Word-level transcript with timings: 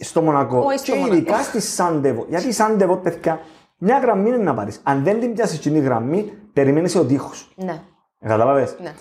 στο 0.00 0.22
Μονακό 0.22 0.58
Όχι 0.58 0.78
στο 0.78 0.92
και 0.92 0.98
Μονακό. 0.98 1.14
ειδικά 1.16 1.42
στη 1.42 1.60
Σάντεβο. 1.60 2.24
Γιατί 2.28 2.46
η 2.48 2.52
Σάντεβο, 2.52 2.96
παιδιά, 2.96 3.40
μια 3.78 3.98
γραμμή 3.98 4.28
είναι 4.28 4.36
να 4.36 4.54
πάρεις. 4.54 4.80
Αν 4.82 5.02
δεν 5.04 5.20
την 5.20 5.32
πιάσεις 5.34 5.58
την 5.60 5.78
γραμμή, 5.82 6.32
περιμένεις 6.52 6.94
ο 6.94 7.04
τείχος. 7.04 7.52
Ναι, 7.56 7.82
Κατάλαβε. 8.20 8.76
ναι. 8.82 8.94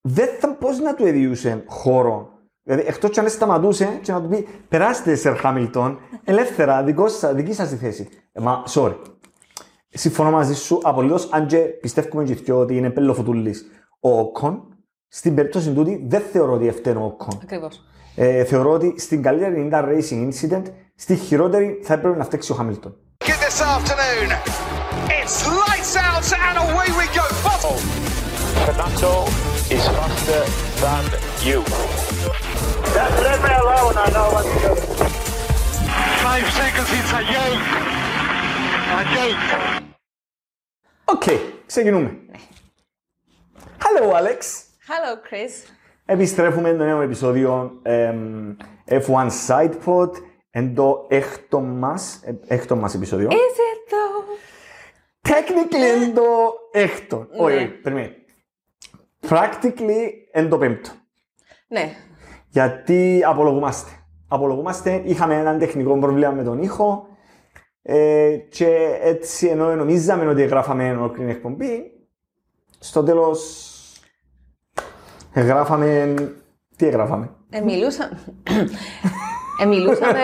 Δεν 0.00 0.28
θα 0.40 0.54
πώς 0.54 0.78
να 0.80 0.94
του 0.94 1.06
εδιούσε 1.06 1.62
χώρο; 1.66 2.28
Δηλαδή, 2.62 2.84
εκτός 2.86 3.10
κι 3.10 3.20
αν 3.20 3.28
σταματούσε 3.28 3.98
και 4.02 4.12
να 4.12 4.22
του 4.22 4.28
πει 4.28 4.46
Περάστε, 4.68 5.14
Σερ 5.14 5.36
Χάμιλτον, 5.36 5.98
ελεύθερα, 6.24 6.82
δικό 6.82 7.08
σας, 7.08 7.34
δική 7.34 7.52
σας 7.52 7.68
τη 7.68 7.76
θέση. 7.76 8.08
Ε, 8.32 8.40
μα, 8.40 8.62
sorry. 8.68 8.94
Συμφωνώ 9.88 10.30
μαζί 10.30 10.54
σου 10.54 10.80
απολύτως, 10.82 11.28
αν 11.32 11.46
και 11.46 11.56
πιστεύουμε 11.58 12.24
και 12.24 12.32
οι 12.32 12.34
δυο 12.34 12.58
ότι 12.58 12.76
είναι 12.76 12.90
πελοφουτούλη 12.90 13.54
ο 14.00 14.18
Όκον. 14.18 14.66
Στην 15.08 15.34
περίπτωση 15.34 15.72
τούτη 15.72 16.04
δεν 16.08 16.20
θεωρώ 16.20 16.52
ότι 16.52 16.70
φταίνει 16.70 16.96
ο 16.96 17.04
Όκον. 17.04 17.38
Ακριβώς. 17.42 17.84
Ε, 18.14 18.44
θεωρώ 18.44 18.70
ότι 18.70 18.94
στην 18.98 19.22
καλύτερη 19.22 19.68
90η 19.72 20.28
ρεύμα 20.96 21.78
θα 21.82 21.98
πρέπει 21.98 22.18
να 22.18 22.24
φτέξει 22.24 22.52
ο 22.52 22.54
Χάμιλτον. 22.54 22.96
Είναι 23.24 23.34
οι 29.68 29.84
λάτε 29.84 30.44
να 34.12 34.22
Οκ, 41.04 41.24
ξεκινούμε. 41.66 42.16
Καλώ, 43.78 44.12
Alex. 44.16 44.40
Hello 44.88 45.16
Chris. 45.30 45.81
Επιστρέφουμε 46.04 46.68
στο 46.74 46.84
νέο 46.84 47.00
επεισόδιο 47.00 47.78
εμ, 47.82 48.56
F1 48.88 49.28
SidePod 49.46 50.10
εν 50.50 50.74
το 50.74 51.06
έκτο 51.08 51.60
μας, 51.60 52.20
ε, 52.24 52.38
έκτο 52.46 52.76
μας 52.76 52.94
επεισόδιο. 52.94 53.28
Is 53.30 53.32
it 53.32 53.92
though? 53.92 55.30
Technically 55.32 56.02
εν 56.02 56.14
το 56.14 56.22
έκτο. 56.72 57.26
Όχι, 57.38 57.54
Ναι. 57.54 57.60
όχι, 57.60 57.68
περιμένει. 57.68 58.10
Practically 59.28 60.08
εν 60.32 60.48
το 60.48 60.58
πέμπτο. 60.58 60.90
Ναι, 61.68 61.92
Γιατί 62.48 63.22
απολογούμαστε. 63.26 63.90
Απολογούμαστε, 64.28 65.02
είχαμε 65.04 65.34
έναν 65.34 65.58
τεχνικό 65.58 65.98
πρόβλημα 65.98 66.30
με 66.30 66.42
τον 66.44 66.62
ήχο 66.62 67.06
ε, 67.82 68.36
και 68.48 68.98
έτσι 69.02 69.46
ενώ 69.46 69.74
νομίζαμε 69.74 70.26
ότι 70.26 70.44
γράφαμε 70.44 70.90
ολόκληρη 70.90 71.30
εκπομπή, 71.30 71.92
στο 72.78 73.02
τέλος 73.02 73.66
γράφαμε... 75.34 76.14
Τι 76.76 76.86
έγραφαμε. 76.86 77.30
ε, 77.50 77.60
μιλούσα... 77.60 78.10
ε, 79.62 79.64
μιλούσαμε 79.66 80.20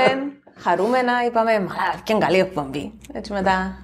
χαρούμενα, 0.57 1.13
είπαμε 1.27 1.53
«Μαλά, 1.53 2.01
και 2.03 2.17
καλή 2.19 2.39
εκπομπή». 2.39 2.93
Έτσι 3.13 3.33
μετά, 3.33 3.79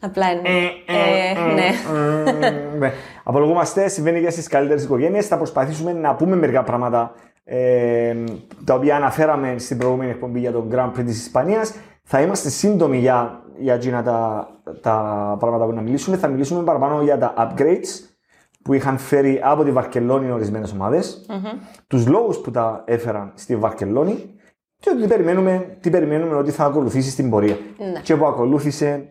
απλά 0.00 0.30
είναι... 0.30 0.48
Ε, 0.86 1.52
ναι. 1.54 1.70
ναι. 2.78 2.92
Απολογούμαστε, 3.24 3.88
συμβαίνει 3.88 4.20
και 4.20 4.30
στις 4.30 4.46
καλύτερες 4.46 4.84
οικογένειες. 4.84 5.26
Θα 5.26 5.36
προσπαθήσουμε 5.36 5.92
να 5.92 6.14
πούμε 6.14 6.36
μερικά 6.36 6.62
πράγματα 6.62 7.14
ε, 7.44 8.14
τα 8.64 8.74
οποία 8.74 8.96
αναφέραμε 8.96 9.54
στην 9.58 9.78
προηγούμενη 9.78 10.10
εκπομπή 10.10 10.38
για 10.38 10.52
τον 10.52 10.68
Grand 10.72 10.98
Prix 10.98 11.04
της 11.04 11.20
Ισπανίας. 11.20 11.74
Θα 12.02 12.20
είμαστε 12.20 12.48
σύντομοι 12.48 12.98
για, 12.98 13.42
για 13.58 13.74
εκείνα 13.74 14.02
τα, 14.02 14.48
τα 14.82 15.36
πράγματα 15.38 15.64
που 15.64 15.72
να 15.72 15.80
μιλήσουμε. 15.80 16.16
Θα 16.16 16.28
μιλήσουμε 16.28 16.62
παραπάνω 16.62 17.02
για 17.02 17.18
τα 17.18 17.34
upgrades 17.38 18.09
που 18.62 18.72
είχαν 18.72 18.98
φέρει 18.98 19.40
από 19.42 19.64
τη 19.64 19.72
Βαρκελόνη 19.72 20.30
ορισμένες 20.30 20.72
ομάδες, 20.72 21.26
τους 21.86 22.06
λόγους 22.06 22.38
που 22.38 22.50
τα 22.50 22.82
έφεραν 22.86 23.32
στη 23.34 23.56
Βαρκελόνη 23.56 24.34
και 24.78 24.90
ότι 24.90 25.02
τι 25.02 25.08
περιμένουμε, 25.08 25.76
τι 25.80 25.90
περιμένουμε 25.90 26.34
ότι 26.34 26.50
θα 26.50 26.64
ακολουθήσει 26.64 27.10
στην 27.10 27.30
πορεία. 27.30 27.56
Ναι. 27.92 28.00
Και 28.00 28.16
που 28.16 28.26
ακολούθησε 28.26 29.08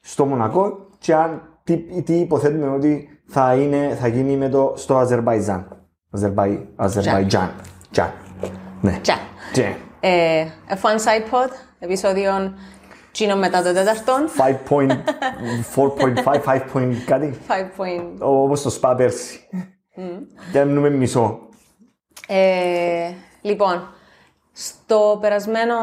στο 0.00 0.24
Μονακό 0.24 0.86
και 0.98 1.14
αν, 1.14 1.42
τι, 1.64 2.02
τι 2.02 2.14
υποθέτουμε 2.14 2.68
ότι 2.68 3.08
θα, 3.26 3.54
είναι, 3.54 3.96
θα 4.00 4.06
γίνει 4.06 4.36
με 4.36 4.48
το, 4.48 4.72
στο 4.76 4.96
Αζερβαϊτζάν. 4.96 5.76
Αζερβαϊ, 6.10 6.68
Αζερβαϊτζάν. 6.76 7.50
Τζαν. 7.90 8.12
Ναι. 8.80 8.98
Τσα. 9.02 9.14
Τζαν. 9.52 9.74
Ε, 10.00 10.44
F1 10.68 10.74
SidePod, 10.74 11.50
επεισόδιο 11.78 12.54
Τσίνο 13.12 13.36
μετά 13.36 13.62
το 13.62 13.72
τέταρτον. 13.72 14.28
5.4.5, 14.68 16.44
5 16.44 16.60
point 16.74 16.94
κάτι. 17.06 17.38
5 17.48 17.52
point. 17.52 18.18
Όπως 18.18 18.62
το 18.62 18.70
σπα 18.70 18.94
πέρσι. 18.94 19.48
Και 20.52 20.64
μείνουμε 20.64 20.90
μισό. 20.90 21.38
Ε, 22.26 23.10
λοιπόν, 23.40 23.88
στο 24.52 25.18
περασμένο, 25.20 25.74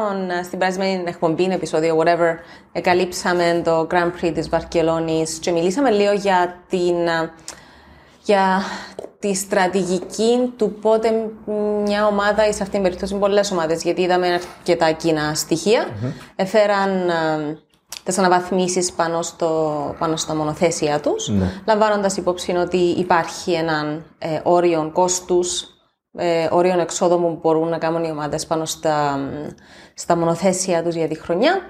στην 0.44 0.58
περασμένη 0.58 1.02
εκπομπή, 1.06 1.44
επεισόδιο, 1.44 1.98
whatever, 1.98 2.34
εκαλύψαμε 2.72 3.60
το 3.64 3.86
Grand 3.90 4.10
Prix 4.20 4.32
της 4.34 4.48
Βαρκελόνης 4.48 5.38
και 5.38 5.50
μιλήσαμε 5.50 5.90
λίγο 5.90 6.12
για 6.12 6.62
την, 6.68 7.08
α, 7.08 7.30
για 8.24 8.62
τη 9.20 9.34
στρατηγική 9.34 10.52
του 10.56 10.72
πότε 10.72 11.10
μια 11.84 12.06
ομάδα 12.06 12.48
ή 12.48 12.52
σε 12.52 12.62
αυτήν 12.62 12.70
την 12.70 12.82
περίπτωση 12.82 13.14
πολλές 13.14 13.50
ομάδες, 13.50 13.82
γιατί 13.82 14.02
είδαμε 14.02 14.26
αρκετά 14.26 14.92
κοινά 14.92 15.34
στοιχεία, 15.34 15.86
έφεραν 16.36 17.10
α, 17.10 17.14
τις 18.04 18.18
αναβαθμίσεις 18.18 18.92
πάνω, 18.92 19.22
στο, 19.22 19.94
πάνω 19.98 20.16
στα 20.16 20.34
μονοθέσια 20.34 21.00
τους, 21.00 21.28
Ναι. 21.28 21.50
λαμβάνοντας 21.66 22.16
υπόψη 22.16 22.52
ότι 22.56 22.76
υπάρχει 22.76 23.52
έναν 23.52 24.04
ε, 24.18 24.40
όριο 24.42 24.90
κόστους, 24.92 25.64
ε, 26.16 26.48
όριο 26.50 26.80
εξόδου 26.80 27.20
που 27.20 27.38
μπορούν 27.42 27.68
να 27.68 27.78
κάνουν 27.78 28.04
οι 28.04 28.10
ομάδες 28.10 28.46
πάνω 28.46 28.64
στα, 28.64 29.18
στα 29.94 30.16
μονοθέσια 30.16 30.82
τους 30.82 30.94
για 30.94 31.08
τη 31.08 31.18
χρονιά. 31.20 31.60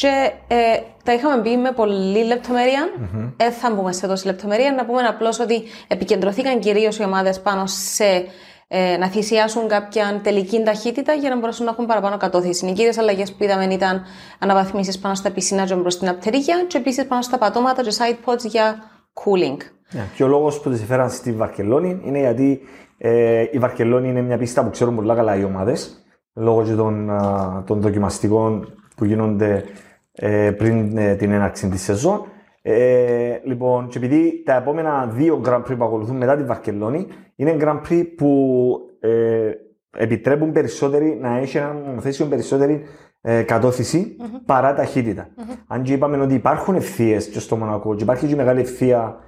Και 0.00 0.32
ε, 0.46 0.56
τα 1.02 1.12
είχαμε 1.12 1.42
πει 1.42 1.56
με 1.56 1.72
πολλή 1.72 2.24
λεπτομέρεια. 2.24 2.88
Δεν 3.36 3.52
θα 3.52 3.74
μπούμε 3.74 3.92
σε 3.92 4.06
τόση 4.06 4.26
λεπτομέρεια. 4.26 4.72
Να 4.72 4.84
πούμε 4.84 5.02
απλώς 5.02 5.40
ότι 5.40 5.62
επικεντρωθήκαν 5.88 6.58
κυρίως 6.58 6.98
οι 6.98 7.04
ομάδες 7.04 7.40
πάνω 7.40 7.66
σε 7.66 8.24
ε, 8.68 8.96
να 8.96 9.06
θυσιάσουν 9.06 9.68
κάποια 9.68 10.20
τελική 10.22 10.62
ταχύτητα 10.62 11.12
για 11.12 11.30
να 11.30 11.38
μπορέσουν 11.38 11.64
να 11.64 11.70
έχουν 11.70 11.86
παραπάνω 11.86 12.16
κατώθηση. 12.16 12.66
Οι 12.66 12.72
κύριες 12.72 12.98
αλλαγές 12.98 13.32
που 13.32 13.44
είδαμε 13.44 13.64
ήταν 13.64 14.02
αναβαθμίσεις 14.38 14.98
πάνω 14.98 15.14
στα 15.14 15.30
πισίνα 15.30 15.64
και 15.64 15.74
μπρος 15.74 15.92
στην 15.92 16.08
απτερίγια 16.08 16.64
και 16.66 16.78
επίσης 16.78 17.06
πάνω 17.06 17.22
στα 17.22 17.38
πατώματα 17.38 17.82
και 17.82 17.92
side 17.98 18.30
pods 18.30 18.44
για 18.44 18.76
cooling. 19.14 19.56
Ναι. 19.90 20.06
Και 20.16 20.24
ο 20.24 20.26
λόγος 20.26 20.60
που 20.60 20.70
τις 20.70 20.82
έφεραν 20.82 21.10
στη 21.10 21.32
Βαρκελόνη 21.32 22.00
είναι 22.04 22.18
γιατί 22.18 22.60
ε, 22.98 23.44
η 23.50 23.58
Βαρκελόνη 23.58 24.08
είναι 24.08 24.22
μια 24.22 24.38
πίστα 24.38 24.64
που 24.64 24.70
ξέρουν 24.70 24.94
πολύ 24.94 25.14
καλά 25.14 25.36
οι 25.36 25.44
ομάδες 25.44 26.04
λόγω 26.34 26.64
και 26.64 26.72
των, 26.72 27.10
α, 27.10 27.62
των 27.66 27.80
δοκιμαστικών 27.80 28.68
που 28.94 29.04
γίνονται 29.04 29.64
ε, 30.12 30.50
πριν 30.50 30.96
ε, 30.96 31.14
την 31.14 31.30
έναρξη 31.30 31.68
της 31.68 31.82
σεζόν. 31.82 32.26
Ε, 32.62 33.40
λοιπόν, 33.44 33.88
και 33.88 33.98
επειδή 33.98 34.42
τα 34.44 34.54
επόμενα 34.54 35.06
δύο 35.06 35.42
Grand 35.44 35.62
Prix 35.62 35.76
που 35.78 35.84
ακολουθούν 35.84 36.16
μετά 36.16 36.36
τη 36.36 36.44
Βαρκελόνη 36.44 37.06
είναι 37.36 37.56
Grand 37.60 37.80
Prix 37.88 38.04
που 38.16 38.78
ε, 39.00 39.50
επιτρέπουν 39.96 40.52
περισσότερη 40.52 41.18
να 41.20 41.36
έχει 41.36 41.56
ένα 41.56 41.72
μονοθέσιο 41.72 42.26
περισσότερη 42.26 42.82
ε, 43.20 43.42
κατωθηση 43.42 44.16
παρά 44.46 44.74
ταχύτητα. 44.74 45.28
Αν 45.66 45.82
και 45.82 45.92
είπαμε 45.92 46.16
ότι 46.16 46.34
υπάρχουν 46.34 46.74
ευθείες 46.74 47.28
και 47.28 47.38
στο 47.38 47.56
Μονακό 47.56 47.94
και 47.94 48.02
υπάρχει 48.02 48.26
και 48.26 48.34
μεγάλη 48.34 48.60
ευθεία 48.60 49.18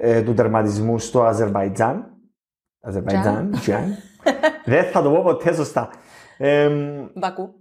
ε, 0.00 0.22
του 0.22 0.34
τερματισμού 0.34 0.98
στο 0.98 1.22
Αζερβαϊτζάν. 1.22 2.14
Αζερβαϊτζάν, 2.80 3.50
Τζαν. 3.50 3.96
Δεν 4.64 4.84
θα 4.84 5.02
το 5.02 5.10
πω 5.10 5.22
ποτέ 5.22 5.54
σωστά. 5.54 5.90
Ε, 6.38 6.70
Μπακού. 7.14 7.54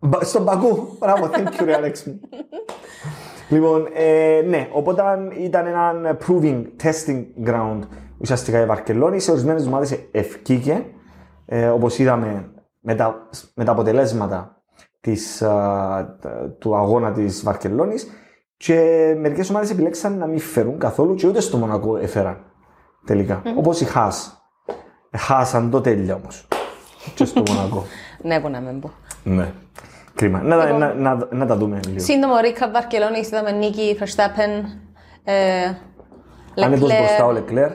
Μπα- 0.00 0.22
Στον 0.24 0.44
Πακού. 0.44 0.96
Μπράβο, 0.98 1.30
thank 1.32 1.60
you, 1.60 1.64
ρε 1.64 1.76
Alex 1.82 2.02
μου. 2.06 2.20
λοιπόν, 3.48 3.86
ε, 3.94 4.40
ναι, 4.48 4.68
οπότε 4.72 5.02
ήταν 5.38 5.66
ένα 5.66 6.16
proving 6.26 6.64
testing 6.82 7.24
ground 7.48 7.78
ουσιαστικά 8.18 8.60
η 8.60 8.66
Βαρκελόνη. 8.66 9.20
Σε 9.20 9.30
ορισμένες 9.30 9.66
ομάδες 9.66 9.98
ευκήκε, 10.12 10.84
ε, 11.46 11.68
όπως 11.68 11.98
είδαμε 11.98 12.50
με 12.80 12.94
τα, 12.94 13.28
με 13.54 13.64
τα 13.64 13.72
αποτελέσματα 13.72 14.62
της, 15.00 15.42
α, 15.42 15.48
τα- 16.20 16.54
του 16.58 16.76
αγώνα 16.76 17.12
της 17.12 17.42
Βαρκελόνης. 17.42 18.06
Και 18.56 18.74
μερικές 19.18 19.50
ομάδες 19.50 19.70
επιλέξαν 19.70 20.18
να 20.18 20.26
μην 20.26 20.38
φέρουν 20.38 20.78
καθόλου 20.78 21.14
και 21.14 21.26
ούτε 21.26 21.40
στο 21.40 21.56
Μονακό 21.56 21.96
έφεραν 21.96 22.44
τελικά. 23.06 23.42
Όπως 23.56 23.80
η 23.80 23.84
Χάς. 23.84 24.42
Χάσαν 25.16 25.70
το 25.70 25.80
τέλειο 25.80 26.14
όμως. 26.14 26.48
και 27.14 27.24
στο 27.24 27.42
Μονακό. 27.48 27.84
Ναι, 28.22 28.40
που 28.40 28.48
να 28.48 28.60
μην 28.60 28.80
πω. 28.80 28.90
Ναι. 29.24 29.52
Κρίμα. 30.20 30.40
Να, 30.42 30.56
τα- 30.58 30.64
Λοιπόν. 30.64 30.78
να, 30.78 30.94
να, 30.94 31.28
να 31.30 31.46
τα 31.46 31.56
δούμε 31.56 31.80
λίγο. 31.86 31.98
Σύντομο 31.98 32.34
recap 32.42 32.70
Βαρκελόνης, 32.72 33.26
είδαμε 33.26 33.50
νίκη 33.50 33.98
Verstappen, 34.00 34.64
ε, 35.24 35.32
Άνετος 36.64 36.88
Leclerc. 36.90 36.96
μπροστά 36.98 37.24
ο 37.26 37.32
Λεκλέρ. 37.32 37.68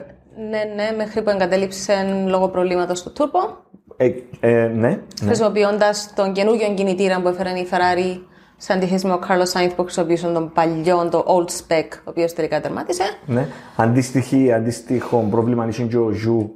Ναι, 0.50 0.62
ναι, 0.76 0.96
μέχρι 0.96 1.22
που 1.22 1.30
εγκατέλειψε 1.30 2.24
λόγω 2.26 2.48
προβλήματος 2.48 2.98
στο 2.98 3.12
turbo, 3.18 3.56
Ε, 3.96 4.10
ε, 4.40 4.66
ναι, 4.66 4.88
ναι. 4.88 4.98
χρησιμοποιώντας 5.24 6.12
τον 6.14 6.32
καινούργιο 6.32 6.74
κινητήρα 6.74 7.20
που 7.20 7.28
έφερε 7.28 7.48
η 7.50 7.66
Ferrari 7.70 8.20
σε 8.56 8.72
αντίθεση 8.72 9.06
με 9.06 9.12
ο 9.12 9.18
Carlos 9.28 9.52
Sainz 9.60 9.70
που 9.76 9.82
χρησιμοποιούσε 9.82 10.26
τον 10.26 10.52
παλιό, 10.52 11.08
το 11.10 11.24
old 11.26 11.50
spec, 11.50 11.84
ο 11.98 12.10
οποίος 12.10 12.32
τελικά 12.32 12.60
τερμάτισε. 12.60 13.04
ναι. 13.26 13.46
Αντίστοιχη, 13.76 14.52
αντίστοιχο 14.52 15.26
πρόβλημα 15.30 15.66
είχε 15.68 15.82
και 15.82 15.96
ο 15.98 16.10
Ζου 16.10 16.50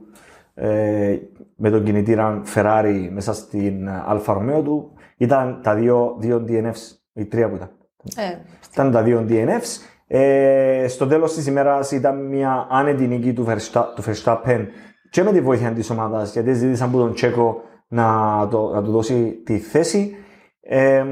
ε, 0.54 1.16
με 1.56 1.70
τον 1.70 1.84
κινητήρα 1.84 2.42
Ferrari 2.54 3.08
μέσα 3.12 3.32
στην 3.34 3.88
Alfa 4.06 4.32
Romeo 4.32 4.60
του. 4.62 4.92
Ήταν 5.20 5.60
τα 5.62 5.74
δύο, 5.74 6.16
δύο 6.18 6.44
DNFs, 6.48 6.96
οι 7.12 7.24
τρία 7.24 7.48
που 7.48 7.54
ήταν. 7.54 7.70
Ε, 8.16 8.36
Ήταν 8.72 8.90
τα 8.90 9.02
δύο 9.02 9.26
DNFs. 9.28 9.80
Ε, 10.06 10.84
στο 10.88 11.06
τέλος 11.06 11.34
της 11.34 11.46
ημέρας 11.46 11.90
ήταν 11.90 12.26
μια 12.26 12.66
άνετη 12.70 13.06
νίκη 13.06 13.32
του, 13.32 13.46
Versta- 13.48 13.84
του 13.94 14.02
Verstappen 14.02 14.66
και 15.10 15.22
με 15.22 15.32
τη 15.32 15.40
βοήθεια 15.40 15.70
της 15.70 15.90
ομάδας 15.90 16.32
γιατί 16.32 16.52
ζήτησαν 16.52 16.88
από 16.88 16.98
τον 16.98 17.14
Checo 17.14 17.60
να, 17.88 18.48
το, 18.50 18.70
να 18.74 18.82
του 18.82 18.90
δώσει 18.90 19.42
τη 19.44 19.58
θέση. 19.58 20.14
Ε, 20.60 21.04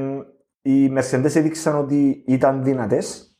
οι 0.61 0.91
Mercedes 0.97 1.35
έδειξαν 1.35 1.77
ότι 1.77 2.23
ήταν 2.27 2.63
δυνατές. 2.63 3.37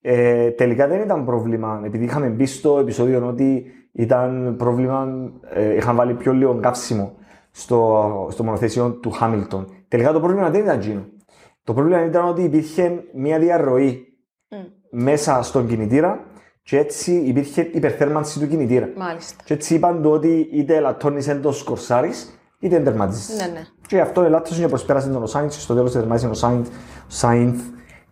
Ε, 0.00 0.50
τελικά 0.50 0.86
δεν 0.88 1.00
ήταν 1.00 1.24
πρόβλημα, 1.24 1.82
επειδή 1.84 2.04
είχαμε 2.04 2.26
μπει 2.28 2.46
στο 2.46 2.78
επεισόδιο 2.78 3.26
ότι 3.26 3.64
ήταν 3.92 4.54
πρόβλημα, 4.58 5.08
ε, 5.54 5.74
είχαν 5.74 5.96
βάλει 5.96 6.14
πιο 6.14 6.32
λίγο 6.32 6.58
καύσιμο 6.60 7.14
στο, 7.50 8.28
στο 8.30 8.44
μονοθέσιο 8.44 8.90
του 8.90 9.10
Χάμιλτον. 9.10 9.66
Τελικά 9.90 10.12
το 10.12 10.20
πρόβλημα 10.20 10.50
δεν 10.50 10.60
ήταν 10.62 10.78
εκείνο. 10.78 11.04
Το 11.64 11.74
πρόβλημα 11.74 12.04
ήταν 12.04 12.28
ότι 12.28 12.42
υπήρχε 12.42 13.02
μια 13.14 13.38
διαρροή 13.38 14.04
μέσα 14.90 15.42
στον 15.42 15.68
κινητήρα 15.68 16.24
και 16.62 16.78
έτσι 16.78 17.12
υπήρχε 17.14 17.68
υπερθέρμανση 17.72 18.38
του 18.40 18.48
κινητήρα. 18.48 18.88
μάλιστα. 18.96 19.42
Και 19.44 19.54
έτσι 19.54 19.74
είπαν 19.74 20.02
το 20.02 20.10
ότι 20.10 20.48
είτε 20.52 20.76
ελαττώνεις 20.76 21.28
εν 21.28 21.42
το 21.42 21.52
σκορσάρεις, 21.52 22.38
είτε 22.58 22.76
εντερματίζεις. 22.76 23.36
Ναι, 23.36 23.46
ναι. 23.46 23.62
Και 23.86 24.00
αυτό 24.00 24.22
ελάττωσε 24.22 24.60
και 24.60 24.68
προσπέρασε 24.68 25.08
τον 25.10 25.22
ο 25.22 25.26
Σάινθ 25.26 25.54
και 25.54 25.60
στο 25.60 25.74
τέλος 25.74 25.92
τερμάτισε 25.92 26.26
ο 26.28 26.34
Σάινθ, 26.34 26.68
Σάινθ 27.06 27.60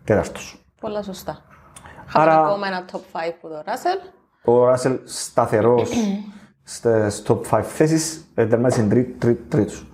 τέταρτος. 0.03 0.63
Πολλά 0.81 1.03
σωστά. 1.03 1.43
Άρα- 2.13 2.31
Είχαμε 2.31 2.47
ακόμα 2.47 2.67
ένα 2.67 2.85
top 2.91 2.95
5 3.11 3.33
που 3.41 3.47
το 3.47 3.61
Ράσελ. 3.65 3.97
Ο 4.43 4.65
Ράσελ 4.65 4.99
σταθερός 5.03 5.91
στις 6.63 7.23
top 7.27 7.41
5 7.49 7.61
θέσεις, 7.63 8.31
ε, 8.35 8.45
τερμάτισε 8.45 8.83
τρί, 8.83 9.03
τρί, 9.03 9.35
τρίτος. 9.35 9.88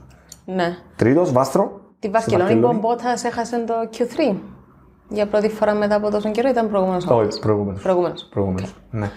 Ναι. 0.45 0.77
Τρίτος, 0.95 1.31
βάστρο. 1.31 1.81
Τη 1.99 2.07
στη 2.07 2.09
Βαρκελόνη 2.09 2.49
που 2.49 2.57
ο 2.57 2.61
Βαρκελόνη. 2.61 2.79
Μπότας 2.79 3.23
έχασε 3.23 3.63
το 3.63 3.73
Q3. 3.97 4.35
Για 5.09 5.27
πρώτη 5.27 5.49
φορά 5.49 5.73
μετά 5.73 5.95
από 5.95 6.09
τόσο 6.11 6.31
καιρό 6.31 6.49
ήταν 6.49 6.69
προηγούμενος. 6.69 7.05
Όχι, 7.07 7.39
προηγούμενος. 7.39 7.81
Προηγούμενος. 7.81 8.27
Προηγούμενος, 8.31 8.75
ναι. 8.91 9.09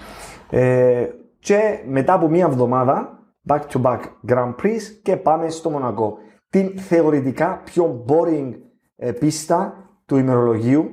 Ε, 0.50 1.08
και 1.38 1.78
μετά 1.86 2.12
από 2.12 2.28
μία 2.28 2.44
εβδομάδα, 2.44 3.18
back 3.48 3.60
to 3.72 3.82
back 3.82 3.98
Grand 4.28 4.54
Prix 4.62 4.78
και 5.02 5.16
πάμε 5.16 5.50
στο 5.50 5.70
Μονακό. 5.70 6.18
Την 6.50 6.78
θεωρητικά 6.78 7.60
πιο 7.64 8.04
boring 8.08 8.50
ε, 8.96 9.12
πίστα 9.12 9.74
του 10.06 10.16
ημερολογίου, 10.16 10.90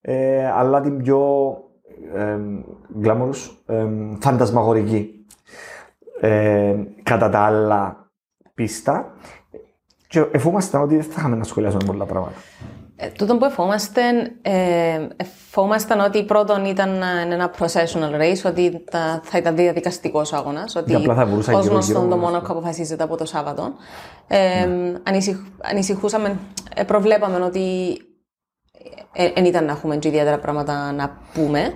ε, 0.00 0.50
αλλά 0.50 0.80
την 0.80 1.02
πιο 1.02 1.20
ε, 2.14 2.38
glamorous, 3.04 3.50
ε, 3.66 3.86
φαντασμαγορική. 4.20 5.24
Ε, 6.20 6.74
κατά 7.02 7.28
τα 7.28 7.38
άλλα 7.38 8.10
πίστα. 8.54 9.12
Και 10.10 10.26
εφόμασταν 10.32 10.82
ότι 10.82 10.94
δεν 10.94 11.04
θα 11.04 11.14
είχαμε 11.18 11.36
να 11.36 11.44
σχολιάσουμε 11.44 11.82
πολλά 11.86 12.04
πράγματα. 12.06 12.34
Ε, 12.96 13.06
τούτο 13.08 13.36
που 13.36 13.44
εφόμαστε, 13.44 14.00
ε, 14.42 15.06
εφόμασταν 15.16 16.00
ότι 16.00 16.24
πρώτον 16.24 16.64
ήταν 16.64 17.02
ε, 17.02 17.32
ένα 17.34 17.50
processional 17.58 18.20
race, 18.20 18.42
ότι 18.50 18.84
τα- 18.90 19.20
θα 19.24 19.38
ήταν 19.38 19.56
διαδικαστικός 19.56 20.32
αγώνας. 20.32 20.76
Ότι 20.76 20.90
Και 20.90 20.96
απλά 20.96 21.14
θα 21.14 21.24
μπορούσα 21.24 21.52
ως 21.52 21.62
γύρω-γύρω 21.62 21.72
γνωστόν 21.74 22.02
το 22.10 22.16
να- 22.16 22.22
Μόνακο 22.22 22.52
αποφασίζεται 22.52 23.02
από 23.02 23.16
το 23.16 23.24
Σάββατο. 23.26 23.72
Ε, 24.26 24.68
ανησυχ- 25.02 25.46
ανησυχούσαμε, 25.62 26.38
ε, 26.74 26.82
προβλέπαμε 26.84 27.44
ότι 27.44 27.96
δεν 29.34 29.44
ήταν 29.44 29.64
να 29.64 29.72
έχουμε 29.72 29.96
και 29.96 30.08
ιδιαίτερα 30.08 30.38
πράγματα 30.38 30.92
να 30.92 31.18
πούμε. 31.34 31.72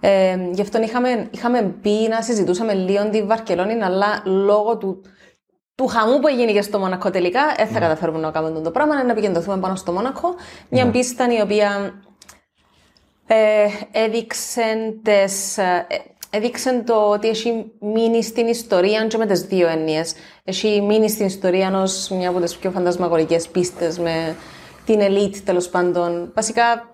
Ε, 0.00 0.36
γι' 0.52 0.60
αυτό 0.62 0.82
είχαμε, 0.82 1.28
είχαμε 1.30 1.74
μπει 1.80 2.08
να 2.08 2.22
συζητούσαμε 2.22 2.72
λίγο 2.74 3.10
τη 3.10 3.22
Βαρκελόνη, 3.22 3.82
αλλά 3.82 4.06
λόγω 4.24 4.76
του, 4.78 5.00
του 5.74 5.86
χαμού 5.86 6.18
που 6.18 6.28
έγινε 6.28 6.52
και 6.52 6.62
στο 6.62 6.78
Μονακό 6.78 7.10
τελικά, 7.10 7.40
δεν 7.56 7.66
θα 7.66 7.80
καταφέρουμε 7.80 8.18
να 8.18 8.30
κάνουμε 8.30 8.60
το 8.60 8.70
πράγμα, 8.70 9.04
να 9.04 9.12
επικεντρωθούμε 9.12 9.56
πάνω 9.58 9.74
στο 9.76 9.92
Μονακό. 9.92 10.34
Μια 10.68 10.90
πίστα 10.90 11.34
η 11.36 11.40
οποία 11.40 12.02
ε, 13.26 13.66
έδειξε, 13.92 14.98
τις, 15.02 15.58
ε, 15.58 15.86
έδειξε 16.30 16.82
το 16.86 17.10
ότι 17.10 17.28
έχει 17.28 17.72
μείνει 17.80 18.22
στην 18.22 18.46
ιστορία 18.46 19.06
και 19.06 19.16
με 19.16 19.26
τις 19.26 19.40
δύο 19.40 19.68
έννοιες. 19.68 20.14
Έχει 20.44 20.80
μείνει 20.80 21.10
στην 21.10 21.26
ιστορία 21.26 21.80
ως 21.80 22.08
μια 22.08 22.28
από 22.28 22.40
τις 22.40 22.56
πιο 22.56 22.70
φαντασμαγορικές 22.70 23.48
πίστες 23.48 23.98
με 23.98 24.36
την 24.84 25.00
elite 25.00 25.36
τέλος 25.44 25.68
πάντων. 25.68 26.32
Βασικά 26.34 26.93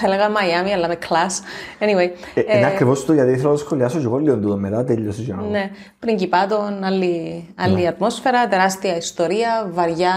θα 0.00 0.06
έλεγα 0.06 0.28
Miami, 0.28 0.70
αλλά 0.74 0.88
με 0.88 0.98
class. 1.08 1.42
Anyway. 1.84 2.10
Ε, 2.34 2.56
είναι 2.56 2.66
ακριβώς 2.66 3.04
το 3.04 3.12
γιατί 3.12 3.30
ήθελα 3.30 3.48
να 3.48 3.52
το 3.54 3.56
σχολιάσω 3.60 3.98
και 3.98 4.04
εγώ 4.04 4.18
λίγο 4.18 4.36
τούτο 4.38 4.56
μετά, 4.56 4.84
τέλειωσε 4.84 5.22
και 5.22 5.32
να 5.32 5.42
δω. 5.42 5.48
Ναι, 5.48 5.70
πριγκιπάτων, 5.98 6.84
άλλη, 6.84 7.48
άλλη 7.56 7.80
Ναι. 7.82 7.88
ατμόσφαιρα, 7.88 8.48
τεράστια 8.48 8.96
ιστορία, 8.96 9.68
βαριά 9.72 10.14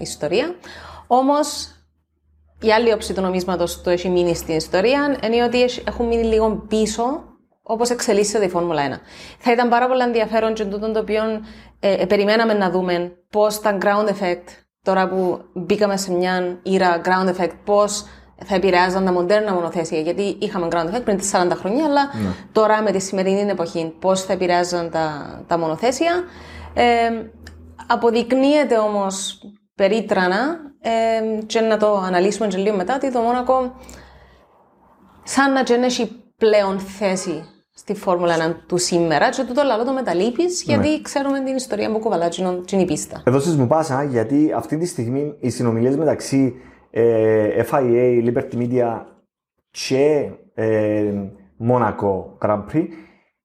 ιστορία. 0.00 0.54
Όμως 1.06 1.68
η 2.60 2.72
άλλη 2.72 2.92
όψη 2.92 3.14
του 3.14 3.20
νομίσματος 3.20 3.80
του 3.80 3.90
έχει 3.90 4.08
μείνει 4.08 4.34
στην 4.34 4.56
ιστορία 4.56 5.16
είναι 5.24 5.42
ότι 5.44 5.62
έχει- 5.62 5.82
έχουν 5.88 6.06
μείνει 6.06 6.24
λίγο 6.24 6.64
πίσω 6.68 7.22
όπως 7.62 7.90
εξελίσσεται 7.90 8.44
η 8.44 8.48
Φόρμουλα 8.48 8.82
1. 8.82 9.00
Θα 9.38 9.52
ήταν 9.52 9.68
πάρα 9.68 9.86
πολύ 9.88 10.02
ενδιαφέρον 10.02 10.54
και 10.54 10.64
τούτο 10.64 10.92
το 10.92 10.98
οποίο 10.98 11.22
ε, 11.80 11.92
ε, 11.92 12.06
περιμέναμε 12.06 12.52
να 12.52 12.70
δούμε 12.70 13.12
πώς 13.30 13.60
τα 13.60 13.78
ground 13.82 14.08
effect, 14.08 14.44
τώρα 14.82 15.08
που 15.08 15.40
μπήκαμε 15.54 15.96
σε 15.96 16.12
μια 16.12 16.58
ήρα 16.62 17.00
ground 17.04 17.28
effect, 17.28 17.52
πώς 17.64 18.04
θα 18.44 18.54
επηρεάζαν 18.54 19.04
τα 19.04 19.12
μοντέρνα 19.12 19.52
μονοθέσια. 19.52 20.00
Γιατί 20.00 20.36
είχαμε 20.40 20.68
ground 20.70 20.94
effect 20.94 21.04
πριν 21.04 21.16
τις 21.16 21.30
40 21.34 21.50
χρόνια, 21.54 21.84
αλλά 21.84 22.10
τώρα 22.52 22.82
με 22.82 22.90
τη 22.90 23.00
σημερινή 23.00 23.50
εποχή 23.50 23.94
πώς 23.98 24.22
θα 24.22 24.32
επηρεάζαν 24.32 24.90
τα, 24.90 25.38
τα 25.46 25.58
μονοθέσια. 25.58 26.24
Ε, 26.74 26.84
αποδεικνύεται 27.86 28.78
όμως 28.78 29.40
περίτρανα 29.74 30.56
ε, 30.80 31.42
και 31.46 31.60
να 31.60 31.76
το 31.76 31.96
αναλύσουμε 31.96 32.46
και 32.46 32.56
λίγο 32.56 32.76
μετά 32.76 32.94
ότι 32.94 33.12
το 33.12 33.20
Μόνακο 33.20 33.74
σαν 35.22 35.52
να 35.52 35.62
δεν 35.62 35.82
έχει 35.82 36.24
πλέον 36.36 36.78
θέση 36.78 37.44
στη 37.74 37.94
Φόρμουλα 37.94 38.50
1 38.50 38.54
του 38.66 38.78
σήμερα 38.78 39.30
και 39.30 39.42
τούτο 39.42 39.62
λαλό 39.62 39.84
το 39.84 39.92
μεταλείπεις 39.92 40.62
γιατί 40.62 41.00
ξέρουμε 41.02 41.40
την 41.40 41.56
ιστορία 41.56 41.92
που 41.92 41.98
κουβαλά 41.98 42.28
την 42.66 42.78
η 42.78 42.84
πίστα. 42.84 43.22
Εδώ 43.24 43.40
σας 43.40 43.56
μου 43.56 43.66
πάσα 43.66 44.02
γιατί 44.02 44.52
αυτή 44.56 44.76
τη 44.78 44.86
στιγμή 44.86 45.34
οι 45.40 45.50
συνομιλίες 45.50 45.96
μεταξύ 45.96 46.54
ε, 46.56 46.73
FIA, 47.70 48.24
Liberty 48.24 48.56
Media 48.56 49.02
και 49.70 50.30
ε, 50.54 51.12
Monaco 51.68 52.38
Grand 52.38 52.64
Prix 52.72 52.86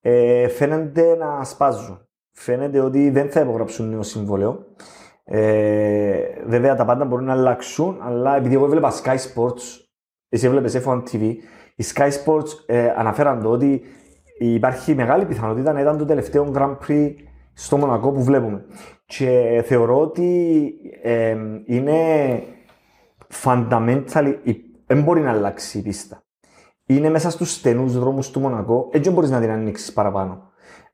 ε, 0.02 0.48
φαίνεται 0.48 1.16
να 1.16 1.44
σπάζουν. 1.44 2.08
Φαίνεται 2.32 2.80
ότι 2.80 3.10
δεν 3.10 3.30
θα 3.30 3.40
υπογράψουν 3.40 3.90
νέο 3.90 4.04
συμβόλαιο. 4.04 4.66
Ε, 5.24 6.20
βέβαια 6.46 6.76
τα 6.76 6.86
πάντα 6.86 7.06
μπορούν 7.06 7.26
να 7.26 7.34
αλλάξουν, 7.34 7.98
αλλά 8.02 8.36
επειδή 8.36 8.56
εγώ 8.56 8.66
έβλεπα 8.66 8.92
Sky 9.04 9.16
Sports, 9.16 9.62
εσύ 10.30 10.46
έβλεπες 10.46 10.82
F1 10.86 11.04
TV, 11.12 11.36
οι 11.76 11.84
Sky 11.94 12.10
Sports 12.10 12.48
ε, 12.66 12.94
αναφέραν 12.98 13.42
το 13.42 13.50
ότι 13.50 13.82
υπάρχει 14.38 14.96
μεγάλη 14.96 15.26
πιθανότητα 15.26 15.74
να 15.74 15.82
ήταν 15.82 15.98
το 15.98 16.06
τελευταίο 16.06 16.52
Grand 16.56 16.78
Prix 16.88 17.14
στο 17.54 17.78
Μονακό 17.78 18.12
που 18.12 18.24
βλέπουμε. 18.24 18.66
Και 19.06 19.62
θεωρώ 19.66 20.02
ότι 20.02 20.72
ε, 21.04 21.38
είναι 21.66 21.98
fundamentally, 23.44 24.34
δεν 24.86 25.02
μπορεί 25.04 25.22
να 25.22 25.30
αλλάξει 25.32 25.78
η 25.78 25.82
πίστα. 25.82 26.24
Είναι 26.86 27.10
μέσα 27.10 27.30
στους 27.30 27.54
στενούς 27.54 28.00
δρόμους 28.00 28.30
του 28.32 28.40
Μονακό, 28.40 28.86
έτσι 28.88 29.02
δεν 29.02 29.14
μπορείς 29.14 29.30
να 29.30 29.40
την 29.40 29.50
ανοίξεις 29.52 29.94
παραπάνω. 29.94 30.48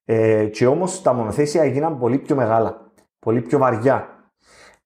Ε, 0.06 0.46
και 0.46 0.68
όμως 0.68 1.02
τα 1.02 1.14
μονοθέσια 1.14 1.64
έγιναν 1.64 2.00
πολύ 2.00 2.18
πιο 2.18 2.36
μεγάλα, 2.36 2.92
πολύ 3.20 3.42
πιο 3.42 3.58
βαριά. 3.58 4.08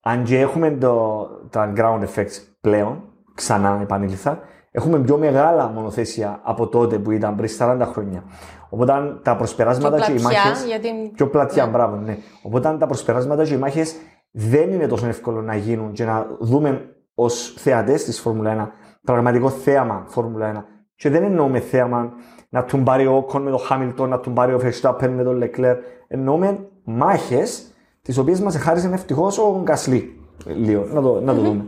Αν 0.02 0.24
και 0.24 0.40
έχουμε 0.40 0.72
το, 0.72 1.26
τα 1.50 1.74
ground 1.78 2.02
effects 2.04 2.42
πλέον, 2.62 3.04
ξανά 3.36 3.80
επανήλθα, 3.82 4.40
έχουμε 4.72 5.00
πιο 5.00 5.18
μεγάλα 5.18 5.68
μονοθέσια 5.68 6.40
από 6.44 6.68
τότε 6.68 7.00
που 7.00 7.12
ήταν 7.12 7.36
πριν 7.36 7.50
40 7.60 7.82
χρόνια. 7.92 8.24
Οπότε 8.70 8.94
τα 9.24 9.36
προσπεράσματα 9.36 9.96
Πιο 9.96 10.06
και 10.06 10.12
οι 10.12 10.16
πλατιά, 10.16 10.44
μάχες... 10.46 10.66
γιατί- 10.66 11.12
Πιο 11.14 11.28
πλατιά, 11.28 11.66
Ναι. 11.66 11.72
μπράβο, 11.72 11.96
ναι. 11.96 12.18
Οπότε 12.42 12.76
τα 12.80 12.86
προσπεράσματα 12.88 13.44
και 13.44 13.54
οι 13.54 13.58
μάχες 13.58 13.96
δεν 14.32 14.72
είναι 14.72 14.88
τόσο 14.88 15.08
εύκολο 15.08 15.42
να 15.42 15.56
γίνουν 15.56 15.92
και 15.92 16.04
να 16.06 16.28
δούμε 16.40 16.94
ως 17.24 17.54
θεατές 17.58 18.04
της 18.04 18.20
Φόρμουλα 18.20 18.68
1 18.68 18.72
πραγματικό 19.04 19.50
θέαμα 19.50 20.04
Φόρμουλα 20.08 20.52
1. 20.52 20.64
Και 20.96 21.10
δεν 21.10 21.24
εννοούμε 21.24 21.60
θέαμα 21.60 22.14
να 22.50 22.66
τον 22.66 22.84
πάρει 22.84 23.06
ο 23.08 23.16
Όκον 23.16 23.42
με 23.42 23.50
τον 23.50 23.60
Χάμιλτον, 23.60 24.10
να 24.10 24.20
τον 24.20 24.34
πάρει 24.34 24.54
ο 24.54 24.60
Verstappen 24.64 25.10
με 25.16 25.24
τον 25.24 25.36
Λεκλέρ. 25.38 25.78
Εννοούμε 26.08 26.68
μάχες 26.84 27.74
τις 28.02 28.18
οποίες 28.18 28.40
μας 28.42 28.56
εχάρισε 28.56 28.90
ευτυχώς 28.94 29.38
ο 29.38 29.60
Γκασλί. 29.64 30.14
Λίγο, 30.46 30.86
να 30.94 31.02
το, 31.02 31.22
να 31.22 31.36
το 31.36 31.42
δούμε. 31.42 31.66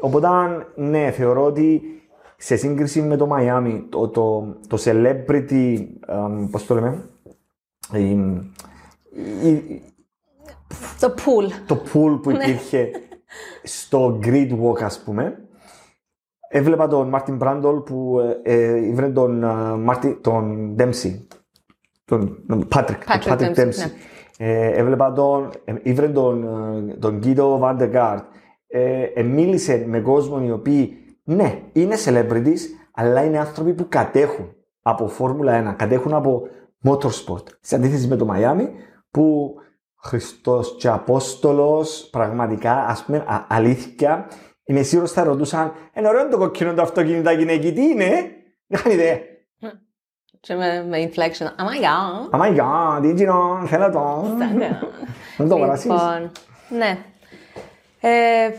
Οπότε, 0.00 0.28
ναι, 0.76 1.10
θεωρώ 1.10 1.44
ότι 1.44 1.82
σε 2.36 2.56
σύγκριση 2.56 3.02
με 3.02 3.16
το 3.16 3.28
Miami, 3.32 3.82
το, 3.88 4.08
το, 4.08 4.56
το 4.66 4.78
celebrity, 4.84 5.86
εμ, 6.06 6.48
πώς 6.50 6.66
το 6.66 6.74
λέμε, 6.74 7.08
η, 7.92 8.10
η- 9.48 9.82
Το 11.00 11.14
pool. 11.16 11.50
το 11.66 11.74
pool 11.92 12.18
που 12.22 12.30
υπήρχε 12.30 12.90
στο 13.62 14.18
grid 14.22 14.50
walk, 14.62 14.82
ας 14.82 15.02
πούμε, 15.02 15.38
έβλεπα 16.48 16.88
τον 16.88 17.08
Μάρτιν 17.08 17.36
Μπράντολ 17.36 17.78
που 17.78 18.20
ε, 18.42 18.54
ε, 18.54 18.86
ήβρε 18.86 19.08
τον, 19.08 19.42
ε, 19.42 19.76
Μάρτι- 19.76 20.20
τον 20.22 20.74
Dempsey 20.78 21.20
τον 22.04 22.42
τον 22.48 22.68
Patrick, 22.74 22.98
Patrick 23.06 23.20
τον 23.24 23.32
Patrick 23.32 23.54
Dempsey, 23.54 23.54
Dempsey. 23.58 23.76
ναι. 23.76 23.92
Ε, 24.38 24.66
έβλεπα 24.80 25.12
τον, 25.12 25.50
ε, 25.64 25.74
ήβρε 25.82 26.08
τον, 26.08 26.44
ε, 26.90 26.94
τον 26.94 27.20
Guido 27.22 27.60
Van 27.60 27.78
der 27.78 27.92
Gaart. 27.94 28.20
Ε, 28.66 29.02
ε, 29.02 29.22
μίλησε 29.22 29.84
με 29.86 30.00
κόσμο 30.00 30.42
οι 30.44 30.50
οποίοι, 30.50 30.96
ναι, 31.24 31.60
είναι 31.72 31.94
celebrities, 32.04 32.58
αλλά 32.94 33.24
είναι 33.24 33.38
άνθρωποι 33.38 33.72
που 33.74 33.86
κατέχουν 33.88 34.54
από 34.82 35.08
Φόρμουλα 35.08 35.72
1, 35.72 35.76
κατέχουν 35.76 36.12
από 36.14 36.42
motorsport. 36.84 37.44
Σε 37.60 37.74
αντίθεση 37.74 38.06
με 38.08 38.16
το 38.16 38.28
Miami, 38.30 38.68
που 39.10 39.54
Χριστός 40.04 40.76
και 40.78 40.88
Απόστολος, 40.88 42.08
πραγματικά, 42.10 42.72
ας 42.86 43.04
πούμε, 43.04 43.18
α, 43.18 43.44
αλήθεια, 43.48 44.26
είμαι 44.64 44.82
σίγουρος 44.82 45.12
θα 45.12 45.24
ρωτούσαν, 45.24 45.72
είναι 45.94 46.08
ωραίο 46.08 46.28
το 46.28 46.38
κοκκινό 46.38 46.74
το 46.74 46.82
αυτοκίνητα 46.82 47.32
γυναίκη, 47.32 47.72
τι 47.72 47.82
είναι, 47.82 48.08
δεν 48.66 48.78
είχαν 48.80 48.92
ιδέα. 48.92 49.18
Και 50.40 50.54
με, 50.54 50.84
με 50.88 51.10
inflection. 51.10 51.44
Oh 51.44 51.66
my 51.68 51.78
god. 51.84 52.40
Oh 52.40 52.42
my 52.42 52.56
god, 52.60 53.02
τι 53.02 53.12
γίνω, 53.12 53.62
θέλω 53.66 53.90
το. 53.90 54.24
Δεν 55.36 55.48
το 55.48 55.56
παρασύσεις. 55.58 55.90
Λοιπόν, 55.90 56.30
ναι. 56.78 56.98
Ε, 58.00 58.50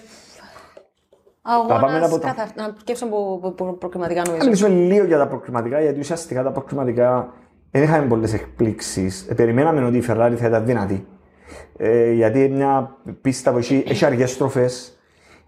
Θα 1.42 1.68
πάμε 1.68 1.86
αγώνας 1.92 2.12
από 2.12 2.20
τα- 2.20 2.28
καθα... 2.34 2.52
Να 2.56 2.74
πιέψω 2.86 3.06
από, 3.06 3.40
από- 3.44 3.64
από 3.64 3.74
προκριματικά 3.74 4.22
Να 4.22 4.28
νομίζω. 4.28 4.46
μιλήσουμε 4.46 4.70
λίγο 4.94 5.06
για 5.06 5.18
τα 5.18 5.28
προκριματικά, 5.28 5.82
γιατί 5.82 6.00
ουσιαστικά 6.00 6.44
τα 6.44 6.52
προκριματικά 6.52 7.34
δεν 7.72 7.84
είχαμε 7.84 8.06
πολλές 8.08 8.34
εκπλήξεις. 8.34 9.26
περιμέναμε 9.36 9.86
ότι 9.86 9.98
η 9.98 10.04
Ferrari 10.08 10.34
θα 10.38 10.48
ήταν 10.48 10.66
δυνατή. 10.66 11.08
Ε, 11.78 12.12
γιατί 12.12 12.44
είναι 12.44 12.56
μια 12.56 12.98
πίστα 13.22 13.52
που 13.52 13.58
έχει, 13.58 13.84
έχει 13.88 14.06
αργές 14.06 14.32
στροφές, 14.32 15.00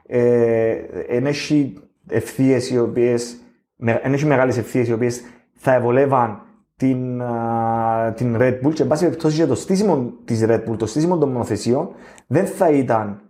ε, 0.07 0.71
εν 1.07 1.25
έχει 1.25 1.79
ευθείες 2.07 2.69
οι 2.69 2.79
οποίες. 2.79 3.37
εν 3.77 4.13
έχει 4.13 4.25
μεγάλες 4.25 4.57
ευθείες 4.57 4.87
οι 4.87 4.93
οποίες 4.93 5.21
θα 5.53 5.73
ευολεύαν 5.73 6.41
την, 6.77 7.21
α, 7.21 8.13
την 8.15 8.37
Red 8.39 8.61
Bull 8.61 8.73
και 8.73 8.81
εν 8.81 8.87
πάση 8.87 9.03
περιπτώσει 9.03 9.35
για 9.35 9.47
το 9.47 9.55
στήσιμο 9.55 10.13
της 10.25 10.43
Red 10.45 10.63
Bull, 10.69 10.77
το 10.77 10.85
στήσιμο 10.85 11.17
των 11.17 11.31
μονοθεσιών 11.31 11.89
δεν 12.27 12.45
θα 12.45 12.69
ήταν 12.69 13.21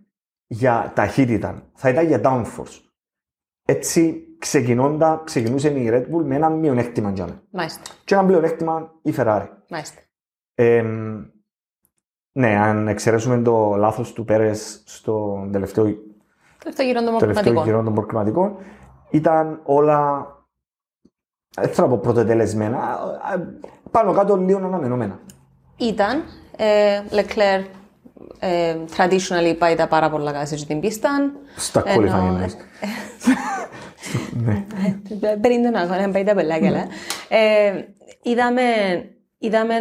για 0.47 0.91
ταχύτητα, 0.95 1.69
θα 1.73 1.89
ήταν 1.89 2.05
για 2.05 2.21
downforce. 2.23 2.79
Έτσι, 3.65 4.25
ξεκινώντα, 4.39 5.21
ξεκινούσε 5.25 5.69
η 5.69 5.89
Red 5.91 6.01
Bull 6.01 6.23
με 6.23 6.35
ένα 6.35 6.49
μειονέκτημα 6.49 7.11
για 7.11 7.25
μένα. 7.25 7.41
Μάλιστα. 7.49 7.81
Και 8.03 8.13
ένα 8.13 8.25
πλεονέκτημα 8.25 8.91
η 9.01 9.13
Ferrari. 9.17 9.47
Μάλιστα. 9.69 10.01
Ε, 10.55 10.83
ναι, 12.37 12.47
αν 12.57 12.87
εξαιρέσουμε 12.87 13.41
το 13.41 13.75
λάθος 13.75 14.13
του 14.13 14.25
Πέρες 14.25 14.81
στο 14.85 15.47
τελευταίο, 15.51 15.85
Τελευταίο 16.63 16.85
γύρο 16.85 17.01
των 17.03 17.17
τελευταίο 17.17 17.53
προκριματικών. 17.53 17.63
γύρο 17.65 17.83
των 17.83 17.93
προκριματικών, 17.93 18.55
ήταν 19.09 19.59
όλα, 19.63 20.27
δεν 21.61 21.69
θέλω 21.69 21.87
να 21.87 21.93
πω 21.93 21.99
πρωτοτελεσμένα, 21.99 22.77
α, 22.77 23.39
πάνω 23.91 24.13
κάτω 24.13 24.35
λίγο 24.35 24.57
αναμενόμενα. 24.57 25.19
Ήταν. 25.77 26.23
Ε, 26.57 27.01
Leclerc 27.11 27.63
ε, 28.39 28.75
traditionally 28.97 29.55
πάει 29.57 29.75
τα 29.75 29.87
πάρα 29.87 30.09
πολλά 30.09 30.31
καλά 30.31 30.45
στην 30.45 30.79
πίστα. 30.79 31.09
Στα 31.55 31.83
Ενώ- 31.85 32.01
qualifying 32.01 32.27
εννοείς. 32.27 32.57
ναι. 34.45 34.65
Πριν 35.41 35.63
τον 35.63 35.75
αγώνα, 35.75 36.09
πάει 36.09 36.23
τα 36.23 36.33
πολλά 36.33 36.59
καλά. 36.59 36.87
Ε, 37.29 37.73
είδαμε, 38.23 38.61
είδαμε 39.37 39.73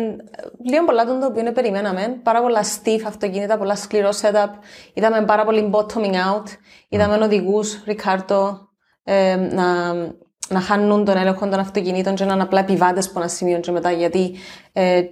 λίγο 0.70 0.84
πολλά 0.84 1.04
τον 1.04 1.20
το 1.20 1.26
οποίο 1.26 1.52
περιμέναμε. 1.52 2.20
Πάρα 2.22 2.42
πολλά 2.42 2.62
stiff 2.62 3.00
αυτοκίνητα, 3.06 3.58
πολλά 3.58 3.76
σκληρό 3.76 4.08
setup. 4.08 4.50
Είδαμε 4.94 5.24
πάρα 5.24 5.44
πολύ 5.44 5.70
bottoming 5.72 6.14
out. 6.14 6.46
Είδαμε 6.88 7.24
οδηγούς, 7.24 7.82
Ρικάρτο, 7.84 8.68
ε, 9.04 9.36
να, 9.36 9.94
να 10.48 10.60
χάνουν 10.60 11.04
τον 11.04 11.16
έλεγχο 11.16 11.48
των 11.48 11.58
αυτοκινήτων 11.58 12.14
και 12.14 12.24
να 12.24 12.32
είναι 12.32 12.42
απλά 12.42 12.60
επιβάτες 12.60 13.08
από 13.08 13.20
ένα 13.20 13.28
σημείο 13.28 13.60
και 13.60 13.70
μετά 13.70 13.90
γιατί 13.90 14.34
ε, 14.72 15.02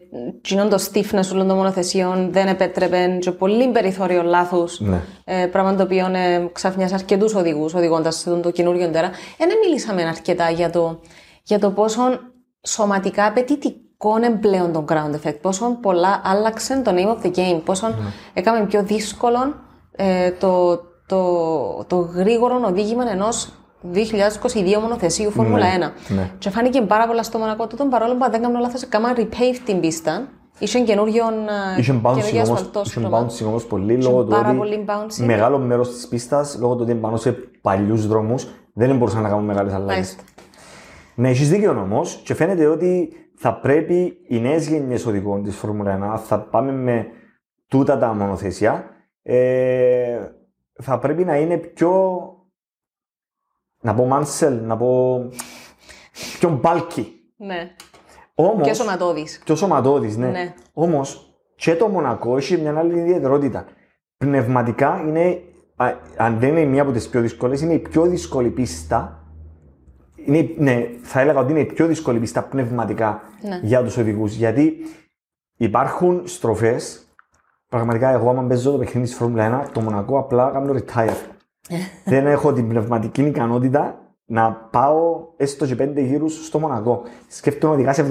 κοινών 0.40 0.68
το 0.68 0.76
stiffness 0.92 1.32
όλων 1.32 1.48
των 1.48 1.56
μονοθεσιών 1.56 2.32
δεν 2.32 2.46
επέτρεπε 2.46 3.18
και 3.20 3.30
πολύ 3.30 3.68
περιθώριο 3.68 4.22
λάθους. 4.22 4.80
Ναι. 4.80 5.00
Ε, 5.24 5.46
πράγμα 5.46 5.74
το 5.74 5.82
οποίο 5.82 6.06
ε, 6.06 6.48
ξαφνιάζει 6.52 6.94
αρκετούς 6.94 7.34
οδηγούς 7.34 7.74
οδηγώντας 7.74 8.28
το 8.42 8.50
καινούριο 8.50 8.90
τέρα. 8.90 9.06
Ε, 9.36 9.46
δεν 9.46 9.56
μιλήσαμε 9.64 10.02
αρκετά 10.02 10.50
για 10.50 10.70
το, 10.70 11.00
για 11.42 11.58
το 11.58 11.70
πόσο 11.70 12.02
σωματικά 12.66 13.26
απαιτητικό 13.26 13.76
είναι 14.16 14.30
πλέον 14.30 14.72
το 14.72 14.84
ground 14.88 15.14
effect. 15.28 15.36
Πόσο 15.40 15.76
πολλά 15.80 16.20
άλλαξε 16.24 16.82
το 16.84 16.90
name 16.94 17.08
of 17.16 17.26
the 17.26 17.30
game. 17.38 17.60
Πόσο 17.64 17.86
Ναι. 17.86 17.94
έκαμε 18.34 18.66
πιο 18.66 18.82
δύσκολο 18.82 19.54
ε, 19.96 20.30
το, 20.30 20.80
το, 21.06 21.84
το 21.86 21.96
γρήγορο 21.96 22.60
οδήγημα 22.66 23.10
ενός 23.10 23.52
2022 23.94 24.80
μονοθεσίου 24.80 25.30
Φόρμουλα 25.30 25.66
1. 25.76 26.12
ναι. 26.14 26.30
Και 26.38 26.50
φάνηκε 26.50 26.80
πάρα 26.82 27.06
πολλά 27.06 27.22
στο 27.22 27.38
Μονακό 27.38 27.66
τούτο, 27.66 27.84
παρόλο 27.84 28.14
που 28.16 28.24
αν 28.24 28.30
δεν 28.30 28.42
κάνω 28.42 28.58
λάθος, 28.58 28.82
έκανα 28.82 29.12
repave 29.16 29.58
την 29.64 29.80
πίστα. 29.80 30.28
Είχε 30.58 30.80
καινούριο 30.80 31.24
ε, 31.76 31.80
Είχε 31.80 31.92
bouncing 31.92 32.14
καινούριο 32.14 32.36
όμως, 32.42 32.50
ασφαλτόστρωμα. 32.50 33.08
είχε 33.08 33.44
bouncing 33.44 33.48
όμως 33.48 33.64
πολύ 33.66 34.02
λόγω 34.02 34.22
του 34.22 34.28
πάρα 34.30 34.48
ότι 34.48 34.56
πολύ 34.56 34.84
bouncing. 34.88 35.24
μεγάλο 35.24 35.58
μέρος 35.58 35.92
της 35.94 36.08
πίστας 36.08 36.56
λόγω 36.60 36.74
του 36.74 36.80
ότι 36.82 36.90
είναι 36.92 37.00
πάνω 37.00 37.16
σε 37.16 37.32
παλιούς 37.60 38.06
δρόμους 38.06 38.46
δεν 38.72 38.96
μπορούσαν 38.96 39.22
να 39.22 39.28
κάνουν 39.28 39.44
μεγάλες 39.44 39.72
αλλαγές. 39.72 39.94
Μάλιστα. 39.94 40.22
Ναι, 41.14 41.28
έχεις 41.28 41.48
δίκιο 41.48 41.70
όμως 41.70 42.20
και 42.24 42.34
φαίνεται 42.34 42.66
ότι 42.66 43.08
θα 43.44 43.54
πρέπει 43.60 44.18
οι 44.28 44.40
νέες 44.40 44.68
γενιές 44.68 45.06
οδηγών 45.06 45.42
της 45.42 45.56
Φόρμουλα 45.56 46.14
1, 46.16 46.18
θα 46.18 46.40
πάμε 46.40 46.72
με 46.72 47.06
τούτα 47.68 47.98
τα 47.98 48.12
μονοθέσια, 48.14 48.84
ε, 49.22 50.28
θα 50.72 50.98
πρέπει 50.98 51.24
να 51.24 51.36
είναι 51.36 51.56
πιο. 51.56 51.92
να 53.82 53.94
πω 53.94 54.04
Μάνσελ, 54.06 54.64
να 54.64 54.76
πω. 54.76 55.18
πιο 56.38 56.50
μπάλκι. 56.50 57.12
Ναι. 57.36 57.70
Όμως, 58.34 58.62
Πιο 58.66 58.74
σωματώδης. 58.74 59.40
πιο 59.44 59.54
σωματώδης, 59.56 60.16
ναι. 60.16 60.28
Ναι. 60.30 60.54
Όμως 60.72 61.36
και 61.56 61.76
το 61.76 61.88
Μονακό 61.88 62.36
έχει 62.36 62.56
μια 62.56 62.78
άλλη 62.78 62.98
ιδιαιτερότητα. 62.98 63.64
Πνευματικά 64.16 65.02
είναι, 65.06 65.42
α, 65.76 65.92
αν 66.16 66.38
δεν 66.38 66.48
είναι 66.48 66.64
μία 66.64 66.82
από 66.82 66.92
τις 66.92 67.08
πιο 67.08 67.20
δύσκολες, 67.20 67.60
είναι 67.60 67.74
η 67.74 67.78
πιο 67.78 68.02
δύσκολη 68.06 68.50
πίστα. 68.50 69.21
Είναι, 70.24 70.54
ναι, 70.58 70.88
θα 71.02 71.20
έλεγα 71.20 71.40
ότι 71.40 71.50
είναι 71.50 71.60
η 71.60 71.64
πιο 71.64 71.86
δύσκολη 71.86 72.18
πίστα 72.18 72.42
πνευματικά 72.42 73.22
Ναι. 73.42 73.60
για 73.62 73.82
τους 73.82 73.96
οδηγούς. 73.96 74.34
Γιατί 74.34 74.76
υπάρχουν 75.56 76.22
στροφές. 76.24 77.06
Πραγματικά, 77.68 78.10
εγώ, 78.10 78.30
άμα 78.30 78.42
παίζω 78.42 78.70
το 78.70 78.78
παιχνίδι 78.78 79.06
της 79.06 79.16
Φόρμουλα 79.16 79.66
1, 79.68 79.72
το 79.72 79.80
Μονακό 79.80 80.18
απλά 80.18 80.50
κάνω 80.50 80.74
retire. 80.74 81.16
δεν 82.04 82.26
έχω 82.26 82.52
την 82.52 82.68
πνευματική 82.68 83.22
ικανότητα 83.22 83.96
να 84.24 84.52
πάω 84.52 85.26
έστω 85.36 85.66
και 85.66 85.74
πέντε 85.74 86.00
γύρους 86.00 86.46
στο 86.46 86.58
Μονακό. 86.58 87.02
Σκέφτομαι 87.28 87.76
να 87.76 87.78
οδηγά 87.78 87.92
σε 87.92 88.06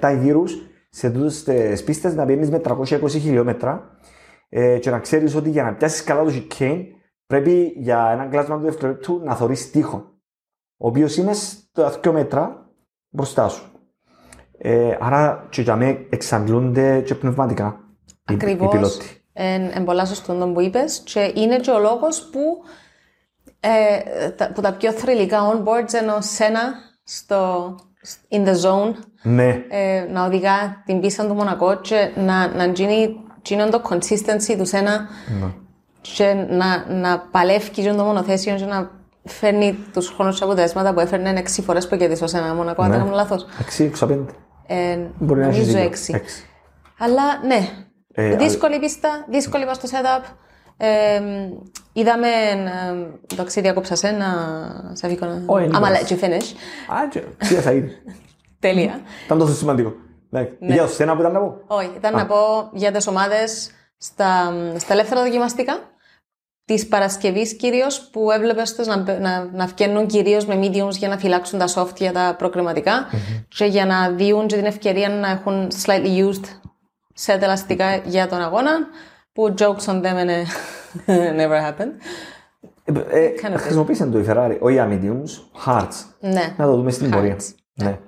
77 0.00 0.18
γύρους 0.22 0.66
σε 0.90 1.10
τούτες 1.10 1.42
τις 1.42 1.84
πίστες 1.84 2.14
να 2.14 2.24
πηγαίνεις 2.24 2.50
με 2.50 2.60
320 2.64 3.08
χιλιόμετρα 3.08 3.90
ε, 4.48 4.78
και 4.78 4.90
να 4.90 4.98
ξέρεις 4.98 5.34
ότι 5.34 5.50
για 5.50 5.62
να 5.62 5.74
πιάσεις 5.74 6.04
καλά 6.04 6.24
το 6.24 6.32
chicane 6.34 6.82
πρέπει 7.26 7.72
για 7.76 8.08
ένα 8.12 8.26
κλάσμα 8.26 8.56
του 8.56 8.62
δευτερόλεπτου 8.64 9.20
να 9.24 9.34
θωρείς 9.34 9.70
τείχο. 9.70 10.15
Ο 10.76 10.86
οποίος 10.86 11.16
είναι 11.16 11.32
στα 11.32 12.00
2 12.04 12.10
μέτρα 12.12 12.70
μπροστά 13.08 13.48
σου. 13.48 13.70
Ε, 14.58 14.96
άρα 15.00 15.46
και 15.50 15.62
για 15.62 15.76
μένα 15.76 15.98
εξαντλούνται 16.10 17.00
και 17.00 17.14
πνευματικά 17.14 17.80
οι, 18.04 18.12
οι 18.32 18.34
Ακριβώς. 18.34 18.70
πιλότοι. 18.70 19.20
Εν, 19.32 19.70
εν 19.74 19.84
πολλά 19.84 20.04
σωστό 20.04 20.34
το 20.34 20.46
που 20.48 20.60
είπες, 20.60 20.98
και 21.04 21.32
είναι 21.34 21.58
και 21.58 21.70
ο 21.70 21.78
λόγος 21.78 22.28
που, 22.32 22.40
ε, 23.60 24.30
τα, 24.30 24.52
που 24.52 24.60
τα 24.60 24.72
πιο 24.72 24.92
θρηλυκά 24.92 25.38
onboards 25.52 25.92
ενώ 25.92 26.20
σένα 26.20 26.60
στο 27.04 27.74
in 28.30 28.46
the 28.46 28.54
zone 28.62 28.94
Ναι, 29.22 29.64
ε, 29.68 30.06
να 30.10 30.24
οδηγά 30.24 30.82
την 30.86 31.00
πίστα 31.00 31.26
του 31.26 31.34
Μονακό 31.34 31.80
και 31.80 32.10
να, 32.16 32.48
να 32.48 32.66
γίνει 32.66 33.20
γίνον 33.42 33.70
το 33.70 33.82
consistency 33.90 34.54
του 34.58 34.66
σένα 34.66 35.08
και 36.00 36.46
να, 36.48 36.92
να 36.92 37.18
παλεύει 37.20 37.70
και 37.70 37.92
το 37.92 38.04
μονοθέσιο 38.04 38.56
και 38.56 38.64
να 38.64 38.90
φέρνει 39.26 39.78
τους 39.92 40.08
χρόνους 40.08 40.38
και 40.38 40.44
αποτελέσματα 40.44 40.94
που 40.94 41.00
έφερνε 41.00 41.42
6 41.56 41.62
φορές 41.62 41.88
που 41.88 41.96
κερδίσω 41.96 42.26
σε 42.26 42.38
ένα 42.38 42.54
Μονακό, 42.54 42.82
αν 42.82 42.90
δεν 42.90 42.98
κάνω 42.98 43.14
λάθος. 43.14 43.46
αξί, 43.60 43.84
έξω 43.84 44.06
πέντε. 44.06 44.32
Ε, 44.66 44.98
Μπορεί 45.18 45.40
να 45.40 45.46
έχεις 45.46 45.58
νομίζω 45.74 45.78
δίκιο. 45.78 46.18
6. 46.18 46.20
Αλλά 46.98 47.22
ναι, 47.46 47.68
Ε, 48.12 48.36
δύσκολη 48.36 48.78
πίστα, 48.78 49.24
δύσκολη 49.30 49.64
πας 49.64 49.76
στο 49.76 49.88
setup. 49.92 50.24
Ε, 50.76 51.20
είδαμε, 51.92 52.26
ε, 52.28 53.32
εντάξει 53.32 53.60
διακόψα 53.60 53.94
σε 53.94 54.10
να 54.10 54.26
σε 54.92 55.06
αφήκω 55.06 55.26
να... 55.26 55.42
Όχι, 55.46 55.70
Άμα 55.72 55.88
εντάξει. 55.88 56.16
let 56.20 56.22
you 56.22 56.24
finish. 56.24 56.44
Α, 56.96 57.08
και, 57.10 57.22
ξία 57.36 57.60
θα 57.60 57.70
είναι. 57.72 57.90
Τέλεια. 58.58 59.00
Ήταν 59.24 59.38
τόσο 59.38 59.54
σημαντικό. 59.54 59.94
Ναι. 60.30 60.48
Για 60.58 60.86
σένα 60.86 61.14
που 61.14 61.20
ήταν 61.20 61.32
να 61.32 61.38
πω. 61.40 61.60
Όχι, 61.66 61.90
ήταν 61.96 62.14
να 62.14 62.26
πω 62.26 62.36
για 62.72 62.92
τις 62.92 63.06
ομάδες 63.06 63.70
στα, 63.98 64.52
στα 64.76 64.92
ελεύθερα 64.92 65.22
δοκιμαστικά. 65.22 65.78
Της 66.66 66.86
Παρασκευής 66.88 67.56
κυρίως 67.56 68.08
που 68.12 68.30
έβλεπες 68.30 68.74
του 68.74 68.84
να, 68.86 69.18
να, 69.18 69.50
να 69.52 69.66
βγαίνουν 69.66 70.06
κυρίως 70.06 70.46
με 70.46 70.58
mediums 70.62 70.90
για 70.98 71.08
να 71.08 71.18
φυλάξουν 71.18 71.58
τα 71.58 71.66
soft 71.74 71.96
για 71.96 72.12
τα 72.12 72.34
προκριματικα 72.38 73.06
και 73.48 73.64
για 73.64 73.86
να 73.86 74.10
δίνουν 74.10 74.46
και 74.46 74.56
την 74.56 74.64
ευκαιρία 74.64 75.08
να 75.08 75.30
έχουν 75.30 75.68
slightly 75.84 76.24
used 76.28 76.44
set 77.26 77.42
ελαστικά 77.42 77.96
για 77.96 78.28
τον 78.28 78.40
αγώνα. 78.40 78.70
Που 79.32 79.54
jokes 79.58 79.84
on 79.86 80.02
them 80.02 80.16
and 80.16 80.30
it 80.30 80.46
never 81.40 81.60
happened. 81.60 81.92
Ε, 82.84 83.24
ε, 83.24 83.32
Kind 83.42 83.54
of 83.54 83.58
χρησιμοποίησαν 83.58 84.10
το 84.10 84.18
η 84.18 84.24
Ferrari, 84.28 84.56
όχι 84.60 84.74
για 84.74 84.88
mediums, 84.90 85.66
hearts. 85.66 86.04
Ναι. 86.20 86.54
Να 86.56 86.64
το 86.66 86.76
δούμε 86.76 86.90
στην 86.90 87.06
Hearts. 87.06 87.12
πορεία. 87.12 87.36
Ναι. 87.74 87.98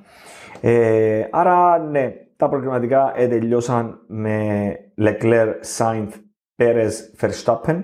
Ε, 0.61 1.29
άρα, 1.31 1.79
ναι, 1.79 2.13
τα 2.37 2.49
προκριματικά 2.49 3.13
ε, 3.17 3.29
τελειώσαν 3.29 3.99
με 4.07 4.71
Leclerc, 5.01 5.53
Sainz, 5.79 6.09
Perez, 6.57 6.91
Verstappen. 7.21 7.81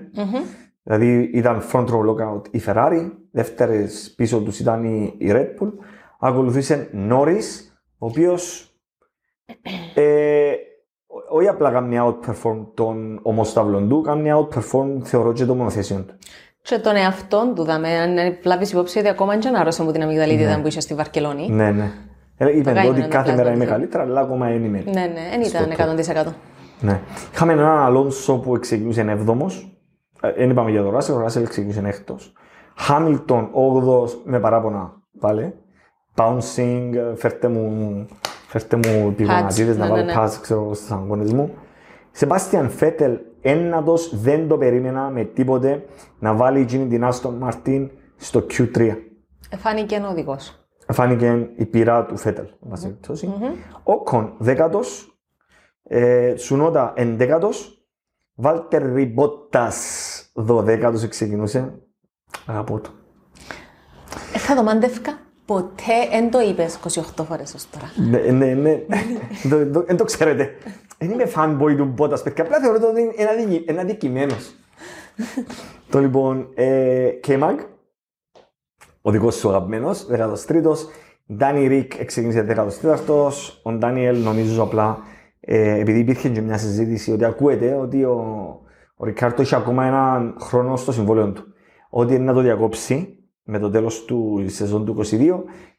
Δηλαδή 0.87 1.29
ήταν 1.33 1.61
front 1.71 1.85
row 1.85 2.05
lockout 2.09 2.41
η 2.51 2.61
Ferrari, 2.65 3.11
δεύτερες 3.31 4.13
πίσω 4.17 4.39
τους 4.41 4.59
ήταν 4.59 4.83
η, 4.83 5.13
η 5.17 5.27
Red 5.31 5.61
Bull. 5.63 5.71
Ακολουθήσε 6.19 6.89
Norris, 7.09 7.71
ο 7.97 8.05
οποίος 8.05 8.73
ε, 9.95 10.51
ό- 11.07 11.37
όχι 11.37 11.47
απλά 11.47 11.71
κάνει 11.71 11.97
outperform 12.01 12.65
τον 12.73 13.19
ομοσταυλον 13.21 13.89
του, 13.89 14.01
κάνει 14.01 14.29
outperform 14.33 14.99
θεωρώ 15.03 15.33
και 15.33 15.45
το 15.45 15.55
μονοθέσιο 15.55 16.03
του. 16.07 16.13
Και 16.61 16.79
τον 16.79 16.95
εαυτόν 16.95 17.55
του 17.55 17.63
δάμε, 17.63 17.89
αν 17.89 18.37
βλάβεις 18.41 18.71
υπόψη 18.71 18.99
ότι 18.99 19.07
ακόμα 19.07 19.37
δεν 19.37 19.55
άρρωσε 19.55 19.81
από 19.81 19.91
την 19.91 20.01
αμυγδαλίτιδα 20.01 20.61
που 20.61 20.67
είσαι 20.67 20.79
στη 20.79 20.93
Βαρκελόνη. 20.93 21.49
Ναι, 21.49 21.71
ναι. 21.71 21.91
Ε, 22.37 22.57
Είπε 22.57 22.71
κάνει 22.73 22.87
ότι 22.89 22.99
ένα 22.99 23.07
κάθε 23.07 23.23
πλάσμα 23.23 23.43
μέρα 23.43 23.55
είμαι 23.55 23.65
του. 23.65 23.71
καλύτερα, 23.71 24.03
αλλά 24.03 24.19
ακόμα 24.21 24.47
δεν 24.47 24.63
είμαι. 24.63 24.83
Ναι, 24.85 24.91
ναι, 24.91 25.29
δεν 25.31 25.41
ήταν 25.41 25.95
100%. 26.27 26.33
Ναι. 26.81 26.99
Είχαμε 27.33 27.53
έναν 27.53 27.65
Αλόνσο 27.77 28.37
που 28.37 28.59
ξεκινούσε 28.59 29.17
7ο. 29.27 29.47
Δεν 30.37 30.49
είπαμε 30.49 30.71
για 30.71 30.81
τον 30.81 30.91
Ράσελ, 30.91 31.15
ο 31.15 31.19
Ράσελ 31.19 31.47
ξεκινούσε 31.47 32.03
6ο. 32.07 32.15
Χάμιλτον 32.75 33.49
8ο 33.53 34.09
με 34.23 34.39
παράπονα 34.39 35.01
πάλι. 35.19 35.53
Bouncing, 36.15 36.91
ε, 36.93 37.15
φέρτε 37.15 37.47
μου, 37.47 38.05
φέρτε 38.47 38.75
μου 38.75 39.13
πηγονατίδες 39.15 39.77
να 39.77 39.85
ναι, 39.85 39.91
βάλω 39.91 40.03
ναι, 40.03 40.13
ναι. 40.13 40.23
pass 40.23 40.29
ξέρω, 40.41 40.73
στους 40.73 40.91
αγώνες 40.91 41.33
μου. 41.33 41.53
Σεμπάστιαν 42.11 42.69
Φέτελ 42.69 43.19
ένατος 43.41 44.21
δεν 44.21 44.47
το 44.47 44.57
περίμενα 44.57 45.09
με 45.09 45.23
τίποτε 45.23 45.85
να 46.19 46.33
βάλει 46.33 46.59
εκείνη 46.59 46.87
την 46.87 47.03
Άστον 47.03 47.33
Μαρτίν 47.33 47.91
στο 48.15 48.45
Q3. 48.49 48.95
Φάνηκε 49.57 49.95
ένα 49.95 50.09
οδηγό. 50.09 50.37
Φάνηκε 50.87 51.49
η 51.55 51.65
πειρά 51.65 52.05
του 52.05 52.17
Φέτελ. 52.17 52.45
εν 52.45 52.69
πάση 52.69 52.83
περιπτώσει. 52.83 53.33
Ο 53.83 54.03
Κον 54.03 54.33
δέκατος, 54.37 55.19
ε, 55.83 56.35
Σουνότα 56.37 56.93
ενδέκατος, 56.95 57.85
Βάλτερ 58.35 58.93
Ριμπότας 58.93 60.14
δωδέκατος 60.35 61.07
ξεκινούσε. 61.07 61.73
Αγαπώ 62.45 62.79
το. 62.79 62.89
Ε, 64.33 64.37
θα 64.37 64.55
το 64.55 64.63
μάντευκα 64.63 65.17
ποτέ, 65.45 66.07
δεν 66.11 66.31
το 66.31 66.39
είπες 66.39 66.79
28 67.17 67.23
φορές 67.27 67.53
ως 67.53 67.69
τώρα. 67.69 67.91
Ναι, 68.09 68.31
ναι, 68.31 68.53
ναι. 68.53 68.85
Δεν 69.43 69.71
το- 69.71 69.83
Δεν 69.83 69.97
το 69.97 70.03
ξέρετε. 70.03 70.49
Δεν 70.97 71.09
είμαι 71.11 71.31
fanboy 71.35 71.75
του 71.77 71.85
Μπότας, 71.85 72.21
παιδιά. 72.23 72.43
Απλά 72.43 72.59
θεωρώ 72.59 72.87
ότι 72.89 73.01
είναι 73.01 73.13
ένα 73.17 73.33
δικη- 73.33 73.69
ένα 73.69 73.83
δικημένος. 73.83 74.55
Το 75.91 75.99
λοιπόν, 75.99 76.49
ε, 76.55 77.09
Κέμαγκ, 77.21 77.57
ο 79.01 79.11
δικός 79.11 79.35
σου 79.35 79.49
αγαπημένος, 79.49 80.07
13ος. 80.09 80.79
Ντάνι 81.33 81.67
Ρικ 81.67 82.05
ξεκίνησε 82.05 82.41
14ος. 82.41 83.59
Ο 83.63 83.71
Ντάνιελ 83.71 84.23
νομίζω 84.23 84.63
απλά, 84.63 84.97
ε, 85.39 85.79
επειδή 85.79 85.99
υπήρχε 85.99 86.29
και 86.29 86.41
μια 86.41 86.57
συζήτηση 86.57 87.11
ότι 87.11 87.25
ακούεται 87.25 87.73
ότι 87.73 88.03
ο, 88.03 88.59
ο 88.97 89.05
Ρικάρτο 89.05 89.41
έχει 89.41 89.55
ακόμα 89.55 89.85
έναν 89.85 90.37
χρόνο 90.41 90.75
στο 90.75 90.91
συμβόλαιο 90.91 91.31
του. 91.31 91.43
Ότι 91.89 92.15
είναι 92.15 92.23
να 92.23 92.33
το 92.33 92.39
διακόψει 92.39 93.19
με 93.43 93.59
το 93.59 93.69
τέλος 93.69 94.05
του 94.05 94.45
σεζόν 94.47 94.85
του 94.85 94.95
22 94.99 95.03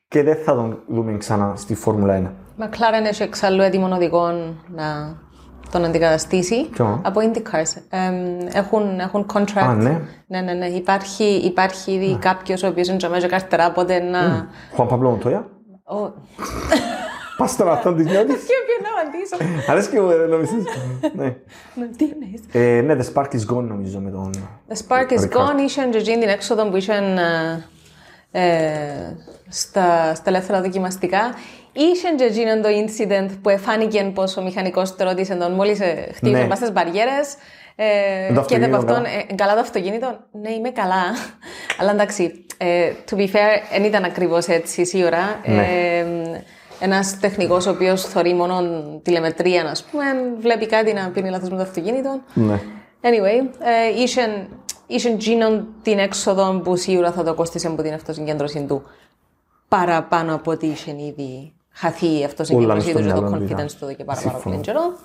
και 0.09 0.23
δεν 0.23 0.37
θα 0.37 0.55
τον 0.55 0.83
δούμε 0.89 1.17
ξανά 1.17 1.53
στη 1.57 1.75
Φόρμουλα 1.75 2.23
1. 2.23 2.31
Μακλάρεν 2.57 3.05
έχει 3.05 3.23
εξάλλου 3.23 3.63
έτοιμων 3.63 3.93
οδηγών 3.93 4.65
να 4.75 5.17
τον 5.71 5.85
αντικαταστήσει 5.85 6.69
Ποιο; 6.71 7.01
από 7.05 7.21
IndyCars. 7.21 7.83
Εμ, 7.91 8.39
έχουν, 8.53 8.99
έχουν 9.01 9.27
contract. 9.33 9.67
Α, 9.67 9.75
ναι. 9.75 10.01
ναι, 10.27 10.41
ναι, 10.41 10.53
ναι. 10.53 10.67
Υπάρχει, 10.67 11.25
υπάρχει 11.25 11.93
ήδη 11.93 12.19
κάποιος 12.19 12.63
ο 12.63 12.67
οποίος 12.67 12.89
είναι 12.89 12.97
τζαμέζε 12.97 13.27
καρτερά, 13.27 13.67
οπότε 13.67 13.99
να... 13.99 14.49
Χουάν 14.75 14.89
Παμπλό 14.89 15.11
Μοντόια. 15.11 15.47
Ο- 17.37 17.43
Πας 17.43 17.51
στον 17.51 17.69
αυτόν 17.71 17.97
της 17.97 18.05
νιώτης. 18.07 18.35
Και 18.35 18.55
ποιο 18.67 18.77
να 18.83 19.01
απαντήσω. 19.01 19.71
Αρέσει 19.73 19.91
και 19.91 20.01
μου 20.01 20.11
ε, 20.11 20.15
νομίζεις; 20.27 20.65
Ναι. 21.15 21.35
Τι 21.97 22.05
εννοείς. 22.05 22.43
Ε, 22.53 22.81
Ναι, 22.81 22.97
The 23.01 23.13
Spark 23.15 23.29
is 23.35 23.55
Gone 23.57 23.65
νομίζω 23.65 23.99
με 23.99 24.11
τον... 24.11 24.31
The 24.69 24.75
spark 24.87 25.11
is 25.13 25.19
Ricard. 25.21 25.37
gone, 25.39 25.61
είχε 25.67 25.83
και 25.91 25.99
εκείνη 25.99 26.19
την 26.19 26.29
έξοδο 26.29 26.69
που 26.69 26.77
είχε 26.77 26.93
ε, 28.33 28.41
ε, 28.41 29.17
στα, 29.49 30.15
στα 30.15 30.25
ελεύθερα 30.31 30.61
δοκιμαστικά. 30.63 31.35
Είχε 31.73 32.09
και 32.17 32.25
εκείνο 32.25 32.61
το 32.61 32.69
incident 32.69 33.29
που 33.43 33.49
εφάνηκε 33.49 34.11
πως 34.15 34.37
ο 34.37 34.43
μηχανικός 34.43 34.95
του 34.95 35.05
ρώτησε 35.05 35.35
τον 35.35 35.53
μόλις 35.53 35.81
ε, 35.81 36.09
χτύπησε 36.15 36.43
Ναι. 36.43 36.49
πας 36.49 36.59
στις 36.59 36.73
μπαριέρες 36.73 37.35
ε, 37.77 37.85
Με 38.33 38.35
το 38.35 38.45
και 38.45 38.59
δεν 38.59 38.75
από 38.75 38.77
αυτοκίνητο, 38.77 38.77
αυτόν, 38.77 38.95
καλά. 39.05 39.09
ε, 39.31 39.35
καλά 39.35 39.55
το 39.55 39.61
αυτοκίνητο. 39.61 40.19
Ναι, 40.43 40.51
είμαι 40.51 40.71
καλά. 40.71 41.03
Αλλά 41.81 41.91
εντάξει, 41.91 42.45
ε, 42.57 42.91
to 43.11 43.15
be 43.15 43.21
fair, 43.27 43.61
δεν 43.73 43.85
ήταν 43.85 44.05
ακριβώς 44.05 44.47
έτσι 44.47 44.85
σίγουρα. 44.87 45.41
Ναι. 45.45 45.63
Ε, 45.63 46.05
ένας 46.81 47.21
τεχνικός 47.21 47.67
ο 47.67 47.71
οποίος 47.71 48.03
θωρεί 48.05 48.35
μόνο 48.35 48.61
τηλεμετρία, 49.03 49.71
ας 49.71 49.85
πούμε, 49.85 50.05
βλέπει 50.41 50.67
κάτι 50.67 50.93
να 50.93 51.11
πίνει 51.11 51.31
λάθος 51.31 51.51
με 51.51 51.57
το 51.57 51.63
αυτοκίνητο. 51.63 52.21
Ναι. 52.35 52.61
Anyway, 53.01 53.49
ε, 53.59 54.01
είχεν, 54.03 54.31
είχεν 54.87 55.17
γίνον 55.19 55.67
την 55.83 55.99
έξοδο 55.99 56.61
που 56.65 56.77
σίγουρα 56.77 57.13
θα 57.13 57.23
το 57.23 57.35
κόστησε 57.35 57.67
από 57.67 57.83
την 57.83 57.93
αυτοσυγκέντρωση 57.93 58.65
του 58.69 58.83
παραπάνω 59.69 60.35
από 60.35 60.51
ό,τι 60.51 60.67
είχε 60.67 60.91
ήδη 60.91 61.53
χαθεί 61.71 62.19
η 62.21 62.25
αυτοσυγκέντρωση 62.25 62.93
μες 62.93 62.97
του 62.97 63.03
στο 63.03 63.09
και 63.09 63.21
το 63.21 63.31
μυαλό, 63.31 63.37
confidence 63.37 63.51
είδα. 63.51 63.67
του 63.67 63.85
εδώ 63.85 63.93
και 63.93 64.05
πάρα, 64.05 64.21
πάρα 64.21 64.21
Συμφωνώ. 64.21 64.43
πολύ 64.43 64.61
καιρό. 64.61 64.97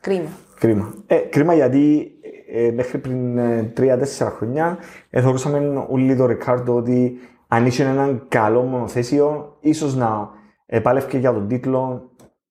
Κρίμα. 0.00 0.28
Κρίμα. 0.58 0.94
Ε, 1.06 1.16
κρίμα 1.16 1.54
γιατί 1.54 2.12
ε, 2.52 2.70
μέχρι 2.70 2.98
πριν 2.98 3.38
ε, 3.38 3.62
τρία-τέσσερα 3.74 4.30
χρόνια 4.30 4.78
ε, 5.10 5.20
θεωρούσαμε 5.20 5.86
όλοι 5.88 6.16
το 6.16 6.26
Ρικάρντο 6.26 6.74
ότι 6.74 7.18
αν 7.48 7.66
είχε 7.66 7.82
έναν 7.82 8.24
καλό 8.28 8.62
μονοθέσιο, 8.62 9.56
ίσως 9.60 9.94
να 9.94 10.30
επάλευκε 10.74 11.18
για 11.18 11.32
τον 11.32 11.48
τίτλο, 11.48 12.10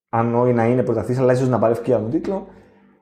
αν 0.09 0.35
όχι 0.35 0.53
να 0.53 0.65
είναι 0.65 0.83
πρωταθλητής, 0.83 1.21
αλλά 1.21 1.33
ίσως 1.33 1.47
να 1.49 1.59
παλεύει 1.59 1.81
για 1.85 1.99
τον 1.99 2.09
τίτλο. 2.09 2.47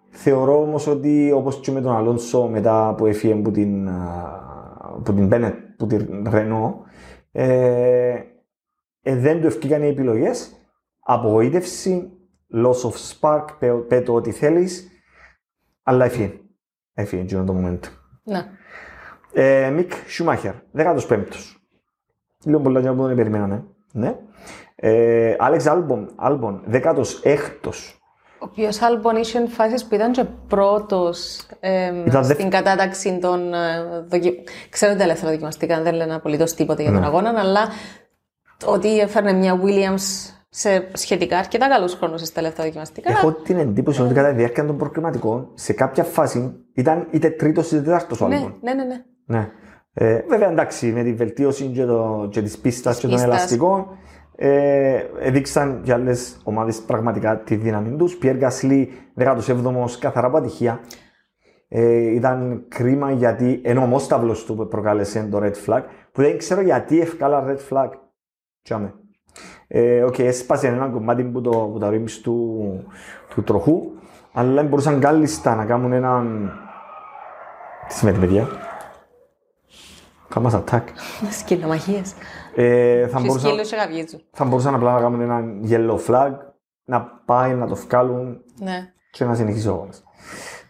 Θεωρώ 0.09 0.61
όμως 0.61 0.87
ότι 0.87 1.31
όπως 1.31 1.59
και 1.59 1.71
με 1.71 1.81
τον 1.81 1.95
Αλόνσο 1.95 2.47
μετά 2.47 2.93
που 2.97 3.05
έφυγε 3.05 3.33
από 3.33 3.51
την, 3.51 3.89
α, 3.89 4.39
από 4.79 5.13
την 5.13 5.29
Bennett, 5.31 5.53
που 5.77 5.87
την 5.87 6.27
Renault, 6.31 6.73
ε, 7.31 8.15
ε, 9.01 9.15
δεν 9.15 9.41
του 9.41 9.47
ευκήκαν 9.47 9.83
οι 9.83 9.87
επιλογές. 9.87 10.55
Απογοήτευση, 10.99 12.11
loss 12.53 12.89
of 12.89 12.93
spark, 13.19 13.45
πέ- 13.59 13.87
πε 13.87 14.00
το 14.00 14.13
ό,τι 14.13 14.31
θέλεις, 14.31 14.87
αλλά 15.83 16.05
έφυγε. 16.05 16.33
Έφυγε 16.93 17.21
εκείνο 17.21 17.43
το 17.43 17.55
moment. 17.57 17.79
Ναι. 18.23 18.45
Ε, 19.33 19.69
Μικ 19.69 19.91
Σουμάχερ, 20.07 20.53
15ο. 20.75 21.25
Λίγο 22.43 22.59
πολλά 22.59 22.79
για 22.79 22.93
που 22.93 23.05
δεν 23.07 23.15
περιμέναμε. 23.15 23.65
Ναι. 23.93 24.15
Ε, 24.83 25.35
Άλεξ 25.39 25.65
Άλμπον, 25.67 26.11
Άλμπον 26.15 26.63
16ο. 26.71 27.71
Ο 28.39 28.45
οποίος 28.49 28.81
Άλμπον 28.81 29.15
είχε 29.15 29.47
φάσει 29.47 29.87
που 29.87 29.95
ήταν 29.95 30.11
και 30.11 30.23
πρώτος 30.47 31.41
Ήταν 32.05 32.23
στην 32.23 32.37
δευ- 32.37 32.49
κατάταξη 32.53 33.17
των. 33.21 33.53
ε, 33.53 33.57
δοκι... 34.07 34.43
Ξέρω 34.69 34.91
ότι 34.91 34.99
τα 35.01 35.07
ελεύθερα 35.07 35.31
δοκιμαστικά 35.31 35.81
δεν 35.81 35.93
λένε 35.93 36.13
απολύτως 36.13 36.53
τίποτα 36.53 36.81
για 36.81 36.91
τον 36.91 36.99
Ναι. 37.01 37.05
αγώνα, 37.07 37.33
αλλά 37.39 37.67
ότι 38.65 38.99
έφερνε 38.99 39.33
μια 39.33 39.59
Williams 39.63 40.31
σε 40.49 40.87
σχετικά 40.93 41.37
αρκετά 41.37 41.67
καλούς 41.69 41.93
χρόνους 41.93 42.21
στα 42.21 42.39
ελεύθερα 42.39 42.67
δοκιμαστικά. 42.67 43.11
Έχω 43.11 43.31
την 43.33 43.57
εντύπωση 43.57 44.01
ότι 44.01 44.13
κατά 44.13 44.29
τη 44.29 44.35
διάρκεια 44.35 44.65
των 44.65 44.77
προκριματικών, 44.77 45.49
σε 45.53 45.73
κάποια 45.73 46.03
φάση 46.03 46.53
ήταν 46.73 47.07
είτε 47.11 47.29
τρίτος 47.29 47.71
είτε 47.71 47.81
τέταρτο 47.81 48.25
ο 48.25 48.27
ναι, 48.27 48.35
Άλμπον. 48.35 48.55
ναι, 48.61 48.73
ναι, 48.73 48.83
ναι. 48.83 49.03
Ναι. 49.25 49.49
Ε, 49.93 50.21
βέβαια 50.29 50.49
εντάξει, 50.49 50.87
με 50.87 51.03
τη 51.03 51.13
βελτίωση 51.13 51.65
και, 51.65 51.85
το, 51.85 52.27
και 52.31 52.41
της 52.41 52.57
πίστας 52.57 52.95
και 52.95 53.01
των 53.01 53.09
πίστας. 53.15 53.27
ελαστικών 53.29 53.85
ε, 54.35 55.03
έδειξαν 55.19 55.81
και 55.83 55.93
άλλες 55.93 56.41
ομάδες 56.43 56.81
πραγματικά 56.81 57.39
τη 57.39 57.55
δύναμη 57.55 57.97
τους. 57.97 58.15
Πιέρ 58.15 58.35
Γκασλή, 58.35 58.91
17ος, 59.17 59.97
καθαρά 59.99 60.27
από 60.27 60.37
ατυχία. 60.37 60.79
Ε, 61.67 62.13
ήταν 62.13 62.65
κρίμα 62.67 63.11
γιατί 63.11 63.61
ενώ 63.63 63.81
ο 63.81 63.85
μόσταυλος 63.85 64.45
του 64.45 64.55
που 64.55 64.67
προκάλεσε 64.67 65.27
το 65.31 65.39
red 65.43 65.65
flag, 65.65 65.81
που 66.11 66.21
δεν 66.21 66.37
ξέρω 66.37 66.61
γιατί 66.61 67.01
ευκάλα 67.01 67.45
red 67.47 67.57
flag. 67.69 67.89
Τσάμε. 68.61 68.93
Ε, 69.67 70.03
οκ, 70.03 70.19
έσπασε 70.19 70.67
ένα 70.67 70.87
κομμάτι 70.87 71.23
που 71.23 71.41
το, 71.41 71.49
που 71.49 71.79
τα 71.79 71.89
ρίμψ 71.89 72.19
του, 72.19 72.67
του 73.29 73.43
τροχού, 73.43 73.91
αλλά 74.33 74.63
μπορούσαν 74.63 74.99
κάλλιστα 74.99 75.55
να 75.55 75.65
κάνουν 75.65 75.91
έναν... 75.91 76.51
Τι 77.87 77.93
σημαίνει 77.93 78.17
παιδιά; 78.17 78.47
Κάμας 80.33 80.53
attack. 80.55 80.83
Σκυλομαχίε. 81.39 82.01
Ε, 82.55 83.07
θα, 83.07 83.19
Και 83.19 83.27
μπορούσαν, 83.27 83.49
σκύλο 83.49 83.63
σε 83.65 83.75
γαβιέτσου. 83.75 84.19
θα 84.31 84.45
μπορούσαν 84.45 84.75
απλά 84.75 84.93
να 84.93 84.99
κάνουν 84.99 85.21
έναν 85.21 85.61
yellow 85.69 85.97
flag, 86.07 86.31
να 86.83 87.01
πάει 87.25 87.53
να 87.53 87.67
το 87.67 87.75
βγάλουν 87.75 88.41
Ναι. 88.59 88.93
και 89.11 89.25
να 89.25 89.35
συνεχίσει 89.35 89.67
ο 89.67 89.71
αγώνας. 89.73 90.03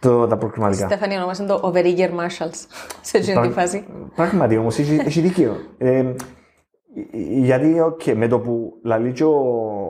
Το, 0.00 0.26
τα 0.26 0.36
προκριματικά. 0.36 0.86
Στέφανη 0.86 1.16
ονόμασαν 1.16 1.46
το 1.46 1.60
Overeager 1.62 2.10
Marshalls 2.10 2.66
σε 3.00 3.16
εκείνη 3.16 3.40
τη 3.46 3.52
φάση. 3.52 3.86
Πράγματι 4.14 4.56
όμως 4.56 4.78
έχει, 4.78 4.94
έχει 4.94 5.20
δίκιο. 5.20 5.56
Ε, 5.78 6.14
γιατί 7.28 7.76
okay, 7.80 8.14
με 8.14 8.28
το 8.28 8.38
που 8.38 8.80
λαλεί 8.82 9.12
και 9.12 9.24
ο, 9.24 9.36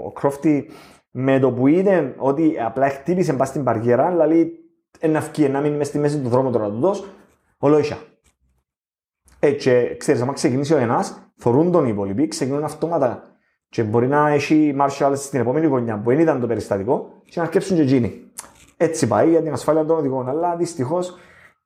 ο 0.04 0.12
Κρόφτη 0.12 0.70
με 1.10 1.38
το 1.38 1.52
που 1.52 1.66
είδε 1.66 2.14
ότι 2.18 2.56
απλά 2.60 2.88
χτύπησε 2.88 3.32
πας 3.32 3.48
στην 3.48 3.64
παριέρα, 3.64 4.10
λαλεί 4.10 4.52
ένα 4.98 5.18
αυκεί, 5.18 5.48
να 5.48 5.60
μείνει 5.60 5.76
μες 5.76 5.86
στη 5.86 5.98
μέση 5.98 6.20
του 6.20 6.28
δρόμου 6.28 6.50
τώρα 6.50 6.68
του 6.68 6.78
δώσ, 6.80 7.04
όλο 7.58 7.78
ίσα. 7.78 7.98
Ε, 9.38 9.50
και 9.52 9.96
ξέρεις, 9.96 10.20
άμα 10.22 10.32
ξεκινήσει 10.32 10.74
ο 10.74 10.76
ένας, 10.76 11.21
θωρούν 11.42 11.70
τον 11.72 11.84
οι 11.84 11.88
υπόλοιποι, 11.92 12.28
ξεκινούν 12.28 12.64
αυτόματα 12.64 13.36
Και 13.68 13.82
μπορεί 13.82 14.06
να 14.08 14.28
έχει 14.28 14.74
marshals 14.80 15.12
στην 15.16 15.40
επόμενη 15.40 15.66
γωνιά 15.66 16.00
που 16.00 16.10
δεν 16.10 16.18
ήταν 16.18 16.40
το 16.40 16.46
περιστατικό 16.46 17.22
και 17.24 17.32
να 17.36 17.42
αρκέψουν 17.42 17.76
και 17.76 17.82
εκείνοι. 17.82 18.30
Έτσι 18.76 19.06
πάει 19.06 19.30
για 19.30 19.42
την 19.42 19.52
ασφάλεια 19.52 19.84
των 19.84 19.98
οδηγών. 19.98 20.28
Αλλά 20.28 20.56
δυστυχώς 20.56 21.16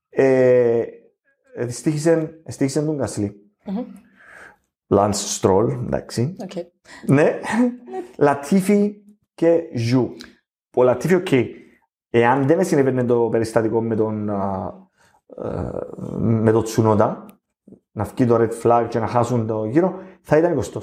ε, 0.09 0.83
δυστύχησε, 1.57 2.41
δυστύχησε 2.45 2.83
τον 2.83 2.99
Γκασλί. 2.99 3.37
Λανς 4.87 5.15
Στρολ, 5.15 5.71
εντάξει. 5.71 6.37
Οκ. 6.43 6.51
Ναι. 7.07 7.41
Λατίφι 8.19 8.95
και 9.35 9.62
Ζου. 9.75 10.11
Ο 10.75 10.83
Λατίφι, 10.83 11.15
οκ. 11.15 11.29
Εάν 12.11 12.47
δεν 12.47 12.65
συνέβαινε 12.65 13.05
το 13.05 13.29
περιστατικό 13.31 13.83
με 13.83 13.97
τον, 13.97 14.31
α, 14.31 14.73
ε, 15.45 15.71
με 16.19 16.53
το 16.53 16.62
Τσουνόντα, 16.62 17.36
να 17.97 18.05
βγει 18.05 18.27
το 18.27 18.37
red 18.41 18.63
flag 18.63 18.87
και 18.89 18.99
να 18.99 19.07
χάσουν 19.07 19.47
το 19.47 19.65
γύρο, 19.65 20.03
θα 20.23 20.37
ήταν 20.37 20.63
20. 20.75 20.81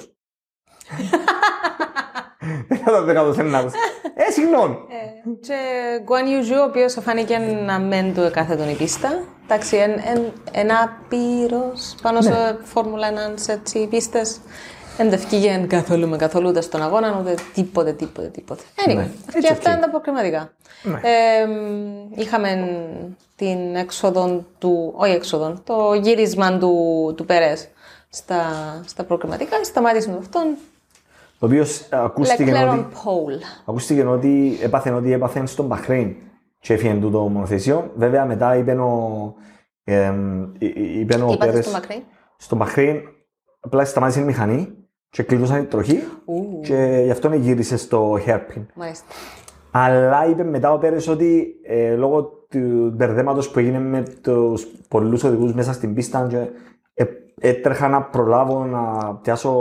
Δεν 2.68 2.78
θα 2.78 2.92
το 2.92 3.04
δεκατός 3.04 3.38
εννάκος. 3.38 3.74
Ε, 4.16 4.32
συγγνώμη. 4.32 4.78
Και 5.42 5.58
Γκουάν 6.04 6.26
Ιουζού, 6.26 6.56
ο 6.56 6.64
οποίος 6.64 6.98
φάνηκε 7.02 7.38
να 7.38 7.80
μεν 7.80 8.14
του 8.14 8.22
εκάθετον 8.22 8.70
η 8.70 8.74
πίστα. 8.74 9.24
Εντάξει, 9.44 9.78
εν, 9.78 9.92
εν, 9.92 10.32
ένα 10.52 10.98
πύρος 11.10 11.96
πάνω 12.02 12.22
σε 12.22 12.60
Φόρμουλα 12.64 13.08
1 13.10 13.14
σε 13.36 13.52
έτσι 13.52 13.88
πίστες. 13.88 14.40
Δεν 14.98 15.10
τα 15.10 15.18
βγήκε 15.18 15.66
καθόλου 15.70 16.08
με 16.08 16.18
καθόλου 16.18 16.50
ούτε 16.50 16.62
στον 16.62 16.82
αγώνα, 16.82 17.18
ούτε 17.20 17.36
τίποτε, 17.54 17.94
τίποτε, 17.94 18.28
τίποτε. 18.28 18.64
Anyway, 18.86 18.96
Ναι, 18.96 19.04
και 19.34 19.40
it's 19.42 19.48
αυτά 19.52 19.70
okay. 19.72 19.74
είναι 19.74 19.82
τα 19.86 19.90
προκριματικά. 19.90 20.52
Ναι. 20.84 21.00
Ε, 21.04 21.48
είχαμε 22.22 22.78
την 23.36 23.76
έξοδο 23.76 24.44
του, 24.58 24.94
όχι 24.96 25.12
έξοδο, 25.12 25.54
το 25.64 25.94
γύρισμα 26.02 26.58
του, 26.58 27.14
του 27.18 27.26
Περές 27.26 27.68
στα, 28.10 28.42
στα 28.86 29.04
προκριματικά. 29.04 29.64
Σταμάτησε 29.64 30.10
με 30.10 30.18
αυτόν. 30.20 30.44
Το 31.40 31.46
οποίος 31.46 31.88
ακούστηκε 31.90 32.52
Leclerc 32.56 32.70
on 32.70 32.74
ότι, 32.74 32.86
pole. 32.94 33.42
ακούστηκε 33.66 34.04
ότι 34.06 34.58
έπαθε 34.62 34.92
ότι 34.92 35.12
έπαθε 35.14 35.46
στον 35.46 35.66
Μπαχρέιν 35.66 36.16
και 36.60 36.74
έφυγε 36.74 36.94
τούτο 36.94 37.20
μονοθεσίο. 37.20 37.92
Βέβαια 37.96 38.26
μετά 38.26 38.56
είπε 38.56 38.72
ο, 38.72 39.34
εμ, 39.84 40.44
εί- 40.58 40.66
εί- 40.78 41.00
είπε 41.00 41.16
ο 41.16 41.26
Τι 41.28 41.34
είπατε 41.34 41.52
Πέρες 41.52 41.66
στο 41.66 41.74
Μακρύν. 41.74 42.02
στον 42.38 42.58
Μπαχρέιν 42.58 42.98
απλά 43.60 43.86
σταμάτησε 43.86 44.20
η 44.20 44.24
μηχανή 44.24 44.74
και 45.14 45.24
κλειδώσαν 45.24 45.62
η 45.62 45.66
τροχή 45.66 46.00
Ου. 46.26 46.60
και 46.62 47.02
γι' 47.04 47.12
αυτό 47.12 47.34
γύρισε 47.34 47.78
στο 47.78 48.18
hairpin. 48.26 48.66
Μάλιστα. 48.76 49.06
Αλλά 49.72 50.28
είπε 50.28 50.44
μετά 50.44 50.74
ο 50.74 50.78
Πέρες 50.78 51.08
ότι 51.08 51.56
ε, 51.64 51.96
λόγω 51.96 52.24
του 52.50 52.92
μπερδέματος 52.96 53.50
που 53.50 53.60
έγινε 53.60 53.80
με 53.80 54.04
τους 54.22 54.68
πολλούς 54.88 55.24
οδηγούς 55.24 55.54
μέσα 55.54 55.74
στην 55.74 55.94
πίστα 55.94 56.28
και 56.30 56.48
ε, 56.94 57.04
έτρεχα 57.40 57.88
να 57.88 58.02
προλάβω 58.02 58.66
να 58.66 59.16
πιάσω 59.16 59.54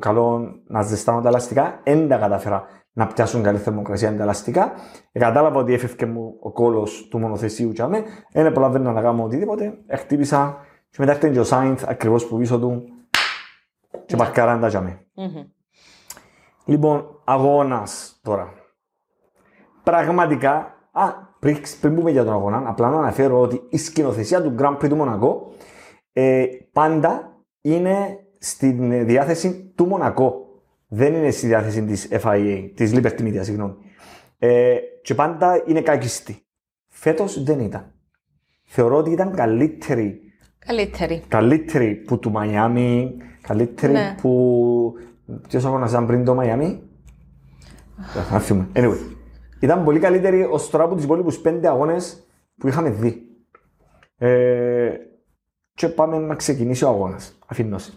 καλό, 0.00 0.60
να 0.66 0.82
ζεστάνω 0.82 1.20
τα 1.20 1.28
ελαστικά, 1.28 1.80
δεν 1.84 2.08
τα 2.08 2.16
κατάφερα 2.16 2.64
να 2.92 3.06
πιάσουν 3.06 3.42
καλή 3.42 3.58
θερμοκρασία 3.58 4.16
τα 4.16 4.22
ελαστικά. 4.22 4.72
Ε, 5.12 5.18
κατάλαβα 5.18 5.60
ότι 5.60 5.72
έφευκε 5.72 6.06
μου 6.06 6.36
ο 6.40 6.52
κόλος 6.52 7.08
του 7.10 7.18
μονοθεσίου 7.18 7.72
και 7.72 7.82
αμέ, 7.82 8.02
δεν 8.32 8.52
προλαβαίνω 8.52 8.92
να 8.92 9.00
κάνω 9.00 9.24
οτιδήποτε, 9.24 9.78
χτύπησα 9.96 10.56
και 10.90 10.96
μετά 10.98 11.12
έρθει 11.12 11.30
και 11.30 11.40
ο 11.40 11.44
Σάινθ 11.44 11.84
ακριβώς 11.88 12.26
που 12.26 12.36
πίσω 12.36 12.58
του 12.58 12.82
και 14.06 14.16
παρκάραν 14.16 14.60
τα 14.60 14.68
τζαμέ. 14.68 15.06
Μμμ. 15.14 15.44
Λοιπόν, 16.64 17.20
αγώνας 17.24 18.20
τώρα. 18.22 18.52
Πραγματικά, 19.82 20.74
α, 20.92 21.12
πριν, 21.38 21.56
πριν 21.80 21.94
πούμε 21.94 22.10
για 22.10 22.24
τον 22.24 22.32
αγώνα, 22.32 22.62
απλά 22.66 22.90
να 22.90 22.98
αναφέρω 22.98 23.40
ότι 23.40 23.62
η 23.68 23.76
σκηνοθεσία 23.76 24.42
του 24.42 24.54
Grand 24.58 24.76
Prix 24.76 24.88
του 24.88 24.96
Μονακό 24.96 25.52
ε, 26.12 26.46
πάντα 26.72 27.36
είναι 27.60 28.18
στην 28.38 29.06
διάθεση 29.06 29.72
του 29.76 29.86
Μονακό. 29.86 30.46
Δεν 30.88 31.14
είναι 31.14 31.30
στη 31.30 31.46
διάθεση 31.46 31.84
της 31.84 32.08
FIA, 32.22 32.70
της 32.74 32.92
Liberty 32.94 33.20
Media, 33.20 33.40
συγγνώμη. 33.40 33.74
Ε, 34.38 34.76
και 35.02 35.14
πάντα 35.14 35.62
είναι 35.66 35.80
κακιστή. 35.80 36.46
Φέτος 36.88 37.42
δεν 37.42 37.60
ήταν. 37.60 37.92
Θεωρώ 38.64 38.96
ότι 38.96 39.10
ήταν 39.10 39.34
καλύτερη 39.34 40.27
Καλύτερη. 40.68 41.22
καλύτερη 41.28 41.94
που 41.94 42.18
του 42.18 42.30
Μαϊάμι, 42.30 43.16
καλύτερη 43.40 43.92
Ναι. 43.92 44.14
που. 44.20 44.92
Ποιος 45.48 45.64
αγώνα 45.64 45.86
ήταν 45.88 46.06
πριν 46.06 46.24
το 46.24 46.34
Μαϊάμι; 46.34 46.82
Να 48.32 48.38
θυμούμε. 48.38 48.68
Anyway. 48.74 48.98
Ήταν 49.60 49.84
πολύ 49.84 49.98
καλύτερη 49.98 50.42
ως 50.42 50.70
τώρα 50.70 50.84
από 50.84 50.94
τους 50.94 51.04
υπόλοιπους 51.04 51.38
πέντε 51.38 51.68
αγώνες 51.68 52.26
που 52.58 52.68
είχαμε 52.68 52.90
δει. 52.90 53.22
Ε, 54.18 54.90
και 55.74 55.88
πάμε 55.88 56.18
να 56.18 56.34
ξεκινήσει 56.34 56.84
ο 56.84 56.88
αγώνας. 56.88 57.38
Αφήνω. 57.46 57.78
σε. 57.78 57.92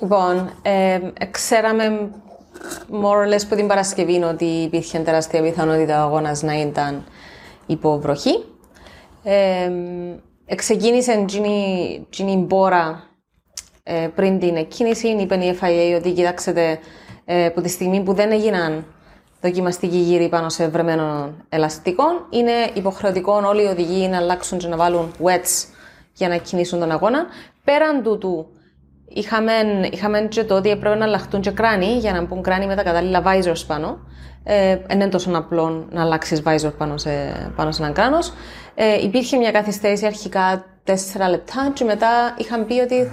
Λοιπόν, 0.00 0.50
ε, 0.62 0.98
ξέραμε 1.30 2.10
more 2.90 3.16
or 3.26 3.34
less 3.34 3.42
που 3.48 3.54
την 3.56 3.66
Παρασκευή 3.66 4.22
ότι 4.22 4.44
υπήρχε 4.44 4.98
τεράστια 4.98 5.42
πιθανότητα 5.42 6.02
ο 6.04 6.06
αγώνας 6.06 6.42
να 6.42 6.60
ήταν 6.60 7.04
υπό 7.66 7.98
βροχή. 7.98 8.44
Ε, 9.22 9.70
ξεκίνησε 10.54 11.24
τζινι, 11.26 12.06
τζινι 12.10 12.36
μπόρα 12.36 13.02
ε, 13.82 14.08
πριν 14.14 14.38
την 14.38 14.56
εκκίνηση. 14.56 15.08
Είπε 15.08 15.34
η 15.34 15.58
FIA 15.60 15.96
ότι 15.98 16.12
κοιτάξτε, 16.12 16.78
ε, 17.24 17.46
από 17.46 17.60
τη 17.60 17.68
στιγμή 17.68 18.02
που 18.02 18.12
δεν 18.12 18.32
έγιναν 18.32 18.84
δοκιμαστικοί 19.40 19.96
γύροι 19.96 20.28
πάνω 20.28 20.48
σε 20.48 20.68
βρεμένο 20.68 21.34
ελαστικό, 21.48 22.04
είναι 22.30 22.52
υποχρεωτικό 22.74 23.42
όλοι 23.46 23.62
οι 23.62 23.66
οδηγοί 23.66 24.08
να 24.08 24.16
αλλάξουν 24.16 24.58
και 24.58 24.68
να 24.68 24.76
βάλουν 24.76 25.12
wets 25.22 25.68
για 26.12 26.28
να 26.28 26.36
κινήσουν 26.36 26.78
τον 26.80 26.90
αγώνα. 26.90 27.26
Πέραν 27.64 28.02
τούτου, 28.02 28.46
είχαμε, 29.08 29.52
είχαμε 29.92 30.20
και 30.20 30.44
το 30.44 30.54
ότι 30.54 30.70
έπρεπε 30.70 30.94
να 30.94 31.04
αλλάχτούν 31.04 31.40
και 31.40 31.50
κράνη 31.50 31.86
για 31.86 32.12
να 32.12 32.22
μπουν 32.22 32.42
κράνη 32.42 32.66
με 32.66 32.74
τα 32.74 32.82
κατάλληλα 32.82 33.22
visors 33.26 33.64
πάνω. 33.66 33.98
Ε, 34.44 34.76
δεν 34.86 35.00
είναι 35.00 35.08
τόσο 35.08 35.30
απλό 35.34 35.86
να 35.90 36.02
αλλάξεις 36.02 36.42
visor 36.46 36.72
πάνω 36.78 36.96
σε, 36.96 37.10
πάνω 37.56 37.72
σε 37.72 37.82
έναν 37.82 37.94
κράνος. 37.94 38.32
Ε, 38.74 39.02
υπήρχε 39.02 39.36
μια 39.36 39.50
καθυστέρηση 39.50 40.06
αρχικά 40.06 40.64
4 40.86 40.92
λεπτά 41.30 41.70
και 41.74 41.84
μετά 41.84 42.34
είχαν 42.38 42.66
πει 42.66 42.80
ότι 42.80 43.10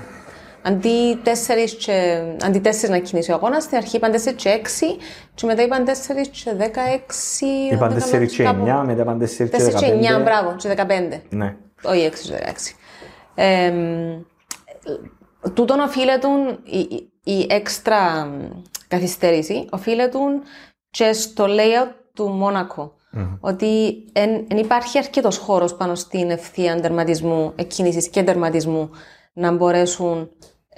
αντί 0.62 1.22
4, 1.24 1.30
και, 1.78 2.22
αντί 2.44 2.62
4 2.64 2.90
να 2.90 2.98
κινήσει 2.98 3.32
ο 3.32 3.34
αγώνας, 3.34 3.64
στην 3.64 3.78
αρχή 3.78 3.96
είπαν 3.96 4.12
4 4.12 4.34
και 4.36 4.62
6 4.64 4.98
και 5.34 5.46
μετά 5.46 5.62
είπαν 5.62 5.86
4 5.86 5.90
και 6.32 6.52
16. 6.58 7.74
Είπαν 7.74 7.94
δεν 7.94 8.04
4 8.04 8.12
κάνω 8.12 8.26
και 8.26 8.44
κάπου. 8.44 8.66
9, 8.66 8.84
μετά 8.86 9.02
είπαν 9.02 9.22
4 9.22 9.28
και 9.38 9.44
4 9.44 9.50
και 9.80 9.94
9, 10.16 10.20
15. 10.20 10.24
μπράβο, 10.24 10.56
και 10.56 10.74
15. 10.78 11.22
Ναι. 11.30 11.56
Όχι 11.84 12.10
6 12.12 12.16
και 12.20 12.34
16. 12.46 12.76
Ε, 13.36 13.74
τούτον 15.54 15.80
οφείλεται 15.80 16.28
η, 16.64 16.80
η, 16.80 17.12
η 17.24 17.48
έξτρα 17.50 18.30
καθυστέρηση 18.88 19.68
οφείλεται 19.72 20.18
και 20.90 21.14
στο 21.14 21.46
layout 21.46 21.92
του 22.14 22.30
μονακο 23.12 23.38
Ότι 23.40 24.04
δεν 24.14 24.58
υπάρχει 24.58 24.98
αρκετός 24.98 25.38
χώρος 25.38 25.76
πάνω 25.76 25.96
στην 25.96 26.30
ευθεία 26.30 26.80
τερματισμού, 26.80 27.54
εκκίνησης 27.56 28.10
και 28.10 28.24
τερματισμού 28.24 28.90
να 29.34 29.52
μπορέσουν 29.52 30.30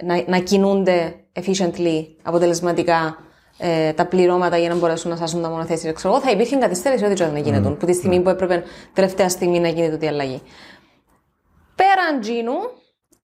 να, 0.04 0.24
να 0.28 0.40
κινούνται 0.40 1.16
efficiently, 1.34 2.06
αποτελεσματικά 2.22 3.18
ε, 3.58 3.94
τα 3.94 4.06
πληρώματα 4.06 4.58
για 4.58 4.70
να 4.70 4.76
μπορέσουν 4.76 5.10
να 5.10 5.16
σάσουν 5.16 5.42
τα 5.42 5.50
μονοθέσια. 5.50 5.92
Ξέρω 5.92 6.14
εγώ, 6.14 6.24
θα 6.24 6.32
υπήρχε 6.32 6.58
καθυστέρηση 6.58 7.06
ό,τι 7.06 7.14
και 7.14 7.26
να 7.26 7.40
γίνεται. 7.40 7.70
Που 7.70 7.86
τη 7.86 7.94
στιγμή 7.94 8.22
που 8.22 8.30
έπρεπε 8.30 8.64
τελευταία 8.94 9.30
στιγμή 9.30 9.60
να 9.60 9.68
γίνει 9.68 9.90
τούτη 9.90 10.06
η 10.06 10.08
αλλαγή. 10.08 10.42
Πέραν 11.76 12.22
τζίνου, 12.22 12.54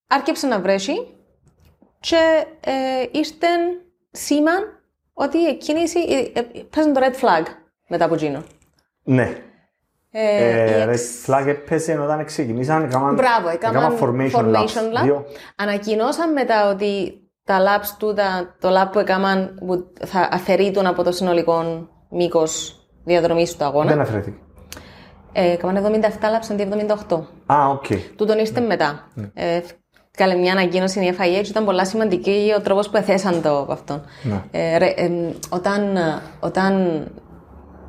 άρχισε 0.08 0.48
να 0.48 0.60
βρέσει 0.60 0.94
και 2.00 2.46
ε, 2.60 2.72
ήρθε 3.12 3.48
σήμα 4.12 4.52
ότι 5.14 5.38
η 5.38 5.58
κίνηση 5.58 6.00
ε, 6.00 6.40
ε, 6.40 6.44
παίζουν 6.70 6.94
το 6.94 7.02
red 7.04 7.14
flag 7.22 7.46
μετά 7.88 8.06
από 8.06 8.16
τζίνο. 8.16 8.44
Ναι. 9.10 9.36
Ε, 10.12 10.22
η 10.22 10.44
Ε, 10.44 10.82
εξ- 10.90 11.26
red 11.28 11.34
flag 11.34 11.48
έπεσε 11.48 11.98
όταν 12.00 12.26
ξεκινήσαν. 12.26 12.84
Έκαναν, 12.84 13.14
Μπράβο, 13.16 13.50
έκαναν 13.50 13.98
formation, 14.02 14.56
laps. 14.56 15.00
lap. 15.00 15.04
Δύο. 15.04 15.26
Ανακοινώσαν 15.56 16.32
μετά 16.34 16.70
ότι 16.70 17.14
τα 17.44 17.58
laps 17.60 17.96
τούτα, 18.00 18.56
το 18.60 18.70
lap 18.70 18.92
που 18.92 19.00
έκαναν 19.00 19.60
που 19.66 19.88
θα 20.06 20.30
αφαιρείτουν 20.32 20.86
από 20.86 21.04
το 21.04 21.12
συνολικό 21.12 21.88
μήκος 22.10 22.80
διαδρομής 23.04 23.56
του 23.58 23.64
αγώνα. 23.66 23.90
Δεν 23.90 24.00
αφαιρέθηκε. 24.02 24.38
Ε, 25.34 25.52
έκαναν 25.52 25.76
77 25.86 26.08
laps 26.08 26.48
αντί 26.52 26.62
78. 27.08 27.28
Α, 27.46 27.68
οκ. 27.70 27.86
Τούτον 28.16 28.38
ήρθε 28.40 28.60
μετά. 28.60 29.08
Ε, 29.34 29.60
Εύκαλε 30.18 30.36
μια 30.36 30.52
ανακοίνωση 30.52 31.00
η 31.00 31.16
FIA 31.20 31.42
και 31.42 31.50
ήταν 31.50 31.66
πολλά 31.66 31.86
σημαντική 31.86 32.54
ο 32.58 32.62
τρόπος 32.62 32.90
που 32.90 32.98
έθεσαν 32.98 33.42
το 33.42 33.60
από 33.60 33.72
αυτόν. 33.72 34.02
Ναι. 34.24 34.42
Ε, 34.52 34.78
ρε, 34.78 34.94
εμ, 34.96 35.32
όταν, 35.50 35.98
όταν 36.40 37.04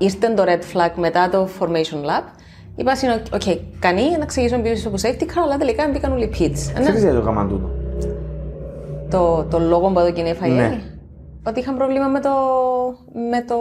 ήρθε 0.01 0.29
το 0.35 0.43
red 0.47 0.77
flag 0.77 0.91
μετά 0.97 1.29
το 1.29 1.49
formation 1.59 2.05
lap, 2.05 2.25
είπα 2.77 2.93
είναι 3.05 3.23
οκ, 3.35 3.43
κανεί 3.79 4.17
να 4.19 4.25
ξεκινήσουμε 4.25 4.63
πίσω 4.63 4.89
από 4.89 4.97
safety 5.03 5.23
car, 5.23 5.43
αλλά 5.45 5.57
τελικά 5.57 5.89
μπήκαν 5.93 6.13
όλοι 6.13 6.25
οι 6.25 6.31
pits. 6.39 6.71
Ε, 6.75 6.79
ναι. 6.79 6.81
Ξέρεις 6.81 7.01
γιατί 7.03 7.17
το 7.17 7.23
έκαναν 7.23 7.49
τούτο; 7.49 7.71
το, 9.11 9.45
το 9.51 9.59
λόγο 9.59 9.89
που 9.91 9.99
έδωκε 9.99 10.21
η 10.21 10.37
FIA. 10.43 10.49
Ναι. 10.49 10.81
Ότι 11.47 11.61
είχαν 11.61 11.77
πρόβλημα 11.77 12.07
με 12.09 12.21
το, 12.21 12.31
με 13.31 13.43
το 13.45 13.57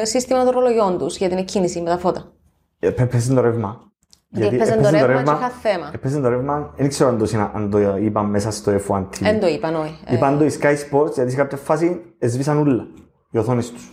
ε, 0.00 0.04
σύστημα 0.04 0.44
των 0.44 0.52
ρολογιών 0.52 0.98
τους 0.98 1.16
για 1.16 1.28
την 1.28 1.38
εκκίνηση 1.38 1.80
με 1.80 1.88
τα 1.90 1.98
φώτα. 1.98 2.32
Ε, 2.78 2.90
πε- 2.90 3.10
Έππεσε 3.10 3.34
το 3.34 3.40
ρεύμα. 3.40 3.90
Γιατί 4.34 4.54
έππεσε 4.56 4.74
το 4.76 4.90
ρεύμα 5.06 5.22
και 5.22 5.30
είχα 5.38 5.48
θέμα. 5.62 5.90
Έππεσε 5.94 6.20
το 6.20 6.28
ρεύμα, 6.28 6.72
δεν 6.76 6.88
ξέρω 6.88 7.08
αν 7.08 7.18
το, 7.18 7.26
συνα- 7.26 7.50
αν 7.54 7.70
το 7.70 7.96
είπαν 7.96 8.26
μέσα 8.26 8.50
στο 8.50 8.72
F1 8.88 8.98
TV. 9.00 9.04
Δεν 9.20 9.40
το 9.40 9.46
είπαν, 9.46 9.74
όχι. 9.74 9.98
Ε, 10.06 10.14
Είπαν 10.14 10.38
το 10.38 10.44
οι 10.44 10.50
Sky 10.60 10.72
Sports 10.72 11.12
γιατί 11.14 11.30
σε 11.30 11.36
κάποια 11.36 11.56
φάση 11.58 12.00
εσβήσαν 12.18 12.58
ούλα 12.58 12.86
οι 13.30 13.38
οθόνες 13.38 13.70
τους. 13.70 13.92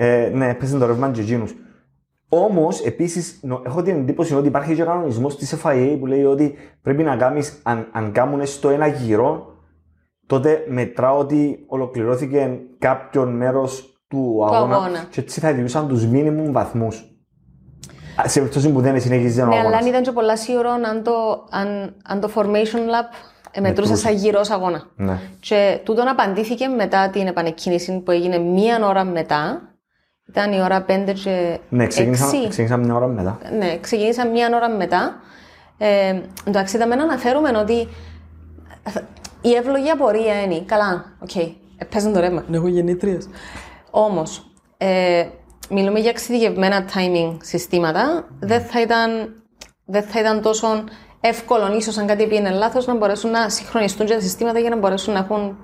Ε, 0.00 0.30
ναι, 0.34 0.48
έπαιζε 0.48 0.78
το 0.78 0.86
ρεύμα 0.86 1.10
και 1.10 1.20
εκείνους. 1.20 1.54
Όμως, 2.28 2.80
επίσης, 2.84 3.38
νο- 3.42 3.62
έχω 3.66 3.82
την 3.82 3.94
εντύπωση 3.96 4.34
ότι 4.34 4.46
υπάρχει 4.46 4.74
και 4.74 4.82
ο 4.82 4.86
κανονισμός 4.86 5.36
της 5.36 5.56
FIA 5.64 5.96
που 5.98 6.06
λέει 6.06 6.24
ότι 6.24 6.54
πρέπει 6.82 7.02
να 7.02 7.16
κάνεις, 7.16 7.60
αν, 7.62 7.88
αν 7.92 8.12
κάνουν 8.12 8.46
στο 8.46 8.68
ένα 8.68 8.86
γύρο, 8.86 9.54
τότε 10.26 10.64
μετρά 10.68 11.12
ότι 11.12 11.64
ολοκληρώθηκε 11.66 12.58
κάποιον 12.78 13.36
μέρος 13.36 14.02
του 14.08 14.44
αγώνα, 14.50 14.76
αγώνα. 14.76 15.06
και 15.10 15.20
έτσι 15.20 15.40
θα 15.40 15.52
διούσαν 15.52 15.88
τους 15.88 16.06
μίνιμουμ 16.06 16.52
βαθμούς. 16.52 17.04
Α, 18.24 18.28
Σε 18.28 18.38
περίπτωση 18.38 18.72
που 18.72 18.80
δεν 18.80 19.00
συνέχιζε 19.00 19.42
ο 19.42 19.46
Ναι, 19.46 19.50
αλλά 19.50 19.60
αγώνας. 19.60 19.80
αν 19.80 19.86
ήταν 19.86 20.02
και 20.02 20.12
πολλά 20.12 20.36
σίγουρο 20.36 20.70
αν 20.70 21.02
το, 21.02 21.12
αν, 21.50 21.96
αν 22.04 22.20
το 22.20 22.30
formation 22.34 22.76
lap 22.78 23.14
ε, 23.50 23.60
μετρούσε 23.60 23.96
σαν 23.96 24.14
γύρω 24.14 24.40
αγώνα. 24.50 24.82
Ναι. 24.96 25.18
Και 25.40 25.80
τούτον 25.84 26.08
απαντήθηκε 26.08 26.68
μετά 26.68 27.10
την 27.10 27.26
επανεκκίνηση 27.26 28.00
που 28.04 28.10
έγινε 28.10 28.38
μία 28.38 28.86
ώρα 28.86 29.04
μετά. 29.04 29.62
Ήταν 30.28 30.52
η 30.52 30.62
ώρα 30.62 30.84
5 30.88 31.12
και 31.24 31.58
Ναι, 31.68 31.86
ξεκίνησα, 31.86 32.26
6. 32.26 32.30
ξεκίνησα 32.48 32.76
μια 32.76 32.94
ώρα 32.94 33.06
μετά. 33.06 33.38
Ναι, 33.58 33.78
ξεκινήσαμε 33.80 34.30
μία 34.30 34.50
ώρα 34.54 34.68
μετά. 34.68 35.20
Ε, 35.78 36.20
εντάξει, 36.44 36.76
είδαμε 36.76 36.94
να 36.94 37.02
αναφέρουμε 37.02 37.58
ότι 37.58 37.88
η 39.40 39.54
εύλογη 39.54 39.90
απορία 39.90 40.42
είναι 40.42 40.60
καλά, 40.66 41.04
οκ, 41.18 41.30
okay, 41.34 41.52
παίζουν 41.90 42.12
το 42.12 42.20
ρεύμα. 42.20 42.44
Έχω 42.52 42.68
γεννήτριες. 42.68 43.18
Όμως, 43.90 44.50
ε, 44.76 45.26
μιλούμε 45.70 45.98
για 45.98 46.10
εξειδικευμένα 46.10 46.84
timing 46.84 47.36
συστήματα. 47.42 48.28
Δεν 48.40 48.60
θα 48.60 48.80
ήταν, 48.80 49.34
δεν 49.84 50.02
θα 50.02 50.20
ήταν 50.20 50.42
τόσο 50.42 50.84
εύκολο, 51.20 51.74
ίσως 51.76 51.98
αν 51.98 52.06
κάτι 52.06 52.26
πήγαινε 52.26 52.50
λάθος, 52.50 52.86
να 52.86 52.96
μπορέσουν 52.96 53.30
να 53.30 53.48
συγχρονιστούν 53.48 54.06
και 54.06 54.14
τα 54.14 54.20
συστήματα 54.20 54.58
για 54.58 54.70
να 54.70 54.76
μπορέσουν 54.76 55.12
να 55.12 55.18
έχουν 55.18 55.56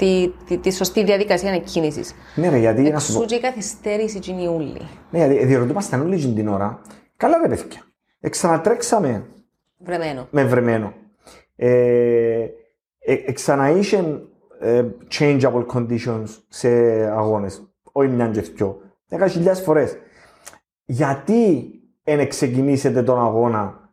ε, 0.00 0.06
τη, 0.06 0.32
τη, 0.46 0.58
τη 0.58 0.70
σωστή 0.72 1.04
διαδικασία 1.04 1.52
εκκίνησης. 1.52 2.14
Ναι, 2.34 2.48
ρε, 2.48 2.58
γιατί 2.58 2.82
να 2.90 2.98
σου 2.98 3.12
πω. 3.12 3.22
Εξού 3.22 3.28
και 3.28 3.34
η 3.34 3.40
καθυστέρηση 3.40 4.18
γίνει 4.18 4.46
ούλη. 4.46 4.80
Ναι, 5.10 5.18
γιατί 5.18 5.44
διερωτούμασταν 5.44 6.00
όλοι 6.00 6.14
εκείνη 6.14 6.34
την 6.34 6.48
ώρα. 6.48 6.80
Καλά, 7.16 7.38
ρε 7.42 7.48
παιδιά. 7.48 7.82
Εξανατρέξαμε 8.20 9.26
Βρεμένο. 9.78 10.26
με 10.30 10.44
βρεμένο. 10.44 10.92
Ε, 11.56 12.46
ε, 12.98 13.14
εξαναείσαι 13.26 14.22
ε, 14.60 14.84
changeable 15.18 15.66
conditions 15.74 16.26
σε 16.48 16.68
αγώνες. 17.10 17.62
Όχι 17.92 18.08
μια 18.08 18.28
και 18.28 18.40
δυο. 18.40 18.80
Δέκα 19.06 19.28
χιλιάδες 19.28 19.62
φορές. 19.62 19.96
Γιατί 20.84 21.70
εν 22.04 22.28
ξεκινήσετε 22.28 23.02
τον 23.02 23.20
αγώνα 23.20 23.92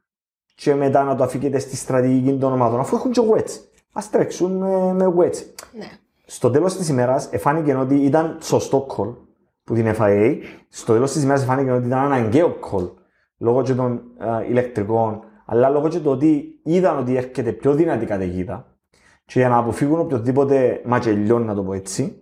και 0.56 0.74
μετά 0.74 1.04
να 1.04 1.16
το 1.16 1.24
αφήκετε 1.24 1.60
στη 1.60 1.76
στρατηγική 1.76 2.38
των 2.38 2.54
ομάδων, 2.54 2.80
αφού 2.80 2.96
έχουν 2.96 3.12
και 3.12 3.22
wets. 3.34 3.62
Ας 3.92 4.10
τρέξουν 4.10 4.52
με, 4.52 4.94
με 4.94 5.14
wets. 5.18 5.57
Ναι. 5.78 5.90
Στο 6.26 6.50
τέλος 6.52 6.76
της 6.78 6.90
ημέρας 6.90 7.30
εφάνηκε 7.32 7.76
ότι 7.76 7.96
ήταν 7.96 8.38
σωστό 8.42 8.88
call 8.90 9.16
που 9.64 9.74
την 9.74 9.94
FIA. 10.00 10.38
Στο 10.70 10.94
τέλος 10.94 11.12
της 11.12 11.24
ημέρας 11.24 11.42
εφάνηκε 11.42 11.72
ότι 11.72 11.88
ήταν 11.88 12.00
αναγκαίο 12.00 12.56
call 12.72 12.92
λόγω 13.38 13.62
και 13.64 13.74
των 13.74 14.02
α, 14.18 14.44
ηλεκτρικών, 14.44 15.20
αλλά 15.46 15.70
λόγω 15.70 15.88
και 15.88 16.00
του 16.00 16.12
ότι 16.12 16.60
είδαν 16.64 16.98
ότι 16.98 17.16
έρχεται 17.16 17.52
πιο 17.52 17.74
δυνατή 17.74 18.06
καταιγίδα 18.06 18.78
και 19.26 19.40
για 19.40 19.50
να 19.50 19.58
αποφύγουν 19.58 20.00
οποιοδήποτε 20.00 20.82
ματσελιών, 20.86 21.46
να 21.46 21.56
το 21.56 21.64
πω 21.64 21.74
έτσι, 21.74 22.22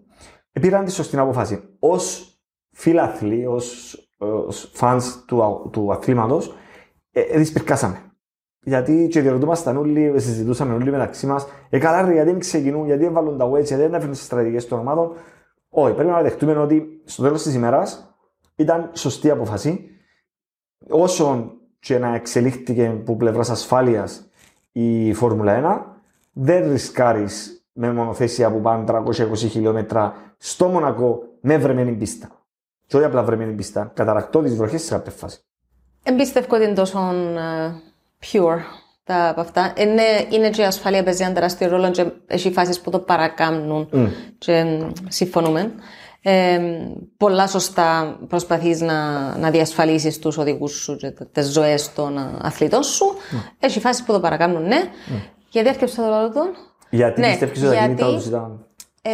πήραν 0.52 0.86
τη 0.86 0.92
σωστή 0.92 1.18
αποφάση. 1.18 1.64
Ω 1.80 1.96
φίλαθλοι, 2.72 3.46
ως 3.46 3.98
fans 4.80 5.02
του, 5.28 5.44
α- 5.44 5.70
του 5.70 5.92
αθλήματος, 5.92 6.56
ε, 7.12 7.22
ε, 7.22 7.38
δυσπυρκάσαμε. 7.38 8.15
Γιατί 8.68 9.08
και 9.12 9.22
διερωτούμασταν 9.22 9.78
όλοι, 9.78 10.14
συζητούσαμε 10.16 10.74
όλοι 10.74 10.92
μεταξύ 10.92 11.28
μας, 11.28 11.48
ε, 11.70 11.78
καλά, 11.78 12.02
ρε, 12.02 12.14
γιατί 12.14 12.30
δεν 12.30 12.40
ξεκινούν, 12.40 12.86
γιατί 12.86 13.06
έβαλαν 13.06 13.38
τα 13.38 13.50
wedge, 13.50 13.64
γιατί 13.66 13.82
δεν 13.82 13.94
έφεραν 13.94 14.16
στι 14.16 14.24
στρατηγικές 14.24 14.68
των 14.68 14.80
ομάδων. 14.80 15.12
Όχι, 15.70 15.94
πρέπει 15.94 16.10
να 16.10 16.22
δεχτούμε 16.22 16.58
ότι 16.58 17.02
στο 17.06 17.24
τέλος 17.24 17.44
της 17.44 17.54
ημέρας 17.54 18.16
ήταν 18.56 18.90
σωστή 18.94 19.30
απόφαση. 19.30 19.90
Όσο 20.90 21.54
και 21.80 21.98
να 21.98 22.16
εξελίχθηκε 22.16 22.88
από 22.88 23.16
πλευράς 23.16 23.50
ασφάλειας 23.50 24.30
η 24.72 25.14
Φόρμουλα 25.14 25.54
1, 25.54 26.02
δεν 26.34 26.72
ρισκάρεις 26.72 27.66
με 27.74 27.94
μονοθέσια 27.94 28.52
που 28.52 28.62
πάνε 28.62 28.84
320 28.88 29.36
χιλιόμετρα 29.36 30.14
στο 30.38 30.68
Μονακό 30.68 31.20
με 31.42 31.58
βρεμένη 31.58 31.92
πίστα. 31.92 32.30
Και 32.88 32.98
όχι 32.98 33.06
απλά 33.06 33.24
βρεμένη 33.24 33.54
πίστα, 33.54 33.92
καταρακτώ 33.94 34.42
τις 34.42 34.56
βροχές 34.56 34.82
σε 34.82 34.94
κάποια 34.94 35.12
φάση. 35.12 35.40
Εμπιστεύω 36.04 36.56
ότι 36.56 36.64
είναι 36.64 36.74
τόσο 36.74 37.00
ε, 37.00 37.95
pure 38.32 38.60
τα 39.04 39.30
από 39.30 39.42
αυτά. 39.42 39.74
Είναι, 39.78 40.04
είναι 40.30 40.50
και 40.50 40.62
η 40.62 40.66
ασφάλεια 40.66 41.04
παίζει 41.04 41.24
ένα 41.24 41.34
τεράστιο 41.34 41.70
ρόλο 41.70 41.92
και 41.92 42.06
έχει 42.28 42.52
φάσεις 42.52 42.80
που 42.82 42.90
το 42.90 43.00
παρακάμνουν 43.00 43.90
και 44.38 44.64
μ, 44.64 44.92
συμφωνούμε. 45.08 45.72
Ε, 46.22 46.60
πολλά 47.18 47.48
σωστά 47.48 48.18
προσπαθείς 48.28 48.82
να, 48.82 49.20
να 49.38 49.50
διασφαλίσεις 49.52 50.20
τους 50.20 50.38
οδηγούς 50.38 50.72
σου 50.72 50.96
και 50.96 51.12
τις 51.32 51.46
ζωές 51.52 51.94
των 51.94 52.18
ε, 52.18 52.38
αθλητών 52.42 52.84
σου. 52.84 53.06
Έχει 53.60 53.80
φάσεις 53.80 54.04
που 54.04 54.12
το 54.12 54.20
παρακάμνουν, 54.20 54.68
ναι. 54.68 54.82
Γιατί 55.50 55.70
έρχεσαι 55.70 55.96
το 55.96 56.08
ρόλο 56.08 56.32
των. 56.32 56.48
Γιατί 56.90 57.22
Ναι, 57.22 57.28
πιστεύεις 57.28 57.58
ότι 57.64 57.68
τα 57.68 57.74
γιατί- 57.74 57.96
κινητά 57.96 58.16
τους 58.18 58.26
ήταν. 58.26 58.66
Ε, 59.02 59.12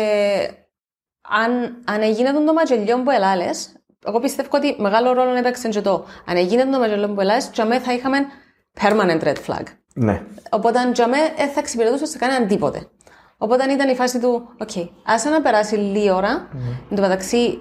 αν, 1.22 1.52
αν 1.86 2.02
έγινε 2.02 2.32
το 2.46 2.54
ματζελιό 2.54 3.02
που 3.04 3.10
ελάλες, 3.12 3.70
εγώ 4.06 4.20
πιστεύω 4.20 4.50
ότι 4.52 4.76
μεγάλο 4.80 5.14
ρόλο 5.14 5.36
έπαιξε 5.36 5.70
και 5.70 5.82
το. 5.82 6.06
Αν 6.26 6.38
έγινε 6.38 6.66
το 6.66 6.80
ματζελιό 6.80 7.10
που 7.14 7.22
ελάλες, 7.22 7.50
τζαμέ 7.50 7.80
θα 7.80 7.94
είχαμε 7.94 8.18
permanent 8.80 9.24
red 9.24 9.38
flag. 9.48 9.64
Ναι. 9.94 10.24
Οπότε 10.50 10.80
τζαμέ 10.92 11.34
δεν 11.38 11.50
θα 11.50 11.60
εξυπηρετούσε 11.60 12.06
σε 12.06 12.18
κανέναν 12.18 12.48
τίποτε. 12.48 12.88
Οπότε 13.44 13.72
ήταν 13.72 13.90
η 13.90 13.96
φάση 13.96 14.20
του, 14.20 14.42
οκ, 14.62 14.70
άσε 15.06 15.30
να 15.30 15.42
περάσει 15.42 15.76
λίγη 15.76 16.12
ώρα. 16.12 16.48
Εν 16.90 16.96
τω 16.96 17.02
μεταξύ, 17.02 17.60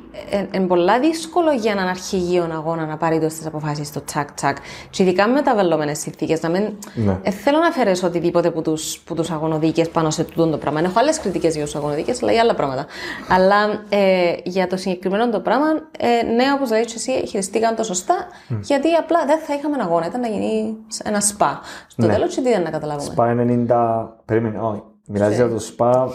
είναι 0.53 0.67
πολύ 0.67 0.99
δύσκολο 1.01 1.51
για 1.53 1.73
έναν 1.73 1.89
αρχηγείο 1.89 2.49
αγώνα 2.53 2.87
να 2.87 2.97
πάρει 2.97 3.21
τόσες 3.21 3.47
αποφάσεις 3.47 3.89
στο 3.89 4.05
τσακ 4.05 4.33
τσακ. 4.33 4.57
Και 4.91 5.03
ειδικά 5.03 5.27
με 5.27 5.33
μεταβαλλόμενες 5.33 5.99
συνθήκες. 5.99 6.43
Να 6.43 6.49
μην. 6.49 6.63
Ναι. 6.95 7.19
Ε, 7.23 7.31
θέλω 7.31 7.59
να 7.59 7.67
αφαιρέσω 7.67 8.07
οτιδήποτε 8.07 8.51
που 8.51 8.63
τους 8.63 8.99
που 8.99 9.15
τους 9.15 9.31
αγωνοδίκες 9.31 9.89
πάνω 9.89 10.11
σε 10.11 10.25
τούτο 10.25 10.47
το 10.51 10.59
πράγμα. 10.59 10.81
Έχω 10.81 10.99
άλλες 10.99 11.21
κριτικές 11.21 11.55
για 11.55 11.65
τους 11.65 11.75
αγωνοδίκες, 11.75 12.23
αλλά 12.23 12.33
για 12.33 12.41
άλλα 12.41 12.55
πράγματα. 12.55 12.87
Αλλά 13.29 13.57
ε, 13.89 14.33
για 14.45 14.67
το 14.67 14.77
συγκεκριμένο 14.77 15.29
το 15.31 15.41
πράγμα, 15.41 15.67
ε, 15.99 16.25
ναι, 16.35 16.45
όπως 16.55 16.71
λέει 16.71 16.85
και 16.85 16.93
εσύ, 16.97 17.27
χειριστήκαν 17.27 17.75
το 17.77 17.83
σωστά, 17.83 18.15
γιατί 18.61 18.93
απλά 18.95 19.25
δεν 19.27 19.39
θα 19.39 19.55
είχαμε 19.55 19.77
αγώνα. 19.81 20.07
Ήταν 20.07 20.21
να 20.21 20.29
γίνει 20.29 20.77
ένα 21.05 21.21
σπα. 21.21 21.61
Στο 21.87 22.07
Ναι. 22.07 22.13
τέλος, 22.13 22.35
τι 22.35 22.41
δεν 22.43 22.63
να 22.63 22.71
καταλάβουμε. 22.71 23.11
Σπα 23.13 23.27
90. 23.27 24.23
Περίμενε, 24.25 24.59
όχι. 24.59 24.83
Μιλάς 25.13 25.35
για 25.35 25.49
το 25.49 25.59
σπα 25.59 26.11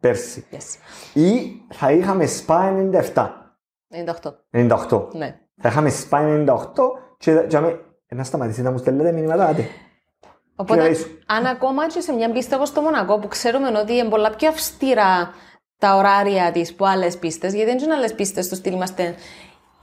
πέρσι. 0.00 0.46
Yes. 0.50 0.78
Ή 1.20 1.60
θα 1.72 1.92
είχαμε 1.92 2.26
σπα 2.26 2.88
97. 3.14 3.28
98. 4.52 4.68
98. 4.88 5.08
Ναι. 5.12 5.38
Θα 5.60 5.68
είχαμε 5.68 5.90
σπα 5.90 6.44
98 6.46 6.54
και 7.18 7.32
και 7.48 7.56
άμε, 7.56 7.80
ε, 8.06 8.14
να 8.14 8.24
σταματήσετε 8.24 8.62
να 8.62 8.70
μου 8.70 8.78
στέλνετε 8.78 9.12
μηνύματα, 9.12 9.46
άντε. 9.46 9.68
Οπότε, 10.56 10.80
Κύριε 10.80 10.96
Ισου. 10.96 11.08
αν 11.26 11.46
ακόμα 11.46 11.86
και 11.86 12.00
σε 12.00 12.12
μια 12.12 12.30
πίστα 12.30 12.56
όπως 12.56 12.68
στο 12.68 12.80
Μονακό, 12.80 13.18
που 13.18 13.28
ξέρουμε 13.28 13.78
ότι 13.78 13.92
είναι 13.92 14.08
πολλά 14.08 14.30
πιο 14.30 14.48
αυστηρά 14.48 15.30
τα 15.78 15.96
ωράρια 15.96 16.52
της 16.52 16.74
που 16.74 16.86
άλλες 16.86 17.18
πίστες, 17.18 17.54
γιατί 17.54 17.70
δεν 17.70 17.78
είναι 17.78 17.94
άλλες 17.94 18.14
πίστες 18.14 18.44
στο 18.44 18.54
στυλ 18.54 18.72
είμαστε, 18.72 19.14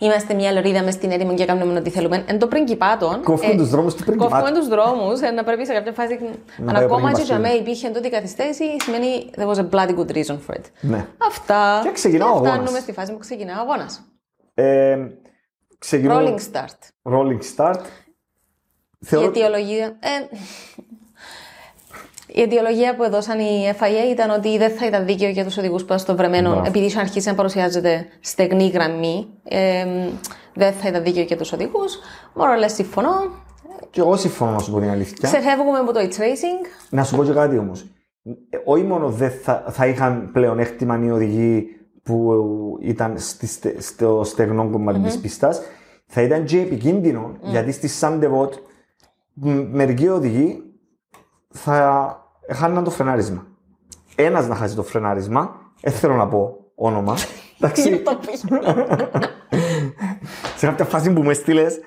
είμαστε 0.05 0.33
μια 0.33 0.51
λωρίδα 0.51 0.83
μες 0.83 0.93
στην 0.93 1.11
έρημο 1.11 1.33
και 1.33 1.45
κάνουμε 1.45 1.79
ό,τι 1.79 1.89
θέλουμε. 1.89 2.23
Εν 2.27 2.39
το 2.39 2.47
πριγκιπάτων. 2.47 3.23
Κόφουμε 3.23 3.55
τους 3.55 3.69
δρόμους 3.69 3.95
του 3.95 4.03
Πριγκιπάτου. 4.03 4.31
Κόφουμε 4.31 4.59
τους 4.59 4.67
δρόμους, 4.67 5.21
ε, 5.21 5.31
να 5.31 5.43
πρέπει 5.43 5.65
σε 5.65 5.73
κάποια 5.73 5.91
φάση. 5.91 6.19
αν 6.59 6.65
πάει 6.65 6.83
ο 6.83 6.85
ακόμα 6.85 6.95
και 6.95 7.13
Πριγκιπάτου. 7.13 7.25
για 7.25 7.39
μένα 7.39 7.55
υπήρχε 7.55 7.89
τότε 7.89 8.07
η 8.07 8.11
καθυστέρηση, 8.11 8.63
σημαίνει 8.83 9.29
there 9.35 9.47
was 9.47 9.57
a 9.57 9.69
bloody 9.69 9.95
good 9.97 10.11
reason 10.17 10.37
for 10.47 10.53
it. 10.55 10.63
Ναι. 10.81 11.07
Αυτά. 11.27 11.79
Και 11.83 11.91
ξεκινά 11.91 12.25
ο 12.25 12.29
φτάνουμε 12.29 12.51
αγώνας. 12.51 12.81
στη 12.81 12.91
φάση 12.91 13.11
που 13.11 13.17
ξεκινά 13.17 13.53
ο 13.57 13.61
αγώνας. 13.61 14.01
Ε, 14.53 14.97
ξεκινώ. 15.77 16.17
Rolling 16.19 16.39
start. 16.53 17.11
Rolling 17.13 17.39
start. 17.57 17.79
Η 18.99 19.05
Θεωρώ... 19.05 19.27
αιτιολογία. 19.27 19.85
Ε, 19.85 20.35
η 22.34 22.41
αιτιολογία 22.41 22.96
που 22.96 23.04
έδωσαν 23.04 23.39
οι 23.39 23.72
FIA 23.80 24.12
ήταν 24.12 24.30
ότι 24.30 24.58
δεν 24.58 24.72
θα 24.72 24.86
ήταν 24.86 25.06
δίκαιο 25.06 25.30
για 25.30 25.44
τους 25.44 25.58
οδηγούς 25.58 25.80
που 25.82 25.86
ήταν 25.86 26.00
στο 26.00 26.15
βρεμένο, 26.15 26.50
Μπράβο. 26.50 26.67
επειδή 26.67 26.86
είχαν 26.86 27.02
αρχίσει 27.02 27.28
να 27.28 27.36
παρουσιάζεται 27.36 28.06
στεγνή 28.20 28.67
γραμμή. 28.67 29.28
Ε, 29.44 29.86
δεν 30.54 30.74
θα 30.74 30.88
ήταν 30.88 31.04
δίκαιο 31.04 31.24
για 31.24 31.38
τους 31.38 31.52
οδηγούς. 31.54 31.98
Μόνο 32.34 32.54
λε 32.54 32.67
συμφωνώ. 32.67 33.10
Και 33.89 34.00
εγώ 34.00 34.15
συμφωνώ 34.15 34.52
να 34.52 34.60
σου 34.60 34.72
πω 34.72 34.80
την 34.80 34.89
αλήθεια. 34.89 35.17
Ξεφεύγουμε 35.22 35.78
από 35.78 35.94
το 35.94 36.00
e-tracing. 36.00 36.65
Να 36.89 37.04
σου 37.04 37.15
πω 37.15 37.24
και 37.24 37.32
κάτι 37.32 37.58
όμως. 37.58 37.86
Όχι 38.65 38.84
μόνο 38.84 39.10
δεν 39.10 39.32
θα, 39.32 39.65
θα 39.70 39.88
είχαν 39.88 40.30
πλέον 40.34 40.60
έκτημα 40.60 41.00
οι 41.06 41.12
οδηγοί 41.12 41.65
που 42.04 42.34
ήταν 42.82 43.13
στη, 43.20 43.48
στε- 43.48 43.82
στο 43.82 44.22
στεγνό 44.24 44.70
κομμάτι 44.70 45.00
της 45.00 45.20
πίστας, 45.20 45.62
θα 46.06 46.22
ήταν 46.22 46.44
και 46.46 46.60
επικίνδυνο 46.60 47.32
γιατί 47.41 47.72
στη 47.72 47.88
Sainte 47.88 48.20
Dévote 48.20 48.54
μερικοί 49.72 50.08
οδηγοί 50.08 50.63
θα 51.50 52.15
χάναν 52.53 52.83
το 52.83 52.89
φρενάρισμα. 52.89 53.45
Ένας 54.15 54.47
να 54.47 54.55
χάσει 54.55 54.75
το 54.75 54.83
φρενάρισμα, 54.83 55.55
δεν 55.81 55.93
θέλω 55.93 56.15
να 56.15 56.27
πω 56.27 56.57
όνομα. 56.75 57.15
Εντάξει, 57.61 58.03
σε 60.57 60.65
κάποια 60.65 60.85
φάση 60.85 61.13
που 61.13 61.21
με 61.23 61.33
στείλες, 61.33 61.79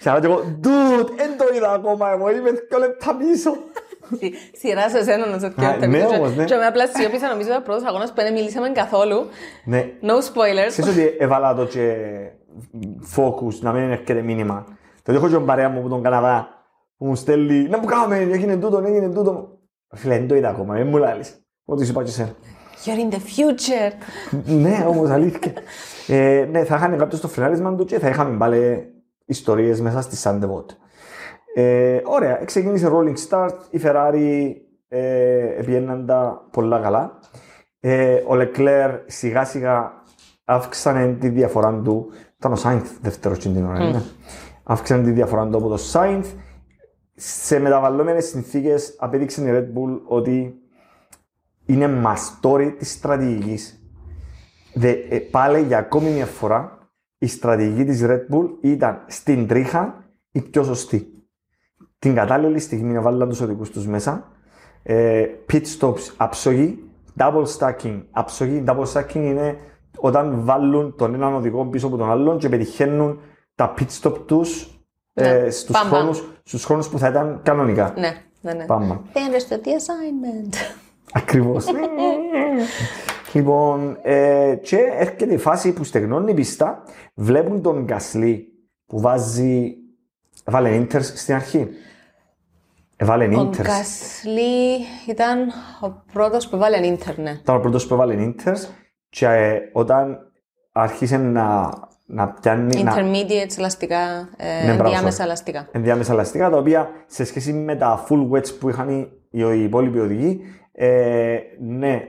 Και 0.00 0.08
άρα 0.10 0.20
και 0.20 0.26
εγώ, 0.26 0.40
dude, 0.62 1.06
δεν 1.16 1.36
το 1.38 1.44
είδα 1.56 1.72
ακόμα 1.72 2.10
εγώ, 2.12 2.30
είμαι 2.30 2.50
δύο 2.50 2.78
λεπτά 2.78 3.16
πίσω. 3.16 3.56
Σι- 4.18 4.34
Σειρά 4.58 4.88
σε 4.90 4.98
εσένα 4.98 5.26
να 5.26 5.38
σε 5.38 5.46
Α, 5.46 5.50
πιάνετε 5.56 5.86
ναι, 5.86 5.98
πίσω. 6.04 6.14
όμως, 6.16 6.36
ναι. 6.36 6.44
Και 6.44 6.54
με 6.56 6.66
απλά 6.66 6.86
σιωπήσα 6.86 7.28
νομίζω 7.28 7.48
ήταν 7.48 7.60
ο 7.60 7.64
πρώτος 7.64 7.84
αγώνας 7.88 8.08
που 8.08 8.14
δεν 8.16 8.32
μιλήσαμε 8.32 8.68
καθόλου. 8.68 9.26
Ναι, 9.64 9.84
No 10.02 10.06
spoilers. 10.16 10.68
Ξέρεις 10.68 10.90
ότι 10.90 11.16
έβαλα 11.18 11.54
το 11.54 11.64
και 11.64 11.96
focus, 13.16 13.54
να 13.60 13.72
μην 13.72 13.90
έρχεται 13.90 14.22
μήνυμα. 14.22 14.64
Το 15.02 15.12
έχω 15.12 15.26
και 15.26 15.34
τον 15.34 15.46
παρέα 15.46 15.68
μου 15.68 15.78
από 15.78 15.88
τον 15.88 16.02
Καναδά, 16.02 16.48
που 16.98 17.06
μου 17.06 17.14
στέλνει, 17.14 17.68
να 17.68 17.78
μου 17.78 17.84
κάνουμε, 17.86 18.16
έγινε 18.18 18.56
τούτο, 18.56 18.82
έγινε 18.86 19.08
τούτο. 19.08 19.57
Φίλε, 19.94 20.18
δεν 20.18 20.28
το 20.28 20.34
είδα 20.34 20.48
ακόμα, 20.48 20.74
δεν 20.74 20.86
μου 20.86 20.96
λάλεις. 20.96 21.42
Ό,τι 21.64 21.84
σου 21.84 21.90
είπα 21.90 22.02
και 22.02 22.10
εσένα. 22.10 22.34
You're 22.84 23.10
in 23.10 23.14
the 23.14 23.18
future. 23.18 23.92
ναι, 24.44 24.84
όμως 24.88 25.10
αλήθεια. 25.10 25.52
ε, 26.08 26.46
ναι, 26.50 26.64
θα 26.64 26.76
είχαν 26.76 26.98
κάποιος 26.98 27.20
το 27.20 27.28
φρενάρισμα 27.28 27.74
του 27.74 27.84
και 27.84 27.98
θα 27.98 28.08
είχαμε 28.08 28.36
πάλι 28.36 28.88
ιστορίες 29.24 29.80
μέσα 29.80 30.00
στη 30.00 30.16
Sandevot. 30.22 30.64
Ε, 31.54 32.00
ωραία, 32.04 32.36
ξεκίνησε 32.44 32.90
Rolling 32.92 33.28
Start, 33.28 33.54
η 33.70 33.80
Ferrari 33.84 34.52
ε, 34.88 35.58
επιέναν 35.58 36.06
τα 36.06 36.48
πολλά 36.50 36.78
καλά. 36.80 37.18
Ε, 37.80 38.14
ο 38.14 38.32
Leclerc 38.32 38.98
σιγά 39.06 39.44
σιγά 39.44 39.92
αύξανε 40.44 41.12
τη 41.12 41.28
διαφορά 41.28 41.80
του. 41.84 42.10
Ήταν 42.38 42.52
ο 42.52 42.56
Sainz 42.64 42.82
δεύτερος 43.00 43.38
την 43.38 43.66
ώρα, 43.66 43.78
ναι. 43.90 44.02
Αύξανε 44.62 45.02
τη 45.02 45.10
διαφορά 45.10 45.48
του 45.48 45.56
από 45.56 45.68
το 45.68 45.78
Sainz. 45.92 46.24
Σε 47.20 47.58
μεταβαλλόμενες 47.58 48.24
συνθήκες 48.24 48.96
απέδειξε 48.98 49.42
η 49.42 49.44
Red 49.50 49.78
Bull 49.78 50.00
ότι 50.04 50.54
είναι 51.66 51.88
μαστόρι 51.88 52.72
της 52.72 52.92
στρατηγικής. 52.92 53.82
Δε, 54.74 54.90
ε, 54.90 55.18
πάλι 55.18 55.62
για 55.62 55.78
ακόμη 55.78 56.10
μια 56.10 56.26
φορά 56.26 56.90
η 57.18 57.26
στρατηγική 57.26 57.84
της 57.84 58.04
Red 58.04 58.34
Bull 58.34 58.48
ήταν 58.60 59.04
στην 59.06 59.46
τρίχα 59.46 60.10
η 60.30 60.40
πιο 60.40 60.62
σωστή. 60.62 61.12
Την 61.98 62.14
κατάλληλη 62.14 62.58
στιγμή 62.58 62.92
να 62.92 63.00
βάλουν 63.00 63.28
τους 63.28 63.40
οδικούς 63.40 63.70
τους 63.70 63.86
μέσα. 63.86 64.32
Ε, 64.82 65.24
pit 65.52 65.62
stops 65.78 66.12
αψογή, 66.16 66.90
double 67.18 67.44
stacking 67.58 68.02
αψογή. 68.10 68.64
Double 68.66 68.92
stacking 68.92 69.14
είναι 69.14 69.56
όταν 69.96 70.44
βάλουν 70.44 70.94
τον 70.96 71.14
έναν 71.14 71.34
οδηγό 71.34 71.66
πίσω 71.66 71.86
από 71.86 71.96
τον 71.96 72.10
άλλον 72.10 72.38
και 72.38 72.48
πετυχαίνουν 72.48 73.20
τα 73.54 73.74
pit 73.78 74.00
stop 74.00 74.14
τους 74.26 74.77
ε, 75.18 75.42
Ναι. 75.42 75.50
στους, 75.50 75.70
Μπαμ, 75.74 75.88
μπαμ. 75.88 75.98
χρόνους, 75.98 76.24
στους 76.44 76.64
χρόνους 76.64 76.88
που 76.88 76.98
θα 76.98 77.08
ήταν 77.08 77.40
κανονικά. 77.42 77.94
Ναι, 77.96 78.16
ναι, 78.40 78.52
ναι. 78.52 78.64
Πάμε. 78.64 79.00
They 79.12 79.16
understood 79.16 79.60
the 79.64 79.70
assignment. 79.70 80.54
Ακριβώς. 81.12 81.64
λοιπόν, 83.32 83.98
ε, 84.02 84.54
και 84.62 84.76
έρχεται 84.98 85.34
η 85.34 85.38
φάση 85.38 85.72
που 85.72 85.84
στεγνώνει 85.84 86.30
η 86.30 86.34
πίστα, 86.34 86.82
βλέπουν 87.14 87.62
τον 87.62 87.84
Γκασλί 87.84 88.48
που 88.86 89.00
βάζει. 89.00 89.74
Βάλε 90.44 90.74
ίντερ 90.74 91.02
στην 91.02 91.34
αρχή. 91.34 91.68
Έβαλε 92.96 93.24
Ο 93.24 93.30
ίντερ. 93.30 93.64
Γκάσλι 93.66 94.78
ήταν 95.08 95.48
ο 95.80 95.90
πρώτος 96.12 96.48
που 96.48 96.56
έβαλε 96.56 96.86
ίντερνετ. 96.86 97.34
Ήταν 97.40 97.56
ο 97.56 97.60
πρώτος 97.60 97.86
που 97.86 97.94
έβαλε 97.94 98.22
ίντερ 98.22 98.54
και 99.08 99.26
ε, 99.26 99.58
όταν 99.72 100.18
άρχισε 100.72 101.16
να, 101.16 101.70
να 102.10 102.28
πιάνει. 102.28 102.82
να- 102.82 102.94
Intermediate 102.94 103.58
ελαστικά, 103.58 103.98
ε, 104.36 104.66
Ναι, 104.66 104.74
μπράβο, 104.74 104.90
διάμεσα 104.90 105.22
sorry. 105.22 105.26
ελαστικά. 105.26 105.68
ενδιάμεσα 105.72 106.12
ελαστικά, 106.12 106.50
τα 106.50 106.56
οποία 106.56 106.88
σε 107.06 107.24
σχέση 107.24 107.52
με 107.52 107.76
τα 107.76 108.04
full 108.08 108.30
wets 108.30 108.58
που 108.60 108.68
είχαν 108.68 108.88
οι, 108.88 109.08
οι 109.30 109.62
υπόλοιποι 109.62 109.98
οδηγοί, 109.98 110.40
ε, 110.72 111.38
ναι, 111.60 112.02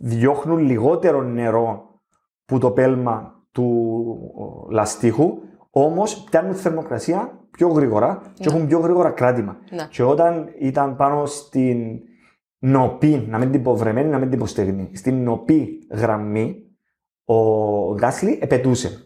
διώχνουν 0.00 0.58
λιγότερο 0.58 1.22
νερό 1.22 2.00
που 2.44 2.58
το 2.58 2.70
πέλμα 2.70 3.34
του 3.52 3.86
λαστίχου, 4.70 5.38
όμως 5.70 6.24
πιάνουν 6.30 6.54
θερμοκρασία 6.54 7.38
πιο 7.50 7.68
γρήγορα 7.68 8.22
και 8.34 8.48
έχουν 8.48 8.66
πιο 8.66 8.78
γρήγορα 8.78 9.10
κράτημα. 9.10 9.56
Ναι. 9.70 9.86
Και 9.90 10.02
όταν 10.02 10.48
ήταν 10.58 10.96
πάνω 10.96 11.26
στην 11.26 11.78
νοπή, 12.58 13.26
να 13.28 13.38
μην 13.38 13.50
την 13.50 13.62
πω 13.62 13.76
βρεμένη, 13.76 14.08
να 14.08 14.18
μην 14.18 14.30
την 14.30 14.38
πω 14.38 14.46
στεγνή, 14.46 14.90
στην 14.94 15.22
νοπή 15.22 15.86
γραμμή, 15.90 16.64
ο 17.34 17.94
Γκάσλι 17.94 18.38
επετούσε. 18.42 19.04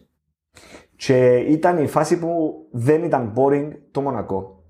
Και 0.95 1.35
ήταν 1.35 1.83
η 1.83 1.87
φάση 1.87 2.19
που 2.19 2.53
δεν 2.71 3.03
ήταν 3.03 3.33
boring 3.35 3.71
το 3.91 4.01
Μονακό. 4.01 4.63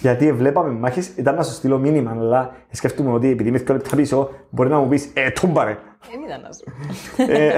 Γιατί 0.00 0.32
βλέπαμε 0.32 0.70
μάχε, 0.70 1.02
ήταν 1.16 1.34
να 1.34 1.42
σου 1.42 1.52
στείλω 1.52 1.78
μήνυμα, 1.78 2.10
αλλά 2.10 2.50
σκέφτομαι 2.70 3.12
ότι 3.12 3.28
επειδή 3.28 3.48
είμαι 3.48 3.58
δύο 3.58 3.74
λεπτά 3.74 3.96
πίσω, 3.96 4.30
μπορεί 4.50 4.68
να 4.68 4.78
μου 4.78 4.88
πεις 4.88 5.10
Ε, 5.14 5.30
τούμπαρε. 5.30 5.78
Δεν 6.10 6.22
ήταν 6.22 6.40
να 6.40 6.52
σου. 6.52 6.64
Ε, 7.32 7.56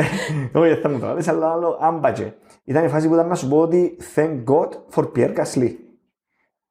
Όχι, 0.58 0.68
δεν 0.68 0.80
θα 0.80 0.88
μου 0.88 0.98
το 0.98 1.06
βάλεις, 1.06 1.28
αλλά 1.28 1.50
άλλο 1.50 1.78
άμπατζε. 1.80 2.36
Ήταν 2.64 2.84
η 2.84 2.88
φάση 2.88 3.08
που 3.08 3.14
ήταν 3.14 3.28
να 3.28 3.34
σου 3.34 3.48
πω 3.48 3.58
ότι 3.58 3.96
thank 4.14 4.44
God 4.44 4.68
for 4.94 5.12
Pierre 5.16 5.34
Gasly. 5.36 5.70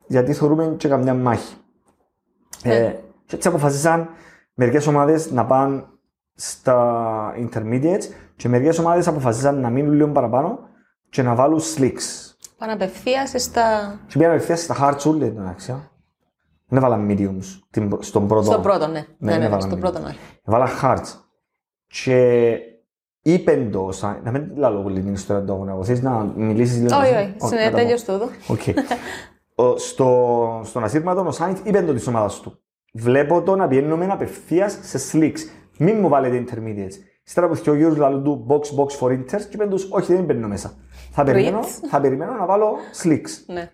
Γιατί 0.08 0.34
θεωρούμε 0.34 0.76
και 0.78 0.88
καμιά 0.88 1.14
μάχη. 1.14 1.56
Ε, 2.64 2.94
και 3.26 3.36
έτσι 3.36 3.48
αποφασίσαν 3.48 4.10
μερικές 4.54 4.88
ομάδες 4.88 5.32
να 5.32 5.46
πάνε 5.46 5.84
στα 6.40 7.34
intermediates 7.38 8.04
και 8.36 8.50
μερικές 8.50 8.78
ομάδες 8.80 9.08
αποφασίσαν 9.08 9.60
να 9.60 9.70
μείνουν 9.70 9.94
λίγο 9.94 10.08
παραπάνω 10.12 10.60
και 11.10 11.22
να 11.22 11.36
βάλουν 11.36 11.60
slicks. 11.60 12.34
Πάνε 12.58 12.72
απευθείας 12.72 13.34
στα... 13.44 13.96
Και 14.08 14.18
πήγαν 14.18 14.32
απευθείας 14.34 14.62
στα 14.62 14.76
hearts 14.82 15.10
όλοι 15.12 15.24
εντάξει. 15.26 15.72
α. 15.72 15.90
Δεν 16.68 16.78
έβαλαν 16.80 17.08
mediums 17.10 17.60
την 17.70 17.90
προ- 17.90 18.04
στον 18.04 18.28
πρώτο. 18.28 18.44
Στον 18.44 18.62
πρώτο, 18.62 18.88
ναι. 18.88 19.06
Ναι, 19.18 19.32
ναι, 19.32 19.38
ναι, 19.38 19.46
έβαλαν 19.46 19.62
στον 19.62 19.78
mediums. 19.78 19.82
πρώτο, 19.82 20.00
ναι. 20.00 20.16
Έβαλα 20.48 20.68
hearts. 20.82 21.08
Και 21.88 22.48
είπε 23.22 23.70
το, 23.72 23.92
σαν- 23.92 24.20
να 24.24 24.32
μην 24.32 24.58
λέω 24.58 24.82
πολύ 24.82 25.02
την 25.02 25.14
ιστορία 25.14 25.44
του 25.44 25.54
αγώνα, 25.54 25.84
θες 25.84 26.02
να 26.02 26.24
μιλήσεις 26.36 26.82
λίγο. 26.82 26.96
Όχι, 26.98 27.14
εσύ; 27.14 27.16
όχι, 27.24 27.36
Όχι, 27.40 27.54
είναι 27.56 27.64
να 27.64 27.70
τα 27.70 27.76
πω. 27.76 27.78
τέλειος 27.78 28.04
τούτο. 28.04 28.30
Οκ. 28.48 28.62
Ο- 29.66 29.78
στο, 29.78 30.62
στον 30.64 30.84
ασύρματο 30.84 31.26
ο 31.28 31.32
Σάινθ 31.32 31.60
είπε 31.64 31.82
το 31.82 31.94
της 31.94 32.08
ομάδας 32.08 32.40
του. 32.40 32.60
Βλέπω 32.94 33.42
το 33.42 33.56
να 33.56 33.68
πηγαίνουμε 33.68 34.06
απευθείας 34.12 34.78
σε 34.82 35.00
slicks. 35.12 35.40
Μην 35.82 36.00
μου 36.00 36.08
βάλετε 36.10 36.44
intermediates. 36.48 36.94
Ύστερα 37.24 37.46
από 37.46 37.56
δύο 37.56 37.74
γύρους 37.76 37.98
λαλούν 37.98 38.24
του 38.24 38.46
box 38.50 38.80
box 38.80 38.88
for 39.00 39.12
inters 39.12 39.42
και 39.42 39.50
είπαν 39.56 39.70
τους 39.70 39.88
όχι 39.92 40.14
δεν 40.14 40.24
μπαίνω 40.24 40.48
μέσα. 40.48 40.74
Θα 41.12 41.24
περιμένω, 41.24 41.60
Ritz. 41.60 41.88
θα 41.90 42.02
περιμένω 42.02 42.34
να 42.34 42.46
βάλω 42.46 42.76
slicks. 43.04 43.30
Ναι. 43.48 43.72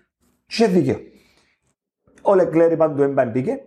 Και 0.47 0.63
είχε 0.63 0.67
δίκαιο. 0.67 0.97
Ο 2.21 2.35
Λεκλέρ 2.35 2.71
είπαν 2.71 2.95
του 2.95 3.01
έμπαν 3.01 3.29
μπήκε. 3.31 3.59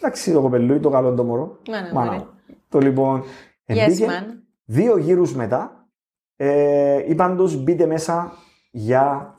Εντάξει 0.00 0.32
το 0.32 0.40
κοπελούι 0.40 0.80
το 0.80 0.90
καλό 0.90 1.14
το 1.14 1.24
μωρό. 1.24 1.58
Ναι, 1.68 1.80
ναι, 1.80 1.92
Μάνα 1.92 2.06
μωρέ. 2.12 2.16
μου. 2.16 2.26
Το 2.68 2.78
λοιπόν 2.78 3.22
Yes, 3.66 3.76
εμπήκε. 3.76 4.06
man. 4.08 4.34
Δύο 4.64 4.96
γύρους 4.98 5.34
μετά 5.34 5.88
ε, 6.36 7.10
είπαν 7.10 7.36
τους 7.36 7.62
μπείτε 7.62 7.86
μέσα 7.86 8.32
για, 8.70 9.34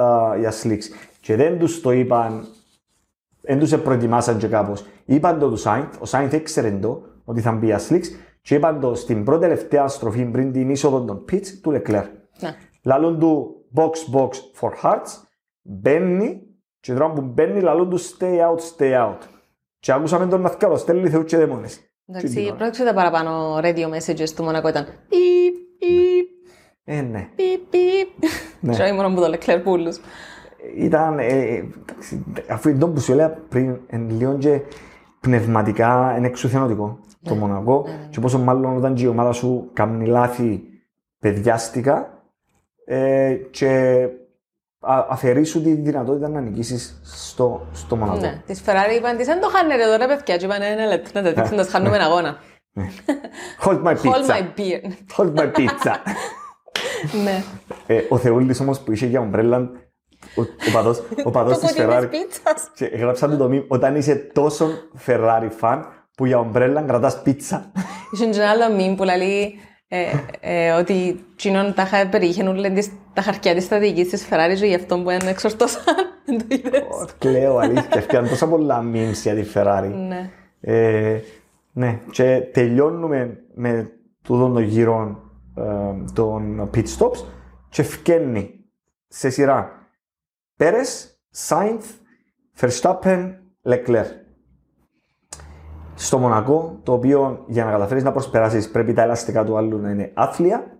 α, 0.00 0.36
για 0.38 0.52
slicks. 0.62 0.84
Και 1.20 1.36
δεν 1.36 1.58
τους 1.58 1.80
το 1.80 1.90
είπαν, 1.92 2.46
δεν 3.40 3.58
τους 3.58 3.76
προετοιμάσαν 3.76 4.38
και 4.38 4.48
κάπως. 4.48 4.86
Είπαν 5.04 5.38
το 5.38 5.48
του 5.50 5.56
Σάινθ, 5.56 6.00
ο 6.00 6.04
Σάινθ 6.04 6.32
έξερε 6.32 6.70
το 6.70 7.02
ότι 7.28 7.40
θα 7.40 7.52
μπει 7.52 7.66
για 7.66 7.80
slicks 7.88 8.06
και 8.42 8.54
είπαν 8.54 8.80
το 8.80 8.94
στην 8.94 9.24
πρώτη 9.24 9.40
τελευταία 9.40 9.88
στροφή 9.88 10.24
πριν 10.24 10.52
την 10.52 10.70
είσοδο 10.70 11.04
των 11.04 11.24
pits 11.30 11.46
του 11.62 11.72
Leclerc. 11.72 12.06
Ναι. 12.40 12.54
Λαλούν 12.82 13.18
του 13.18 13.54
box 13.74 14.14
box 14.14 14.28
for 14.60 14.70
hearts, 14.82 15.08
μπαίνει 15.62 16.42
και 16.80 16.92
τώρα 16.92 17.12
που 17.12 17.20
μπαίνει 17.20 17.60
λαλούν 17.60 17.90
του 17.90 18.00
stay 18.00 18.38
out, 18.38 18.76
stay 18.76 18.92
out. 19.06 19.18
Και 19.78 19.92
άκουσαμε 19.92 20.26
τον 20.26 20.40
να 20.40 20.48
θυκάλω, 20.48 20.76
στέλνει 20.76 21.08
θεού 21.08 21.24
και 21.24 21.36
δαίμονες. 21.36 21.80
Εντάξει, 22.06 22.54
πρόσεξε 22.56 22.84
τα 22.84 22.94
παραπάνω 22.94 23.56
radio 23.56 23.88
messages 23.94 24.30
του 24.36 24.42
Μονακό 24.42 24.68
ήταν 24.68 24.84
πιπ, 24.84 25.54
πιπ, 25.78 26.28
Ε, 26.84 27.00
ναι. 27.00 27.28
πιπ, 27.34 27.60
πιπ. 27.70 28.30
Ναι. 28.60 28.74
Και 28.74 28.82
όχι 28.82 28.92
μόνο 28.92 29.14
που 29.14 29.20
το 29.20 29.32
Leclerc 29.32 29.60
πούλους. 29.64 30.00
ήταν, 30.76 31.18
ε, 31.18 31.24
εντάξει, 31.24 32.24
αφού 32.50 32.68
είναι 32.68 32.78
το 32.78 32.88
που 32.88 33.00
σου 33.00 33.12
έλεγα 33.12 33.30
πριν, 33.48 33.80
εν 33.86 34.10
λίγο 34.10 34.38
και 34.38 34.60
πνευματικά 35.20 36.14
είναι 36.16 36.26
εξουθενωτικό 36.26 36.98
το 37.22 37.34
Μονακό 37.34 37.86
και 38.10 38.20
πόσο 38.20 38.38
μάλλον 38.38 38.76
όταν 38.76 38.94
και 38.94 39.04
η 39.04 39.06
ομάδα 39.06 39.32
σου 39.32 39.70
κάνει 39.72 40.06
λάθη 40.06 40.62
παιδιάστικα 41.18 42.22
ε, 42.84 43.34
και 43.50 44.02
α, 44.80 45.06
αφαιρείς 45.08 45.48
σου 45.50 45.62
τη 45.62 45.72
δυνατότητα 45.72 46.28
να 46.28 46.40
νικήσεις 46.40 47.00
στο, 47.02 47.66
στο 47.72 47.96
Μονακό. 47.96 48.20
Ναι, 48.20 48.42
της 48.46 48.62
Ferrari 48.66 48.96
είπαν 48.96 49.16
της, 49.16 49.26
δεν 49.26 49.40
το 49.40 49.48
χάνετε 49.48 49.82
εδώ 49.82 49.96
ρε 49.96 50.06
παιδιά 50.06 50.36
και 50.36 50.44
είπαν 50.44 50.62
ένα 50.62 50.86
λεπτό 50.86 51.10
να 51.14 51.22
τα 51.22 51.32
δείξουν, 51.32 51.56
να 51.56 51.62
σας 51.62 51.72
χάνουμε 51.72 51.96
αγώνα. 51.96 52.38
Hold 53.64 53.82
my 53.82 53.94
Hold 53.94 54.02
pizza. 54.02 54.34
my 54.34 54.42
beer. 54.56 54.80
Hold 55.16 55.34
my 55.34 55.52
pizza. 55.56 55.94
Ναι. 57.24 57.42
ε, 57.86 58.02
ο 58.08 58.18
Θεούλης 58.18 58.60
όμως 58.60 58.80
που 58.80 58.92
είχε 58.92 59.06
για 59.06 59.20
ομπρέλα 59.20 59.70
ο, 60.36 60.40
ο 60.40 60.72
παδός, 60.72 61.02
ο 61.24 61.30
παδός 61.30 61.58
Το 61.58 61.66
της 61.66 61.74
κουτί 61.74 61.86
της 61.86 61.96
Ferrari 61.96 62.08
πίτσας. 62.10 62.70
Και 62.74 62.84
γράψαν 62.84 63.30
του 63.30 63.36
το 63.36 63.50
meme, 63.52 63.64
όταν 63.68 63.96
είσαι 63.96 64.14
τόσο 64.14 64.68
Ferrari 65.06 65.48
fan 65.60 65.82
που 66.18 66.26
για 66.26 66.38
ομπρέλα 66.38 66.82
κρατάς 66.82 67.22
πίτσα. 67.22 67.72
Είχε 68.12 68.26
και 68.26 68.40
ένα 68.40 68.50
άλλο 68.50 68.64
meme 68.78 68.96
που 68.96 69.04
λέει 69.04 69.54
ε, 69.88 70.04
ε, 70.40 70.70
ότι 70.70 71.24
τσινόν 71.36 71.74
τα 71.74 71.84
χα- 71.84 72.08
περιείχαν 72.08 72.48
όλα 72.48 72.70
τις- 72.72 72.90
τα 73.12 73.22
χαρτιά 73.22 73.54
της 73.54 73.64
στρατηγικής 73.64 74.08
της 74.08 74.28
Ferrari 74.30 74.54
και 74.58 74.66
γι' 74.66 74.74
αυτό 74.74 74.98
που 74.98 75.10
είναι 75.10 75.30
εξορτώσαν. 75.30 75.82
Δεν 76.26 76.38
το 76.38 76.44
είδες. 76.48 76.82
Κλαίω 77.18 77.56
αλήθεια, 77.58 77.88
έφτιαν 77.90 78.28
τόσα 78.28 78.48
πολλά 78.48 78.82
memes 78.92 79.12
για 79.22 79.34
τη 79.34 79.44
Ferrari. 79.54 79.90
Ναι. 80.08 80.30
Ε, 80.60 81.20
ναι, 81.72 82.00
και 82.10 82.40
τελειώνουμε 82.52 83.38
με 83.54 83.90
τούτον 84.22 84.52
τον 84.54 84.62
γύρο 84.62 85.22
ε, 85.56 85.62
των 86.12 86.70
pit 86.74 86.84
stops 86.98 87.24
και 87.68 87.82
φκένει 87.82 88.64
σε 89.08 89.30
σειρά. 89.30 89.72
Πέρες, 90.56 91.18
Σάινθ, 91.30 91.86
Verstappen, 92.60 93.32
Leclerc. 93.68 94.06
Στο 95.98 96.18
Μονακό, 96.18 96.78
το 96.82 96.92
οποίο 96.92 97.44
για 97.48 97.64
να 97.64 97.70
καταφέρεις 97.70 98.02
να 98.02 98.12
προσπεράσεις 98.12 98.70
πρέπει 98.70 98.92
τα 98.92 99.02
ελαστικά 99.02 99.44
του 99.44 99.56
άλλου 99.56 99.78
να 99.78 99.90
είναι 99.90 100.10
άθλια 100.14 100.78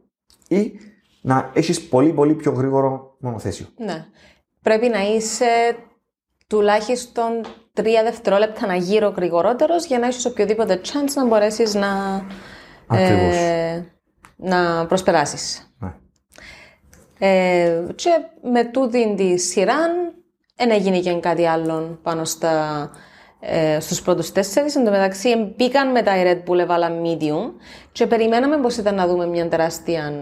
ή 0.48 0.72
να 1.20 1.50
έχεις 1.54 1.88
πολύ 1.88 2.12
πολύ 2.12 2.34
πιο 2.34 2.52
γρήγορο 2.52 3.16
μονοθέσιο. 3.18 3.66
Ναι. 3.76 4.06
Πρέπει 4.62 4.88
να 4.88 5.00
είσαι 5.00 5.76
τουλάχιστον 6.46 7.40
τρία 7.72 8.02
δευτερόλεπτα 8.02 8.66
να 8.66 8.74
γύρω 8.74 9.08
γρηγορότερος 9.08 9.84
για 9.84 9.98
να 9.98 10.06
έχεις 10.06 10.26
οποιοδήποτε 10.26 10.80
chance 10.84 11.12
να 11.14 11.26
μπορέσεις 11.26 11.74
να, 11.74 12.22
Ακριβώς. 12.86 13.36
να 14.36 14.86
προσπεράσεις. 14.86 15.72
Ναι. 15.78 15.92
Ε, 17.18 17.86
και 17.94 18.10
με 18.52 18.64
τούτη 18.64 19.14
τη 19.16 19.38
σειρά 19.38 19.76
δεν 20.56 20.70
έγινε 20.70 20.98
και 20.98 21.14
κάτι 21.20 21.46
άλλο 21.46 21.98
πάνω 22.02 22.24
στα, 22.24 22.90
ε, 23.40 23.80
στους 23.80 24.02
πρώτους 24.02 24.32
τέσσερις. 24.32 24.76
Εν 24.76 24.84
τω 24.84 24.90
μεταξύ 24.90 25.54
μπήκαν 25.56 25.90
μετά 25.90 26.20
η 26.20 26.22
Red 26.24 26.50
Bull, 26.50 26.58
έβαλα 26.58 26.90
medium 27.02 27.52
και 27.92 28.06
περιμέναμε 28.06 28.56
πως 28.56 28.76
ήταν 28.76 28.94
να 28.94 29.06
δούμε 29.06 29.26
μια 29.26 29.48
τεράστια... 29.48 30.12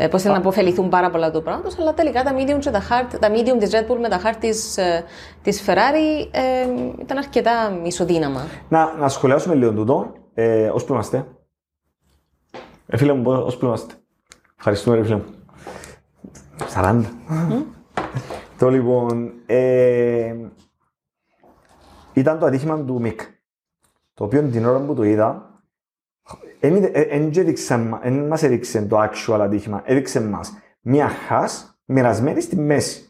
Ε, 0.00 0.08
πως 0.08 0.20
ήταν 0.20 0.32
να 0.32 0.38
αποφεληθούν 0.38 0.88
πάρα 0.88 1.10
πολλά 1.10 1.30
του 1.30 1.42
πράγματος, 1.42 1.78
αλλά 1.78 1.94
τελικά 1.94 2.22
τα 2.22 2.34
medium, 2.34 2.58
και 2.58 2.70
τα, 2.70 2.82
hard, 2.82 3.18
τα 3.20 3.30
medium 3.30 3.58
της 3.58 3.70
Red 3.72 3.92
Bull 3.92 3.98
με 4.00 4.08
τα 4.08 4.20
hard 4.24 4.36
της, 4.40 4.76
ε, 4.76 5.04
της 5.42 5.64
Ferrari 5.66 6.28
ε, 6.30 6.66
ήταν 7.00 7.18
αρκετά 7.18 7.80
ισοδύναμα. 7.82 8.46
Να, 8.68 8.96
να 8.96 9.08
σχολιάσουμε 9.08 9.54
λίγο 9.54 9.72
τούτο. 9.72 10.12
Ε, 10.34 10.68
ως 10.68 10.84
που 10.84 10.92
είμαστε. 10.92 11.26
Ε, 12.86 12.96
φίλε 12.96 13.12
μου, 13.12 13.30
ως 13.30 13.56
που 13.56 13.66
είμαστε. 13.66 13.94
Ευχαριστούμε, 14.56 14.96
ρε 14.96 15.02
φίλε 15.02 15.16
μου. 15.16 15.24
40. 16.74 17.04
το 18.58 18.68
λοιπόν, 18.68 19.32
ε, 19.46 20.34
ήταν 22.18 22.38
το 22.38 22.46
ατύχημα 22.46 22.84
του 22.84 23.00
Μικ. 23.00 23.20
Το 24.14 24.24
οποίο 24.24 24.42
την 24.42 24.66
ώρα 24.66 24.78
που 24.78 24.94
το 24.94 25.02
είδα, 25.02 25.60
δεν 26.60 28.26
μας 28.26 28.42
έδειξε 28.42 28.82
το 28.82 29.02
actual 29.02 29.38
ατύχημα, 29.40 29.82
έδειξε 29.84 30.20
μας 30.20 30.52
μία 30.80 31.08
χάς 31.08 31.78
μοιρασμένη 31.84 32.40
στη 32.40 32.56
μέση. 32.56 33.02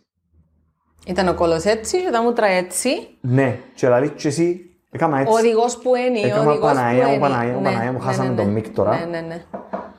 Ήταν 1.07 1.29
ο 1.29 1.35
κόλος 1.35 1.65
έτσι 1.65 2.03
και 2.03 2.11
τα 2.11 2.23
μούτρα 2.23 2.47
έτσι. 2.47 2.91
Ναι, 3.21 3.59
και 3.75 3.89
λαλείς 3.89 4.11
και 4.11 4.29
εσύ, 4.29 4.61
έκανα 4.91 5.19
έτσι. 5.19 5.33
Ο 5.33 5.37
οδηγός 5.37 5.79
που 5.79 5.95
είναι, 5.95 6.19
ο 6.19 6.27
Έκανα 6.27 6.51
οδηγός 6.51 6.73
Παναγία 6.73 7.03
που 7.03 7.09
μου, 7.09 7.15
είναι. 7.15 7.21
Παναγία 7.21 7.53
μου, 7.53 7.63
Παναγία 7.63 7.93
μου, 7.93 8.01
χάσαμε 8.01 8.35
τον 8.35 8.49
Μικ 8.49 8.69
τώρα. 8.69 8.99
Ναι, 8.99 9.05
ναι, 9.05 9.21
ναι. 9.21 9.45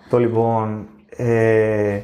Το 0.09 0.17
λοιπόν, 0.17 0.87
ε, 1.09 1.99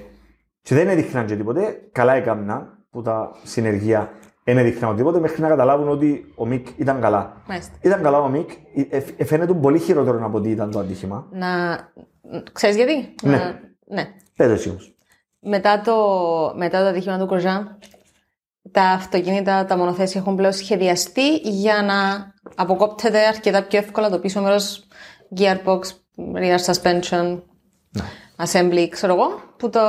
και 0.61 0.75
δεν 0.75 0.87
έδειχναν 0.87 1.25
και 1.25 1.35
τίποτε, 1.35 1.89
καλά 1.91 2.13
έκανα 2.13 2.77
που 2.89 3.01
τα 3.01 3.31
συνεργεία 3.43 4.11
δεν 4.45 4.57
έδειχναν 4.57 4.95
τίποτε 4.95 5.19
μέχρι 5.19 5.41
να 5.41 5.47
καταλάβουν 5.47 5.89
ότι 5.89 6.33
ο 6.35 6.45
Μικ 6.45 6.67
ήταν 6.77 7.01
καλά. 7.01 7.41
Μάλιστα. 7.47 7.73
Ήταν 7.81 8.01
καλά 8.01 8.19
ο 8.19 8.27
Μικ, 8.29 8.49
ε, 8.89 9.03
ε, 9.17 9.25
φαίνεται 9.25 9.53
πολύ 9.53 9.79
χειρότερο 9.79 10.25
από 10.25 10.37
ό,τι 10.37 10.49
ήταν 10.49 10.71
το 10.71 10.79
ατύχημα. 10.79 11.27
Να... 11.31 11.47
Ξέρεις 12.51 12.75
γιατί; 12.75 13.15
Ναι. 13.23 13.37
Να... 13.37 13.59
ναι. 13.85 14.07
Πες 14.35 14.51
εσύ 14.51 14.69
όμως. 14.69 14.95
Μετά 15.39 15.81
το, 15.81 15.95
μετά 16.55 16.81
το 16.81 16.87
ατύχημα 16.87 17.19
του 17.19 17.25
Κοζά, 17.25 17.77
τα 18.71 18.81
αυτοκίνητα, 18.81 19.65
τα 19.65 19.77
μονοθέσια 19.77 20.21
έχουν 20.21 20.35
πλέον 20.35 20.53
σχεδιαστεί 20.53 21.35
για 21.35 21.81
να 21.81 22.31
αποκόπτεται 22.55 23.27
αρκετά 23.27 23.63
πιο 23.63 23.79
εύκολα 23.79 24.09
το 24.09 24.19
πίσω 24.19 24.41
μέρος 24.41 24.87
gearbox, 25.37 25.79
rear 26.35 26.57
suspension, 26.65 27.41
assembly, 28.45 28.87
ξέρω 28.89 29.13
εγώ, 29.13 29.27
που 29.57 29.69
το... 29.69 29.79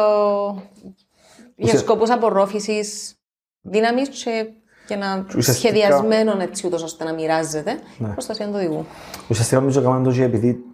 για 1.57 1.73
Ουσια- 1.73 1.79
σκοπούς 1.79 2.11
απορρόφησης 2.11 3.16
δύναμης 3.71 4.09
και, 4.09 4.47
και 4.87 4.97
να 4.97 5.25
Ουσιαστικά- 5.37 5.53
σχεδιασμένο 5.59 6.33
έτσι 6.41 6.67
ούτως 6.67 6.83
ώστε 6.83 7.05
να 7.05 7.13
μοιράζεται 7.13 7.79
προστασία 8.13 8.47
του 8.47 8.53
οδηγού. 8.55 8.85
Ουσιαστικά 9.29 9.61
νομίζω 9.61 9.81
έκαναν 9.81 10.03
το 10.03 10.11
και 10.13 10.23
επειδή 10.23 10.65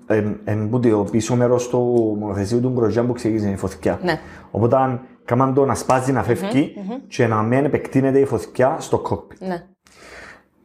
εμπούτει 0.44 0.90
το 0.90 1.04
πίσω 1.10 1.36
μέρος 1.36 1.68
του 1.68 1.78
μονοθεσίου 2.18 2.60
του 2.60 2.70
Γκροζιάν 2.70 3.06
που 3.06 3.12
ξεκίνησε 3.12 3.48
η 3.50 3.56
φωτιά. 3.56 3.98
Ναι. 4.02 4.20
Οπότε 4.50 5.00
έκαναν 5.22 5.54
το 5.54 5.64
να 5.64 5.74
σπάζει, 5.74 6.12
να 6.12 6.22
φεύγει 6.22 6.74
και 7.08 7.26
να 7.26 7.42
μην 7.42 7.64
επεκτείνεται 7.64 8.18
η 8.18 8.24
φωτιά 8.24 8.76
στο 8.80 8.98
κόκπιτ. 8.98 9.40
Ναι, 9.40 9.66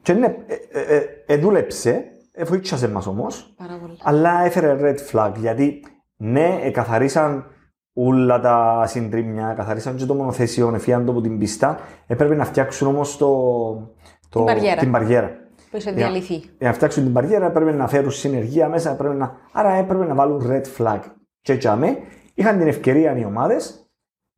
Και 0.01 0.13
ναι, 0.13 0.25
ε, 0.47 0.55
ε, 0.71 0.95
ε, 0.95 1.03
ε, 1.25 1.37
δούλεψε, 1.37 2.03
ε, 2.31 2.43
βοήθησε 2.43 2.87
μας 2.87 3.07
όμως, 3.07 3.53
πάρα 3.57 3.77
πολύ. 3.81 3.97
αλλά 4.03 4.45
έφερε 4.45 4.77
red 4.81 4.97
flag 5.11 5.31
γιατί 5.37 5.83
ναι, 6.17 6.59
εκαθαρίσαν 6.63 7.45
όλα 7.97 8.39
τα 8.39 8.83
συντρίμια, 8.87 9.53
καθαρίσαν 9.57 9.95
και 9.95 10.05
το 10.05 10.13
μονοθέσιο, 10.13 10.71
εφίαν 10.75 11.05
το 11.05 11.11
από 11.11 11.21
την 11.21 11.37
πίστα, 11.37 11.79
έπρεπε 12.07 12.35
να 12.35 12.45
φτιάξουν 12.45 12.87
όμως 12.87 13.17
το, 13.17 13.27
το, 14.29 14.43
Την 14.43 14.43
μπαριέρα. 14.43 14.79
την 14.81 14.89
μπαριέρα. 14.89 15.27
Που 15.71 15.77
είχε 15.77 15.89
Για- 15.91 15.93
διαλυθεί. 16.07 16.33
Για 16.35 16.67
να 16.67 16.73
φτιάξουν 16.73 17.03
την 17.03 17.11
μπαριέρα 17.11 17.45
έπρεπε 17.45 17.71
να 17.71 17.87
φέρουν 17.87 18.11
συνεργεία 18.11 18.69
μέσα, 18.69 18.91
έπρεπε 18.91 19.13
να... 19.13 19.35
άρα 19.51 19.69
έπρεπε 19.73 20.05
να 20.05 20.15
βάλουν 20.15 20.41
red 20.51 20.63
flag. 20.77 20.99
Και 21.41 21.53
έτσι 21.53 21.67
αμέ, 21.67 21.97
είχαν 22.33 22.57
την 22.57 22.67
ευκαιρία 22.67 23.17
οι 23.17 23.25
ομάδες 23.25 23.89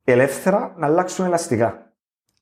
ελεύθερα 0.04 0.74
να 0.78 0.86
αλλάξουν 0.86 1.26
ελαστικά. 1.26 1.94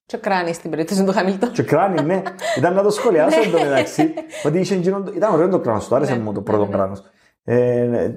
Και 0.06 0.18
κράνη 0.18 0.54
στην 0.54 0.70
περίπτωση 0.70 1.04
του 1.04 1.12
Χαμίλτον. 1.12 1.52
Και 1.52 1.64
κράνη, 1.64 2.02
ναι. 2.04 2.22
Ήταν 2.58 2.74
να 2.74 2.84
το 2.84 2.90
σχολιάσω 2.90 3.42
εν 3.42 3.52
τω 3.52 3.58
μεταξύ. 3.64 4.14
Ότι 4.46 4.60
είχε 4.60 4.76
εκείνον 4.76 5.06
το- 5.06 5.12
Ήταν 5.16 5.34
ωραίο 5.34 5.48
το 5.50 5.60
κράνος 5.60 5.88
του, 5.88 5.96
άρεσε 5.96 6.16
Ναι, 6.16 6.20
μου 6.24 6.32
το 6.34 6.40
ναι, 6.40 6.46
πρώτο 6.46 6.66
ναι. 6.66 6.72
κράνος. 6.72 7.02
Ε, 7.44 7.84
ναι, 7.84 8.14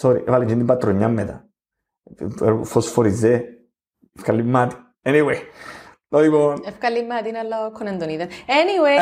Sorry, 0.00 0.26
έβαλε 0.26 0.44
και 0.44 0.54
την 0.54 0.66
πατρονιά 0.66 1.08
μετά. 1.08 1.44
Ε, 2.42 2.64
Φωσφοριζέ. 2.64 3.44
Ευκαλεί 4.16 4.44
μάτι. 4.44 4.74
Anyway. 5.02 5.36
Το 6.08 6.20
Λοιπόν, 6.20 6.62
Ευκαλεί 6.66 7.06
με 7.06 7.22
την 7.24 7.36
αλλά 7.36 7.66
ο 7.66 7.70
Κόνεν 7.70 7.98
τον 7.98 8.08
είδε. 8.08 8.28
Anyway. 8.46 9.00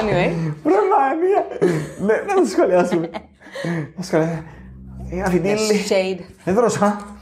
anyway. 0.00 0.52
Ρε 0.64 0.80
μανία. 0.90 1.46
Ναι, 2.00 2.14
να 2.26 2.34
το 2.34 2.44
σχολιάσουμε. 2.44 3.10
Να 3.96 4.02
σχολιάσουμε. 4.02 4.44
Είναι 5.10 5.22
αφιτήλη. 5.22 5.84
Shade. 5.88 6.20
Δεν 6.44 6.54
δρώσα. 6.54 7.16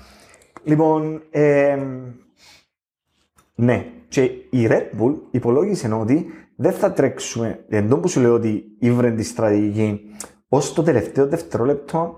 Λοιπόν, 0.63 1.23
εμ, 1.31 2.13
ναι, 3.55 3.87
και 4.09 4.23
η 4.51 4.69
Red 4.69 5.01
Bull 5.01 5.15
υπολόγισε 5.31 5.93
ότι 5.93 6.27
δεν 6.57 6.73
θα 6.73 6.93
τρέξουμε, 6.93 7.65
εντό 7.69 7.97
που 7.97 8.09
σου 8.09 8.21
λέω 8.21 8.35
ότι 8.35 8.65
ήβρεν 8.79 9.17
τη 9.17 9.23
στρατηγική, 9.23 10.01
ως 10.49 10.73
το 10.73 10.83
τελευταίο 10.83 11.27
δευτερόλεπτο 11.27 12.17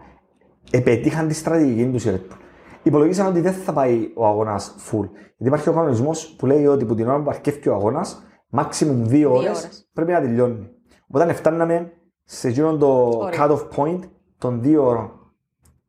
επετύχαν 0.70 1.28
τη 1.28 1.34
στρατηγική 1.34 1.90
τους 1.90 2.04
η 2.04 2.10
Red 2.10 2.32
Bull. 2.32 2.36
Υπολογίσαν 2.82 3.26
ότι 3.26 3.40
δεν 3.40 3.52
θα 3.52 3.72
πάει 3.72 4.10
ο 4.14 4.26
αγώνας 4.26 4.74
full. 4.78 5.08
Γιατί 5.10 5.46
υπάρχει 5.46 5.68
ο 5.68 5.72
κανονισμός 5.72 6.34
που 6.38 6.46
λέει 6.46 6.66
ότι 6.66 6.84
που 6.84 6.94
την 6.94 7.08
ώρα 7.08 7.22
που 7.22 7.30
αρκεύει 7.30 7.68
ο 7.68 7.74
αγώνας, 7.74 8.22
maximum 8.56 8.94
δύο 8.94 9.34
ώρες 9.34 9.48
ώρες. 9.48 9.88
πρέπει 9.92 10.12
να 10.12 10.20
τελειώνει. 10.20 10.68
Οπότε 11.06 11.32
φτάναμε 11.32 11.92
σε 12.24 12.48
εκείνον 12.48 12.78
το 12.78 13.08
Όριο. 13.08 13.38
cut-off 13.38 13.76
point 13.76 14.00
των 14.38 14.62
δύο 14.62 14.86
ώρων. 14.86 15.10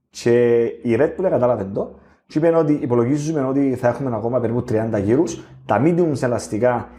Και 0.10 0.64
η 0.64 0.98
Red 1.00 1.10
Bull 1.20 1.30
κατάλαβε 1.30 1.64
το 1.74 1.96
και 2.26 2.38
είπε 2.38 2.56
ότι 2.56 2.74
υπολογίζουμε 2.74 3.42
ότι 3.42 3.76
θα 3.76 3.88
έχουμε 3.88 4.16
ακόμα 4.16 4.40
περίπου 4.40 4.64
30 4.70 5.02
γύρους. 5.04 5.44
Τα 5.66 5.82
mediums 5.84 6.22
ελαστικά 6.22 6.90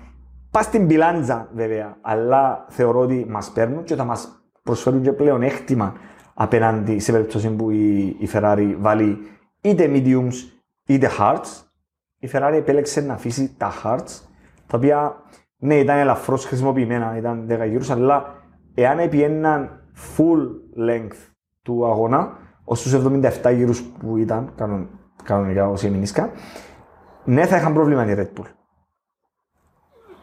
πας 0.50 0.64
στην 0.64 0.86
πιλάντζα 0.86 1.48
βέβαια, 1.54 1.96
αλλά 2.00 2.66
θεωρώ 2.68 3.00
ότι 3.00 3.26
μας 3.28 3.50
παίρνουν 3.50 3.84
και 3.84 3.94
θα 3.94 4.04
μας 4.04 4.42
προσφέρουν 4.62 5.02
και 5.02 5.12
πλέον 5.12 5.42
έκτημα 5.42 5.94
απέναντι 6.42 6.98
σε 6.98 7.12
περίπτωση 7.12 7.50
που 7.50 7.70
η, 7.70 8.06
η 8.06 8.28
Ferrari 8.32 8.74
βάλει 8.78 9.18
είτε 9.60 9.90
mediums 9.94 10.32
είτε 10.86 11.10
hards. 11.18 11.64
Η 12.18 12.28
Ferrari 12.32 12.52
επέλεξε 12.54 13.00
να 13.00 13.14
αφήσει 13.14 13.54
τα 13.56 13.72
hards, 13.84 14.20
τα 14.66 14.76
οποία 14.76 15.22
ναι 15.56 15.74
ήταν 15.74 15.98
ελαφρώς 15.98 16.44
χρησιμοποιημένα, 16.44 17.16
ήταν 17.16 17.46
10 17.50 17.68
γύρους, 17.68 17.90
αλλά 17.90 18.34
εάν 18.74 18.98
επιέναν 18.98 19.82
full 19.94 20.38
length 20.88 21.32
του 21.62 21.86
αγώνα, 21.86 22.36
ως 22.64 22.82
τους 22.82 22.94
77 23.42 23.54
γύρους 23.54 23.82
που 23.82 24.16
ήταν 24.16 24.52
κανον, 24.56 24.88
κανονικά 25.22 25.68
ως 25.68 25.82
η 25.82 25.90
Μινίσκα, 25.90 26.30
ναι 27.24 27.46
θα 27.46 27.56
είχαν 27.56 27.72
πρόβλημα 27.72 28.10
η 28.10 28.14
Red 28.16 28.40
Bull. 28.40 28.46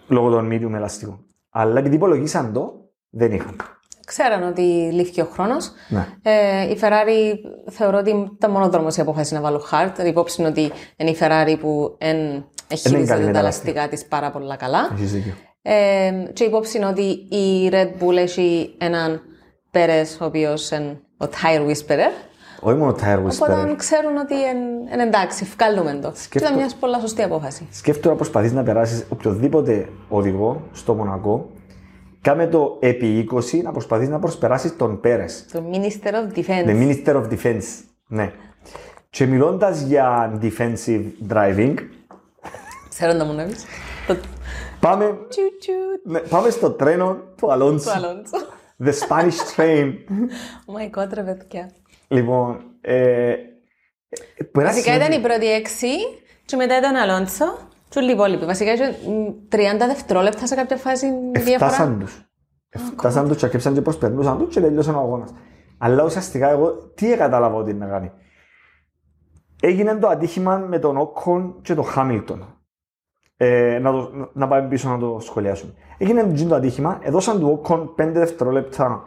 Λόγω 0.07 0.29
των 0.29 0.49
medium 0.51 0.73
ελαστικών. 0.73 1.25
Αλλά 1.49 1.79
επειδή 1.79 1.95
υπολογίσαν 1.95 2.53
το, 2.53 2.73
δεν 3.09 3.31
είχαν. 3.31 3.55
Ξέραν 4.07 4.43
ότι 4.43 4.61
λήφθηκε 4.91 5.21
ο 5.21 5.25
χρόνος. 5.33 5.71
Ναι. 5.87 6.07
Ε, 6.21 6.69
η 6.69 6.79
Ferrari 6.81 7.35
θεωρώ 7.71 7.97
ότι 7.97 8.31
ήταν 8.35 8.51
μονοδρόμο 8.51 8.87
η 8.97 9.01
απόφαση 9.01 9.33
να 9.33 9.41
βάλω 9.41 9.63
hard. 9.71 10.05
Υπόψη 10.05 10.41
είναι 10.41 10.49
ότι 10.49 10.71
είναι 10.95 11.09
η 11.09 11.17
Ferrari 11.19 11.55
που 11.59 11.95
εν 11.97 12.15
καλή 12.67 12.79
χειρίζεται 12.79 13.19
με 13.19 13.25
τα 13.25 13.31
τα 13.31 13.39
ελαστικά 13.39 13.87
της 13.87 14.05
πάρα 14.05 14.31
πολλά 14.31 14.55
καλά. 14.55 14.89
Έχεις 14.93 15.11
δίκιο. 15.11 15.33
Ε, 15.61 16.11
και 16.33 16.43
υπόψη 16.43 16.77
είναι 16.77 16.85
ότι 16.85 17.01
η 17.29 17.69
Red 17.71 18.03
Bull 18.03 18.15
έχει 18.15 18.75
έναν 18.77 19.21
Πέρε, 19.71 20.01
ο 20.21 20.25
οποίος 20.25 20.71
είναι 20.71 20.99
ο 21.17 21.25
tire 21.25 21.67
whisperer. 21.67 22.11
Όχι 22.59 22.77
μόνο 22.77 22.91
tire 22.91 23.19
Οπότε 23.31 23.53
whisperer. 23.53 23.75
ξέρουν 23.77 24.17
ότι 24.17 24.33
είναι 24.93 25.03
εντάξει, 25.03 25.47
βγάλουμε 25.57 25.99
το. 26.01 26.13
Και 26.29 26.37
ήταν 26.37 26.55
μια 26.55 26.69
πολλά 26.79 26.99
σωστή 26.99 27.21
απόφαση. 27.21 27.67
Σκέφτομαι 27.71 28.09
να 28.09 28.15
προσπαθείς 28.15 28.51
να 28.51 28.63
περάσεις 28.63 29.05
οποιοδήποτε 29.09 29.89
οδηγό 30.09 30.61
στο 30.71 30.93
Μονακό, 30.93 31.49
κάμε 32.27 32.47
το 32.47 32.77
επί 32.79 33.29
20 33.33 33.61
να 33.63 33.71
προσπαθείς 33.71 34.09
να 34.09 34.19
προσπεράσεις 34.19 34.75
τον 34.75 34.99
Πέρες. 34.99 35.45
Το 35.51 35.63
Minister 35.71 36.11
of 36.13 36.37
Defense. 36.37 36.65
The 36.65 36.81
Minister 36.81 37.15
of 37.15 37.27
Defense. 37.29 37.63
Ναι. 38.07 38.31
Και 39.09 39.25
μιλώντας 39.25 39.81
για 39.81 40.39
defensive 40.41 41.03
driving, 41.29 41.73
Ξέρω 42.89 43.13
να 43.13 43.25
μου 43.25 43.33
να 43.33 43.43
πεις. 43.43 43.65
Το 44.07 44.15
πάμε, 44.79 45.05
τσου-τσου 45.05 45.73
ναι, 46.03 46.19
πάμε 46.19 46.49
στο 46.49 46.71
τρένο 46.71 47.17
του 47.37 47.51
Αλόνσο. 47.51 47.91
του 47.91 47.95
Αλόνσο. 47.95 48.37
The 48.83 48.91
Spanish 49.07 49.55
train. 49.55 49.93
Oh 50.69 50.79
my 50.79 50.99
god, 51.03 51.09
ρε 51.13 51.21
παιδιά. 51.23 51.71
λοιπόν, 52.07 52.61
ε, 52.81 53.31
ε, 53.31 53.35
που 54.51 54.59
ένα 54.59 54.69
Βασικά 54.69 54.95
ήταν 54.95 55.01
σημείο- 55.11 55.19
οι 55.19 55.21
πρώτοι 55.21 55.51
έξι 55.51 55.87
και 56.45 56.55
μετά 56.55 56.77
ήταν 56.77 56.95
ο 56.95 57.01
Αλόνσο 57.01 57.57
και 57.89 57.99
όλοι 57.99 58.09
οι 58.09 58.13
υπόλοιποι. 58.13 58.45
Βασικά 58.45 58.73
είχε 58.73 58.89
μ, 58.89 59.27
30 59.49 59.59
δευτερόλεπτα 59.87 60.47
σε 60.47 60.55
κάποια 60.55 60.77
φάση 60.77 61.07
διαφορά. 61.31 61.65
Εφτάσαν 61.65 61.99
τους. 61.99 62.21
Εφτάσαν 62.69 63.27
τους 63.27 63.37
και 63.37 63.45
αρκέψαν 63.45 63.73
και 63.73 63.81
προσπερνούσαν 63.81 64.37
τους 64.37 64.53
και 64.53 64.61
τελειώσαν 64.61 64.95
ο 64.95 64.99
αγώνας. 64.99 65.33
Αλλά 65.77 66.03
ουσιαστικά 66.03 66.49
εγώ 66.49 66.73
τι 66.95 67.07
κατάλαβα 67.07 67.55
ότι 67.55 67.71
είναι 67.71 67.85
να 67.85 67.91
κάνει. 67.91 68.11
Έγινε 69.61 69.95
το 69.95 70.07
ατύχημα 70.07 70.57
με 70.57 70.79
τον 70.79 70.97
Όκον 70.97 71.61
και 71.61 71.73
τον 71.73 71.83
Χάμιλτον. 71.85 72.45
Ε, 73.37 73.79
να, 73.81 73.91
το, 73.91 74.29
να 74.33 74.47
πάμε 74.47 74.67
πίσω 74.67 74.89
να 74.89 74.97
το 74.97 75.17
σχολιάσουμε. 75.21 75.73
Έγινε 75.97 76.33
το 76.47 76.55
ατύχημα, 76.55 76.99
έδωσαν 77.01 77.39
του 77.39 77.49
Όκον 77.49 77.95
5 77.99 78.09
δευτερόλεπτα 78.13 79.03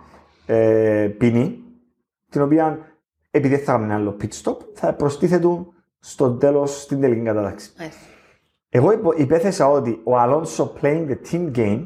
ε, 0.47 1.09
ποινή, 1.19 1.59
την 2.31 2.43
οποία 2.43 2.79
επειδή 3.31 3.55
δεν 3.55 3.65
θα 3.65 3.73
κάνουν 3.73 3.91
άλλο 3.91 4.17
pit 4.21 4.43
stop, 4.43 4.57
θα 4.75 4.95
προστίθετουν 4.95 5.73
στο 5.99 6.31
τέλος 6.31 6.81
στην 6.81 7.01
τελική 7.01 7.23
κατάταξη. 7.23 7.73
Μάλιστα. 7.79 8.01
Εγώ 8.73 8.93
υπο- 8.93 9.13
υπέθεσα 9.17 9.69
ότι 9.69 10.01
ο 10.05 10.19
Αλόνσο 10.19 10.73
playing 10.81 11.07
the 11.09 11.17
team 11.33 11.57
game 11.57 11.83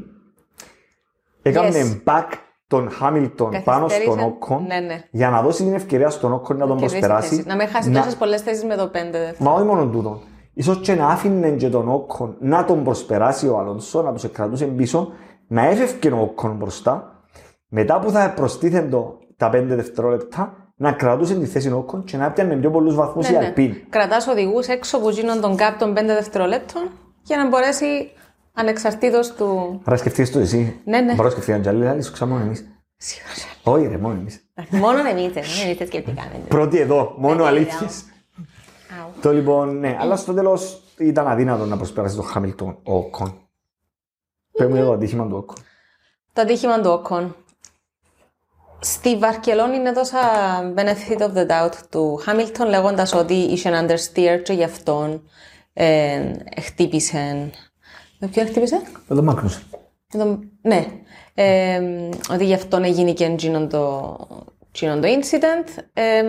έκανε 1.42 1.68
Yes. 2.04 2.10
back 2.10 2.24
τον 2.66 2.90
Χάμιλτον 2.90 3.50
πάνω 3.64 3.88
στον 3.88 4.00
Καθυστέρησε. 4.00 4.26
Όκον 4.26 4.64
Ναι, 4.66 4.80
ναι. 4.80 5.04
για 5.10 5.30
να 5.30 5.42
δώσει 5.42 5.62
την 5.64 5.72
ευκαιρία 5.74 6.10
στον 6.10 6.32
Όκον 6.32 6.56
να 6.56 6.66
τον 6.66 6.76
Κερδίσει 6.76 6.98
προσπεράσει. 6.98 7.34
θέση. 7.34 7.48
Να 7.48 7.56
μην 7.56 7.68
χάσει 7.68 7.90
να- 7.90 8.02
τόσε 8.04 8.16
πολλές 8.16 8.40
θέσεις 8.42 8.64
με 8.64 8.76
το 8.76 8.88
5 8.88 9.18
δεύτερο. 9.18 9.50
Μα 9.50 9.52
όχι 9.56 9.64
μόνο 9.64 9.86
τούτο. 9.86 10.20
Ίσως 10.54 10.78
και 10.80 10.94
να 10.94 11.06
άφηνε 11.06 11.50
και 11.50 11.68
τον 11.68 11.88
Όκον 11.88 12.36
να 12.40 12.64
τον 12.64 12.84
προσπεράσει 12.84 13.48
ο 13.48 13.58
Αλόνσο, 13.58 14.02
να 14.02 14.12
τους 14.12 14.30
κρατούσε 14.30 14.64
πίσω, 14.64 15.08
να 15.46 15.66
έφευκε 15.66 16.08
ο 16.10 16.20
Όκον 16.20 16.56
μπροστά, 16.56 17.20
μετά 17.68 17.98
που 17.98 18.10
θα 18.10 18.32
προστίθεντο 18.36 19.18
τα 19.36 19.50
5 19.50 19.74
δευτερόλεπτα, 19.74 20.63
να 20.76 20.92
κρατούσε 20.92 21.34
τη 21.34 21.46
θέση 21.46 21.70
ο 21.70 21.76
Όκον 21.76 22.04
και 22.04 22.16
να 22.16 22.24
έπιανε 22.24 22.56
πιο 22.56 22.70
πολλούς 22.70 22.94
βαθμούς 22.94 23.28
η 23.28 23.36
Αλπίν. 23.36 23.74
Κρατάς 23.88 24.26
οδηγούς 24.26 24.66
έξω 24.66 24.96
από 24.96 25.10
γίνον 25.10 25.40
τον 25.40 25.56
κάπ 25.56 25.78
των 25.78 25.92
5 25.92 25.94
δευτερολέπτων 25.94 26.90
για 27.22 27.36
να 27.36 27.48
μπορέσει 27.48 28.10
ανεξαρτήτως 28.52 29.32
του. 29.32 29.80
Άρα 29.84 29.96
σκεφτείς 29.96 30.32
το 30.32 30.38
εσύ. 30.38 30.80
Ναι, 30.84 31.00
ναι. 31.00 31.14
Μπορώ 31.14 31.24
να 31.24 31.30
σκεφτεί 31.30 31.52
αν 31.52 31.68
άλλοι, 31.68 31.88
άλλοι 31.88 32.02
σου 32.02 32.26
μόνο 32.26 32.44
εμείς. 32.44 32.68
Όχι 33.62 33.86
ρε, 33.86 33.98
μόνο 33.98 34.14
εμείς. 34.14 34.40
Μόνο 34.70 34.98
εμεί, 34.98 35.22
εμεί 35.22 35.74
τα 35.78 35.86
σκεφτήκαμε. 35.86 36.40
Πρώτοι 36.48 36.78
εδώ, 36.78 37.14
μόνο 37.18 37.42
Ναι, 37.42 37.48
αλήθειες. 37.48 38.04
Το 39.20 39.32
λοιπόν, 39.32 39.78
ναι, 39.78 39.96
αλλά 40.00 40.16
στο 40.16 40.32
τέλος 40.34 40.82
ήταν 40.98 41.28
αδύνατο 41.28 41.64
να 41.64 41.76
προσπεράσει 41.76 42.16
τον 42.16 42.24
Χάμιλτον 42.24 42.78
ο 42.82 42.96
Όκον. 42.96 43.38
Πες 44.52 44.68
μου 44.68 44.74
για 44.74 44.84
το 44.84 44.92
ατύχημα 44.92 45.26
του 45.26 45.36
Όκον. 45.36 45.56
Το 46.32 46.40
ατύχημα 46.40 46.80
του 46.80 46.90
Όκον. 46.90 47.36
Στη 48.84 49.16
Βαρκελόνη 49.16 49.76
είναι 49.76 49.92
δώσα 49.92 50.18
benefit 50.76 51.18
of 51.20 51.32
the 51.36 51.46
doubt 51.46 51.72
του 51.90 52.20
Χάμιλτον 52.22 52.68
λέγοντας 52.68 53.12
ότι 53.14 53.34
είχε 53.34 53.68
ένα 53.68 53.86
understeer 53.86 54.42
και 54.44 54.52
γι' 54.52 54.64
αυτόν 54.64 55.22
ε, 55.72 56.20
χτύπησε. 56.60 57.50
Με 58.18 58.28
ποιον 58.28 58.46
χτύπησε; 58.46 58.80
Με 59.08 59.14
τον 59.14 59.24
Μάγνουσεν. 59.24 59.62
Με 60.12 60.18
τον- 60.24 60.50
Ναι. 60.62 60.86
Ε, 61.34 61.80
ότι 62.32 62.44
γι' 62.44 62.54
αυτόν 62.54 62.84
έγινε 62.84 63.12
και 63.12 63.24
εκείνο 63.24 63.66
το, 63.66 64.16
εκείνο 64.68 64.98
το 65.00 65.08
incident. 65.08 65.82
Ε, 65.92 66.22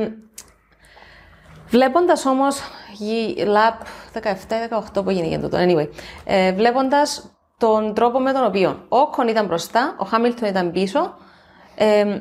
βλέποντας 1.67 2.25
όμως 2.25 2.59
γη- 2.93 3.37
lap 3.37 3.85
17-18 4.93 5.03
που 5.03 5.09
έγινε 5.09 5.47
το 5.49 5.57
anyway, 5.57 5.87
ε, 6.25 6.53
βλέποντας 6.53 7.29
τον 7.57 7.93
τρόπο 7.93 8.19
με 8.19 8.31
τον 8.33 8.45
οποίο 8.45 8.69
ο 8.89 8.97
Όκον 8.97 9.27
ήταν 9.27 9.45
μπροστά, 9.45 9.95
ο 9.99 10.05
Χάμιλτον 10.05 10.49
ήταν 10.49 10.71
πίσω, 10.71 11.13
ε, 11.76 12.19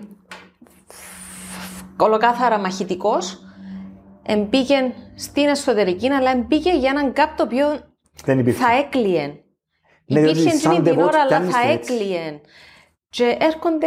ολοκάθαρα 1.96 2.58
μαχητικός, 2.58 3.38
εμπήκε 4.26 4.94
στην 5.14 5.46
εσωτερική, 5.48 6.08
αλλά 6.10 6.30
εμπήκε 6.30 6.70
για 6.70 6.90
έναν 6.90 7.12
κάπ 7.12 7.36
το 7.36 7.42
οποίο 7.42 7.80
Δεν 8.24 8.38
υπήρχε. 8.38 8.64
θα 8.64 8.72
έκλειε. 8.76 9.26
Ναι, 10.06 10.20
Υπήρχε 10.20 10.42
διότι 10.42 10.58
σαν 10.58 10.70
εκείνη 10.72 10.88
την 10.90 10.94
devot 10.94 11.06
ώρα, 11.06 11.20
αλλά 11.20 11.30
κάνεις 11.30 11.54
θα 11.54 11.60
την 11.60 11.70
έτσι. 11.70 11.92
έκλειε. 11.94 12.40
Και 13.08 13.36
έρχονται, 13.40 13.86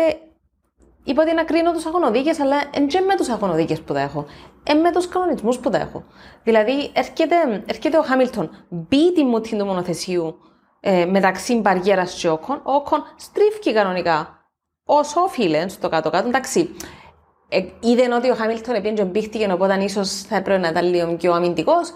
είπα 1.04 1.24
ότι 1.24 1.34
να 1.34 1.44
κρίνω 1.44 1.72
τους 1.72 1.86
αγωνοδίκες, 1.86 2.40
αλλά 2.40 2.58
δεν 2.74 2.88
και 2.88 3.00
με 3.00 3.16
τους 3.16 3.30
αγωνοδίκες 3.30 3.82
που 3.82 3.94
τα 3.94 4.00
έχω. 4.00 4.26
Ε, 4.64 4.74
με 4.74 4.92
τους 4.92 5.08
κανονισμούς 5.08 5.60
που 5.60 5.70
τα 5.70 5.78
έχω. 5.78 6.04
Δηλαδή, 6.44 6.92
έρχεται, 6.94 7.64
έρχεται 7.68 7.98
ο 7.98 8.02
Χάμιλτον, 8.02 8.50
μπει 8.70 9.14
τη 9.14 9.24
μούτη 9.24 9.58
του 9.58 9.66
μονοθεσίου 9.66 10.38
ε, 10.80 11.06
μεταξύ 11.06 11.56
μπαριέρας 11.60 12.14
και 12.14 12.30
όκον, 12.30 12.62
ο 12.64 12.72
όκον 12.72 13.04
στρίφει 13.16 13.74
κανονικά. 13.74 14.37
Όσο 14.90 15.22
όφιλε 15.22 15.68
στο 15.68 15.90
κάτω-κάτω, 15.90 16.28
εντάξει. 16.28 16.76
Ε, 17.50 17.64
είδε 17.80 18.16
ότι 18.16 18.30
ο 18.30 18.36
Χάμιλτον 18.36 18.76
επειδή 18.76 18.96
και 18.96 19.04
μπήχτηκε, 19.04 19.52
οπότε 19.52 19.84
ίσως 19.84 20.22
θα 20.22 20.36
έπρεπε 20.36 20.60
να 20.60 20.68
ήταν 20.68 20.86
λίγο 20.86 21.16
πιο 21.16 21.34
αμυντικός. 21.34 21.94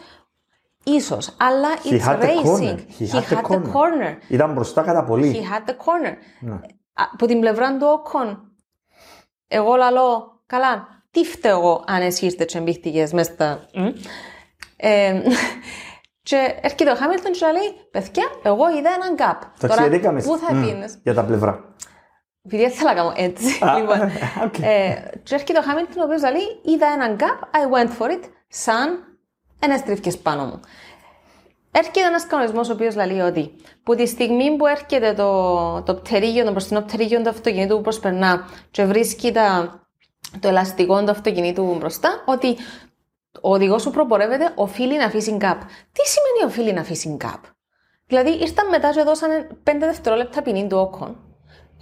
Ίσως, 0.83 1.35
αλλά 1.39 1.67
He 1.83 1.91
it's 1.91 2.05
had 2.05 2.19
the 2.19 2.25
racing. 2.25 2.43
corner. 2.43 2.77
He 2.99 3.07
had 3.07 3.23
the 3.29 3.35
the 3.35 3.41
corner. 3.41 3.71
corner. 3.73 4.15
Ήταν 4.27 4.53
μπροστά 4.53 4.81
κατά 4.81 5.03
πολύ. 5.03 5.35
He 5.35 5.53
had 5.55 5.69
the 5.69 5.73
corner. 5.73 6.13
Ναι. 6.39 6.53
Α, 6.53 6.59
Από 7.13 7.25
την 7.25 7.39
πλευρά 7.39 7.77
του 7.77 7.87
Όκον, 7.93 8.51
εγώ 9.47 9.75
λαλώ, 9.75 10.41
καλά, 10.45 10.87
τι 11.11 11.23
φταίω 11.25 11.57
εγώ 11.57 11.83
αν 11.87 12.01
εσύ 12.01 12.25
ήρθες 12.25 12.45
και 12.45 12.59
μπήχτηκες 12.59 13.13
μες 13.13 13.25
στα... 13.25 13.65
Μμ. 13.73 13.87
Ε, 14.75 15.21
και 16.29 16.55
έρχεται 16.61 16.91
ο 16.91 16.95
Χάμιλτον 16.95 17.31
και 17.31 17.45
λέει, 17.45 17.87
παιδιά, 17.91 18.23
εγώ 18.43 18.69
είδα 18.77 18.89
έναν 18.89 19.13
gap. 19.15 19.41
Ταξιδεύκαμε. 19.59 20.21
πού 20.21 20.37
θα 20.37 20.53
Μμ, 20.53 20.61
πήγαινες. 20.61 20.97
Για 21.03 21.13
τα 21.13 21.23
πλευρά. 21.23 21.63
Επειδή 22.45 22.61
δεν 22.61 22.71
θέλω 22.71 22.89
να 22.89 22.95
κάνω 22.95 23.13
έτσι. 23.15 23.65
Α, 23.65 23.77
λοιπόν, 23.79 23.99
οκ. 24.45 24.57
ε, 24.59 25.11
και 25.23 25.35
έρχεται 25.35 25.59
ο 25.59 25.61
Χάμιλτον 25.61 26.01
ο 26.01 26.05
οποίος 26.05 26.21
λέει, 26.21 26.59
είδα 26.75 26.87
έναν 26.87 27.15
gap, 27.15 27.39
I 27.53 27.75
went 27.75 27.89
for 27.99 28.11
it, 28.11 28.23
σαν 28.47 29.03
ένας 29.59 29.79
στρίφκες 29.79 30.17
πάνω 30.17 30.45
μου. 30.45 30.59
Έρχεται 31.71 31.99
ένας 32.07 32.27
κανονισμός 32.27 32.69
ο 32.69 32.73
οποίος 32.73 32.95
λέει 32.95 33.19
ότι 33.19 33.51
που 33.83 33.95
τη 33.95 34.07
στιγμή 34.07 34.55
που 34.55 34.67
έρχεται 34.67 35.13
το, 35.13 35.81
το 35.81 35.95
πτερίγιο, 35.95 36.45
το 36.45 36.51
μπροστινό 36.51 36.81
πτερίγιο 36.81 37.21
του 37.21 37.29
αυτοκινήτου 37.29 37.75
που 37.75 37.81
προσπερνά 37.81 38.47
και 38.71 38.83
βρίσκει 38.85 39.31
τα, 39.31 39.79
το 40.39 40.47
ελαστικό 40.47 41.03
του 41.03 41.11
αυτοκινήτου 41.11 41.75
μπροστά, 41.75 42.23
ότι 42.25 42.57
ο 43.41 43.53
οδηγός 43.53 43.81
που 43.81 43.91
προπορεύεται 43.91 44.51
οφείλει 44.55 44.97
να 44.97 45.05
αφήσει 45.05 45.31
gap. 45.31 45.61
Τι 45.91 46.01
σημαίνει 46.07 46.45
οφείλει 46.51 46.73
να 46.73 46.81
αφήσει 46.81 47.09
gap. 47.09 47.43
Δηλαδή 48.07 48.29
ήρθαν 48.31 48.67
μετά 48.69 48.91
και 48.91 49.03
δώσανε 49.03 49.47
5 49.63 49.71
δευτερόλεπτα 49.79 50.41
ποινή 50.41 50.67
του 50.67 50.77
Ocon. 50.77 51.30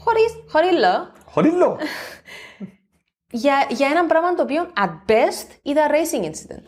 Χωρίς, 0.04 0.32
χωρίς 0.52 0.72
λέω, 0.72 1.12
χωρίς 1.26 1.54
λόγο. 1.54 1.78
για, 3.32 3.66
για 3.70 3.88
έναν 3.88 4.08
πράγμα 4.08 4.34
το 4.36 4.41
οποίο 4.41 4.64
at 4.86 5.12
best 5.12 5.47
ήταν 5.64 5.86
racing 5.91 6.26
incident. 6.26 6.68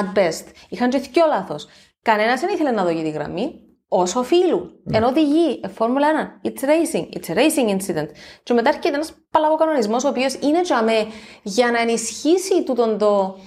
At 0.00 0.18
best. 0.18 0.44
Είχαν 0.68 0.90
και 0.90 0.95
οι 0.95 0.98
δυο 0.98 1.26
λάθος. 1.26 1.66
Κανένας 2.02 2.40
δεν 2.40 2.54
ήθελε 2.54 2.70
να 2.70 2.84
δω 2.84 2.88
τη 3.02 3.10
γραμμή 3.10 3.60
όσο 3.88 4.22
φίλου. 4.22 4.82
Ενώ 4.92 5.06
οδηγεί, 5.06 5.60
ε, 5.64 5.68
Φόρμουλα 5.68 6.40
1, 6.42 6.48
it's 6.48 6.60
racing, 6.64 7.08
it's 7.16 7.30
a 7.30 7.36
racing 7.36 7.68
incident. 7.76 8.08
Και 8.42 8.54
μετά 8.54 8.68
έρχεται 8.68 8.88
ένας 8.94 9.12
παλαβοκανονισμός 9.30 10.04
ο 10.04 10.08
οποίος 10.08 10.34
είναι 10.34 10.60
τζαμέ 10.60 11.06
για 11.42 11.70
να 11.70 11.80
ενισχύσει 11.80 12.62
τούτον 12.64 12.98
το, 12.98 13.38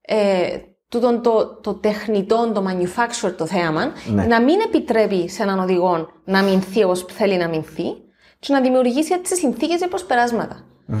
ε, 0.00 0.58
τούτον 0.88 1.22
το, 1.22 1.60
το 1.60 1.74
τεχνητό, 1.74 2.50
το 2.54 2.64
manufacturer 2.68 3.34
το 3.36 3.46
θέαμα, 3.46 3.92
Ναι. 4.06 4.24
να 4.24 4.40
μην 4.42 4.60
επιτρέπει 4.60 5.28
σε 5.28 5.42
έναν 5.42 5.58
οδηγό 5.58 6.08
να 6.24 6.42
μηνθεί 6.42 6.82
όπως 6.84 7.04
θέλει 7.08 7.36
να 7.36 7.48
μηνθεί 7.48 7.84
και 8.46 8.52
να 8.52 8.60
δημιουργήσει 8.60 9.12
έτσι 9.14 9.36
συνθήκες 9.36 9.78
για 9.78 9.88
προσπεράσματα. 9.88 10.64
Ε, 10.88 10.94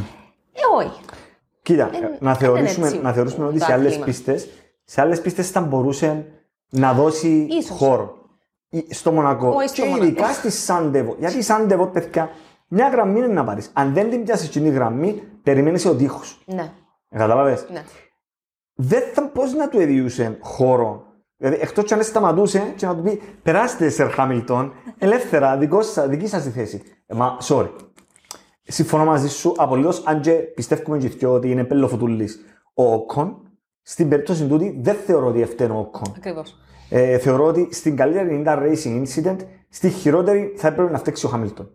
όχι. 0.76 1.00
Κοίτα, 1.62 1.88
Δεν- 1.88 2.00
να, 2.20 2.30
δεν 2.32 2.34
θεωρήσουμε, 2.40 2.86
είναι 2.86 2.94
έτσι 2.94 3.04
να 3.04 3.12
θεωρήσουμε 3.12 3.46
ότι 3.46 3.58
το 3.58 3.64
σε 3.64 3.72
άλλες 3.72 3.86
άθλημα. 3.86 4.04
πίστε 4.04 4.40
σε 4.84 5.00
άλλες 5.00 5.20
πίστες 5.20 5.50
θα 5.50 5.60
μπορούσε 5.60 6.26
να 6.70 6.92
δώσει 6.92 7.46
Ίσως. 7.50 7.76
χώρο. 7.78 8.14
Ή 8.68 8.86
Στο 8.94 9.12
Μονακό. 9.12 9.48
Όχι 9.48 9.68
στο 9.68 9.82
και 9.82 9.88
Μονακό. 9.88 10.04
ειδικά 10.04 10.32
στη 10.32 10.50
Σάντεβο. 10.50 11.16
Γιατί 11.18 11.36
η 11.38 11.42
Σάντεβο, 11.42 11.86
παιδιά, 11.86 12.30
μια 12.68 12.88
γραμμή 12.88 13.18
είναι 13.18 13.26
να 13.26 13.44
πάρεις. 13.44 13.70
Αν 13.72 13.92
δεν 13.92 14.10
την 14.10 14.24
πιάσεις 14.24 14.46
εκείνη 14.48 14.68
η 14.68 14.70
γραμμή, 14.70 15.22
περιμένεις 15.42 15.84
ο 15.86 15.94
τείχος. 15.94 16.42
Ναι, 16.46 16.72
Κατάλαβες; 17.10 17.66
ναι. 17.72 17.84
Δεν 18.74 19.02
θα 19.14 19.28
πώς 19.28 19.54
να 19.54 19.68
του 19.68 19.80
έδιουσε 19.80 20.38
χώρο; 20.40 21.04
Δηλαδή, 21.36 21.58
εκτός 21.60 21.84
κι 21.84 21.94
αν 21.94 22.02
σταματούσε 22.02 22.72
και 22.76 22.86
να 22.86 22.96
του 22.96 23.02
πει 23.02 23.20
Περάστε, 23.42 23.88
Σερ 23.88 24.10
Χάμιλτον, 24.10 24.72
ελεύθερα, 24.98 25.56
δικό 25.56 25.82
σας, 25.82 26.08
δική 26.08 26.26
σας 26.26 26.42
τη 26.42 26.50
θέση. 26.50 26.82
Ε, 27.06 27.14
μα, 27.14 27.36
sorry. 27.40 27.70
Συμφωνώ 28.62 29.04
μαζί 29.04 29.28
σου 29.28 29.54
απολύτως, 29.56 30.02
αν 30.06 30.20
και 30.20 30.32
πιστεύουμε 30.32 30.98
και 30.98 31.06
οι 31.06 31.08
δυο 31.08 31.32
ότι 31.32 31.50
είναι 31.50 31.64
πελοφουτούλη 31.64 32.28
ο 32.74 32.92
Όκον. 32.92 33.40
Στην 33.82 34.08
περίπτωση 34.08 34.46
τούτη 34.46 34.78
δεν 34.80 34.94
θεωρώ 34.96 35.26
ότι 35.26 35.44
φταίνει 35.44 35.70
ο 35.72 35.78
Όκον. 35.78 36.12
Ακριβώς. 36.16 36.56
Ε, 36.90 37.18
θεωρώ 37.18 37.44
ότι 37.44 37.68
στην 37.70 37.96
καλύτερη 37.96 38.40
ήταν 38.40 38.58
racing 38.62 39.04
incident, 39.06 39.36
στη 39.68 39.88
χειρότερη 39.90 40.54
θα 40.56 40.68
έπρεπε 40.68 40.90
να 40.90 40.98
φταίξει 40.98 41.26
ο 41.26 41.28
Χάμιλτον. 41.28 41.70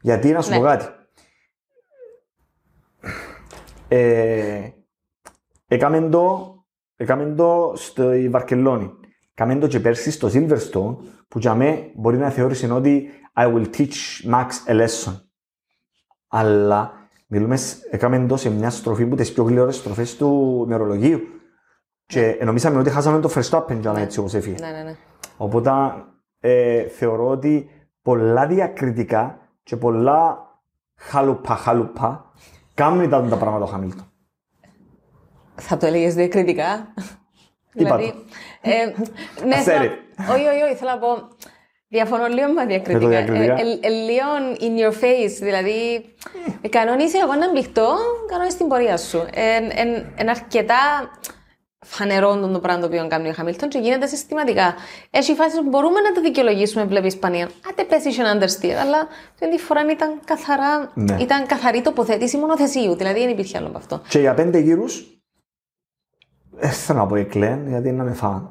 Γιατί 0.00 0.32
να 0.32 0.42
σου 0.42 0.50
Ναι. 0.50 0.56
πω 0.56 0.62
κάτι. 0.62 0.84
Ε, 3.88 4.68
έκαμε 5.66 6.08
το 6.08 6.54
έκαμε 6.96 7.34
το 7.34 7.72
στη 7.76 8.28
Βαρκελόνη. 8.28 8.90
Έκαμε 9.36 9.58
το 9.58 9.66
και 9.66 9.80
πέρσι 9.80 10.10
στο 10.10 10.28
Silverstone, 10.32 10.96
που 11.28 11.38
για 11.38 11.54
μέ 11.54 11.90
μπορεί 11.94 12.16
να 12.16 12.30
θεώρησε 12.30 12.72
ότι 12.72 13.08
I 13.36 13.46
will 13.54 13.66
teach 13.76 14.30
Max 14.30 14.46
a 14.68 14.80
lesson. 14.80 15.20
Αλλά 16.28 16.92
μιλούμε, 17.26 17.56
σ- 17.56 17.76
έκαμε 17.90 18.26
το 18.26 18.36
σε 18.36 18.50
μια 18.50 18.70
στροφή 18.70 19.06
που 19.06 19.14
τις 19.16 19.32
πιο 19.32 19.44
γλυόρες 19.44 19.76
στροφές 19.76 20.16
του 20.16 20.62
ημερολογίου. 20.66 21.20
Και 22.06 22.38
νομίζαμε 22.44 22.78
ότι 22.78 22.90
χάσαμε 22.90 23.20
το 23.20 23.30
Verstappen 23.34 23.78
για 23.80 23.92
να 23.92 24.00
έτσι 24.00 24.18
όπως 24.18 24.34
έφυγε. 24.34 24.56
Ναι, 24.60 24.70
ναι, 24.70 24.82
ναι. 24.82 24.96
Οπότε 25.36 25.70
ε, 26.40 26.82
θεωρώ 26.88 27.28
ότι 27.28 27.68
πολλά 28.02 28.46
διακριτικά 28.46 29.38
και 29.62 29.76
πολλά 29.76 30.38
χαλουπά 30.94 31.54
χαλουπά 31.56 32.32
κάνουν 32.74 33.02
ήταν 33.02 33.28
τα 33.28 33.36
πράγματα 33.36 33.64
ο 33.64 33.68
Χαμίλτον. 33.68 34.06
Θα 35.54 35.76
το 35.76 35.86
έλεγες 35.86 36.14
διακριτικά; 36.14 36.94
Είπα 37.74 37.96
δηλαδή. 37.96 38.14
Ε, 38.60 38.84
ναι, 39.46 39.54
I 39.56 39.58
said 39.58 39.62
θέλω- 39.62 39.84
it. 39.84 40.32
όχι, 40.34 40.46
όχι, 40.46 40.62
όχι, 40.62 40.74
θέλω 40.74 40.90
να 40.90 40.98
πω. 40.98 41.28
Διαφωνώ 41.88 42.26
λίγο 42.26 42.48
με 42.52 42.66
διακριτικά. 42.66 43.08
διακριτικά. 43.08 43.52
Ε, 43.54 43.60
ε, 43.60 43.78
ε, 43.80 43.88
λίγο 43.88 44.26
in 44.60 44.80
your 44.82 44.92
face. 45.04 45.36
Δηλαδή, 45.40 46.04
ε, 46.62 46.68
κανονίσει 46.68 47.18
εγώ 47.18 47.34
να 47.34 47.50
μπληχτώ, 47.50 47.96
κανονίσει 48.30 48.56
την 48.56 48.68
πορεία 48.68 48.96
σου. 48.96 49.24
Είναι 50.20 50.30
αρκετά 50.30 51.10
φανερό 51.86 52.36
το 52.52 52.58
πράγμα 52.60 52.80
το 52.80 52.86
οποίο 52.86 53.06
κάνει 53.08 53.28
ο 53.28 53.32
Χαμίλτον 53.32 53.68
και 53.68 53.78
γίνεται 53.78 54.06
συστηματικά. 54.06 54.74
Έχει 55.10 55.34
φάσεις 55.34 55.58
που 55.60 55.68
μπορούμε 55.68 56.00
να 56.00 56.12
τα 56.12 56.20
δικαιολογήσουμε, 56.20 56.84
βλέπεις 56.84 57.12
Ισπανία. 57.14 57.48
Άντε 57.70 57.84
πέσει 57.84 58.08
είχε 58.08 58.22
ένα 58.22 58.38
understeer, 58.38 58.76
αλλά 58.82 59.08
την 59.38 59.50
τη 59.50 59.58
φορά 59.58 59.80
ήταν, 59.90 60.20
καθαρά, 60.24 60.90
Ναι. 60.94 61.16
ήταν 61.20 61.46
καθαρή 61.46 61.80
τοποθέτηση 61.80 62.36
μονοθεσίου. 62.36 62.94
Δηλαδή 62.96 63.20
δεν 63.20 63.28
υπήρχε 63.28 63.58
άλλο 63.58 63.66
από 63.66 63.78
αυτό. 63.78 64.02
Και 64.08 64.18
για 64.18 64.34
πέντε 64.34 64.58
γύρους, 64.58 65.13
δεν 66.56 66.70
θέλω 66.70 66.98
να 66.98 67.06
πω 67.06 67.14
εκλέν, 67.16 67.68
γιατί 67.68 67.88
είναι 67.88 67.96
να 67.96 68.04
με 68.04 68.12
φάνε. 68.12 68.48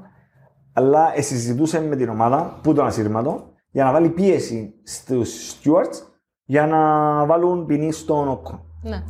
Αλλά 0.74 1.12
ε, 1.16 1.22
συζητούσε 1.22 1.82
με 1.82 1.96
την 1.96 2.10
ομάδα 2.10 2.60
που 2.64 2.74
τον 2.74 2.86
ασύρματο 2.86 3.52
για 3.72 3.84
να 3.84 3.92
βάλει 3.92 4.10
πίεση 4.10 4.74
στους 4.84 5.54
stewards 5.54 6.08
για 6.46 6.68
να 6.68 6.80
βάλουν 7.26 7.66
ποινή 7.66 7.92
στον 7.92 8.28
όκο. 8.28 8.66
Ναι. 8.82 9.04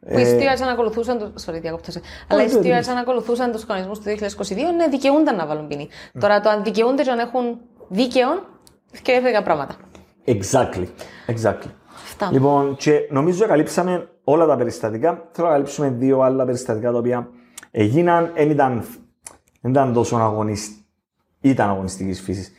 Που 0.00 0.18
οι 0.18 0.24
stewards 0.24 0.60
ανακολουθούσαν. 0.62 1.18
Το... 1.18 1.32
Sorry, 1.46 1.60
διακόπτω 1.60 1.90
σε. 1.90 2.00
Αλλά 2.28 2.42
οι 2.42 2.44
Ε, 2.44 2.48
όχι, 2.48 2.56
όχι. 2.58 2.68
stewards 2.68 2.88
ανακολουθούσαν 2.90 3.52
τους 3.52 3.66
κανονισμούς 3.66 3.98
του 3.98 4.04
2022, 4.04 4.54
ναι, 4.76 4.88
δικαιούνταν 4.88 5.36
να 5.36 5.46
βάλουν 5.46 5.66
ποινή. 5.66 5.88
Τώρα 6.20 6.40
το 6.40 6.48
αν 6.48 6.62
δικαιούνται 6.62 7.02
και 7.02 7.10
αν 7.10 7.18
έχουν 7.18 7.60
δίκαιο, 7.88 8.28
και 9.02 9.12
έφυγαν 9.12 9.42
πράγματα. 9.44 9.74
Exactly. 10.26 10.86
Exactly. 11.26 11.70
Αυτά. 12.04 12.28
Λοιπόν, 12.32 12.76
και 12.76 13.08
νομίζω 13.10 13.46
καλύψαμε 13.46 14.08
όλα 14.24 14.46
τα 14.46 14.56
περιστατικά. 14.56 15.28
Θέλω 15.32 15.46
να 15.46 15.52
καλύψουμε 15.52 15.88
δύο 15.88 16.20
άλλα 16.20 16.44
περιστατικά 16.44 16.92
τα 16.92 16.98
οποία 16.98 17.28
έγιναν, 17.78 18.32
δεν 18.34 18.50
ήταν, 18.50 18.84
δεν 19.60 19.70
ήταν 19.70 19.92
τόσο 19.92 20.16
αγωνιστική, 20.16 20.84
ήταν 21.40 21.68
αγωνιστικής 21.68 22.20
φύσης. 22.20 22.52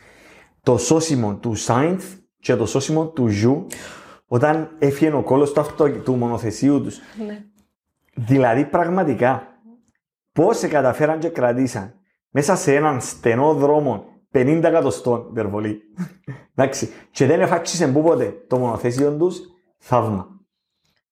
Το 0.64 0.78
σώσιμο 0.78 1.36
του 1.36 1.56
Sainz 1.56 2.14
και 2.40 2.56
το 2.56 2.66
σώσιμο 2.66 3.06
του 3.08 3.28
Zhou 3.28 3.66
όταν 4.28 4.76
έφυγε 4.80 5.14
ο 5.14 5.22
κόλος 5.22 5.54
του, 5.54 5.60
αυτο, 5.60 5.90
του 5.92 6.16
μονοθεσίου 6.16 6.82
τους. 6.82 7.00
Ναι. 7.26 7.44
Δηλαδή, 8.14 8.66
πραγματικά, 8.66 9.48
πώς 10.32 10.58
εκαταφέραν 10.58 11.20
και 11.20 11.30
κρατήσαν 11.30 11.94
μέσα 12.30 12.56
σε 12.56 12.76
έναν 12.76 13.02
στενό 13.02 13.54
δρόμο 13.54 14.06
50 14.34 14.62
εκατοστών 14.64 15.28
υπερβολή. 15.30 15.82
Εντάξει. 16.56 16.90
Και 17.12 17.26
δεν 17.26 17.42
εφάκκησε 17.42 17.88
πούποτε 17.88 18.44
το 18.48 18.58
μονοθέσιο 18.58 19.12
τους, 19.12 19.40
θαύμα. 19.78 20.37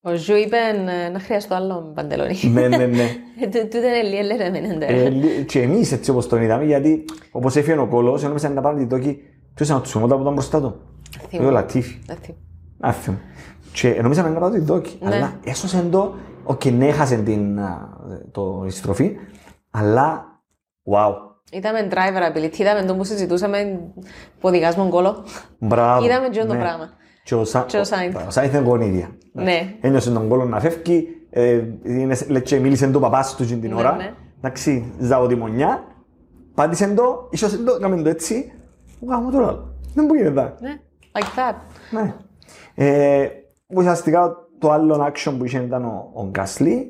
Ο 0.07 0.15
Zhou 0.15 0.35
είπε 0.35 0.57
εννα 1.05 1.19
χρειαστώ 1.19 1.55
άλλο 1.55 1.91
παντελόνι. 1.95 2.35
ναι, 2.53 2.67
ναι, 2.67 2.85
ναι. 2.85 3.03
Ε, 3.41 3.47
του- 3.47 3.67
Τούτο 3.67 3.77
είναι 3.87 4.01
λίγο 4.01 4.17
ελεραμενέντα. 4.17 4.85
Ε, 4.85 5.09
λι- 5.09 5.45
και 5.45 5.61
εμείς 5.61 5.91
έτσι 5.91 6.11
όπως 6.11 6.27
τον 6.27 6.41
είδαμε, 6.41 6.63
γιατί 6.65 7.05
όπως 7.31 7.55
έφυγε 7.55 7.77
ο 7.77 7.87
κόλος, 7.87 8.23
ένωμεσαν 8.23 8.53
να 8.53 8.61
πάρουν 8.61 8.79
τη 8.79 8.87
τόκη. 8.87 9.17
Ποιος 9.53 9.67
ήταν 9.67 9.79
ο 9.79 9.83
Τσουμότα 9.83 10.15
που 10.15 10.21
ήταν 10.21 10.33
μπροστά 10.33 10.61
του; 10.61 10.81
Θυμούμαι. 11.29 11.49
Ο 11.49 11.51
Λατίφη. 11.51 11.99
Δεν 12.05 12.17
θυμούμαι. 12.21 12.43
Άφημα. 12.79 13.17
Και 13.73 13.99
νομίζαμε 14.01 14.29
να 14.29 14.39
πάρουν 14.39 14.55
τη 14.55 14.61
δόκη. 14.61 14.97
Ναι. 15.01 15.15
Αλλά 15.15 15.39
έσωσε 15.43 15.87
το. 15.91 16.13
Οκ, 16.43 16.65
ναι, 16.65 16.87
έχασε 16.87 17.15
την 17.17 17.59
α, 17.59 17.89
το, 18.31 18.63
η 18.67 18.69
στροφή. 18.69 19.15
Αλλά. 19.71 20.25
Wow. 20.91 21.13
Είδαμε 21.51 21.87
driver 21.91 22.35
ability, 22.37 22.57
είδαμε 22.57 22.83
το 22.85 22.95
που 22.95 23.03
συζητούσαμε 23.03 23.79
που 24.39 24.47
οδηγάς 24.47 24.75
κόλο. 24.89 25.23
Μπράβο. 25.59 26.05
Είδαμε 26.05 26.29
και 26.29 26.39
το 26.45 26.53
ναι. 26.53 26.59
πράγμα. 26.59 26.89
Και 27.25 27.35
ο, 27.35 27.43
Σα... 27.45 27.61
Και 27.61 27.77
ο 27.77 27.83
Σάινθ. 27.83 28.15
Ο 28.27 28.31
Σάινθ 28.31 28.53
είναι 28.53 28.63
γονίδια. 28.63 29.09
Ναι. 29.31 29.75
Ένιωσε 29.81 30.11
τον 30.11 30.27
κόλλο 30.27 30.45
να 30.45 30.59
φεύγει. 30.59 31.07
Ε, 31.29 31.61
είναι, 31.83 32.17
λε- 32.27 32.43
και 32.43 32.59
μίλησε 32.59 32.87
το 32.87 32.99
παπάς 32.99 33.35
του 33.35 33.45
την 33.45 33.59
Ναι, 33.69 33.75
ώρα. 33.75 33.95
ναι. 33.95 34.13
Εντάξει, 34.37 34.93
ζαωτιμονιά. 34.99 35.83
Πάτησε 36.55 36.87
το, 36.93 37.27
ίσως 37.31 37.63
το, 37.63 37.75
έκαμε 37.77 38.01
το 38.01 38.09
έτσι. 38.09 38.51
Γάμο 39.07 39.31
το 39.31 39.37
άλλο. 39.37 39.73
Δεν 39.93 40.05
μπορεί 40.05 40.23
να 40.31 40.55
Ναι, 40.59 40.79
like 41.11 41.21
that. 41.39 41.55
Ναι. 41.91 42.13
Ε, 42.75 43.27
ουσιαστικά 43.67 44.35
το 44.59 44.71
άλλο 44.71 45.11
action 45.13 45.35
που 45.37 45.45
είχε 45.45 45.59
ήταν 45.59 45.85
ο, 45.85 46.11
ο 46.13 46.23
Γκάσλι. 46.29 46.89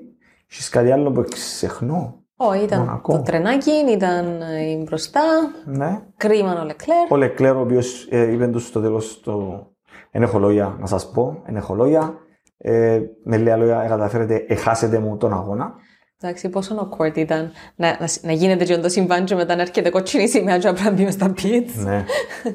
Έχεις 0.51 0.69
κάτι 0.69 0.91
άλλο 0.91 1.11
που 1.11 1.23
ξεχνώ; 1.29 2.23
Ω, 2.38 2.53
ήταν 2.53 2.79
Μονακό. 2.79 3.11
το 3.11 3.21
τρενάκι, 3.21 3.71
ήταν 3.89 4.41
ε, 4.41 4.69
η 4.69 4.83
μπροστά, 4.86 5.21
Ναι. 5.65 6.01
κρίμα 6.17 6.61
ο 6.61 6.65
Λεκλέρ. 6.65 7.11
Ο 7.11 7.15
Λεκλέρ, 7.15 7.55
ο 7.55 7.59
οποίος 7.61 8.07
ε, 8.09 8.31
είπε 8.31 8.47
τους 8.47 8.67
στο 8.67 8.81
τέλος 8.81 9.21
το... 9.23 9.67
Εν 10.16 10.22
έχω 10.22 10.39
λόγια 10.39 10.78
να 10.80 10.86
σας 10.86 11.11
πω, 11.11 11.41
εν 11.45 11.55
έχω 11.55 11.76
λόγια. 11.76 12.13
Ε, 12.57 13.01
με 13.24 13.38
λίγα 13.38 13.57
λόγια, 13.57 13.82
ε, 13.84 13.88
καταφέρετε, 13.88 14.45
εχάσετε 14.47 14.99
μου 14.99 15.18
τον 15.18 15.34
αγώνα. 15.34 15.74
Εντάξει, 16.22 16.49
πόσο 16.49 16.76
awkward 16.76 17.18
ήταν 17.18 17.51
να, 17.76 17.88
να, 17.88 18.07
να 18.22 18.32
γίνεται 18.32 18.66
και 18.66 18.78
το 18.78 18.89
συμβάν 18.89 19.26
και 19.26 19.36
μετά 19.36 19.55
να 19.55 19.61
έρχεται 19.61 19.89
κότσινη 19.89 20.28
σημαία 20.28 20.57
και 20.57 20.72
να 20.72 20.91
μπει 20.91 21.03
μες 21.03 21.13
στα 21.13 21.34
pits. 21.38 21.84
ναι, 21.86 22.05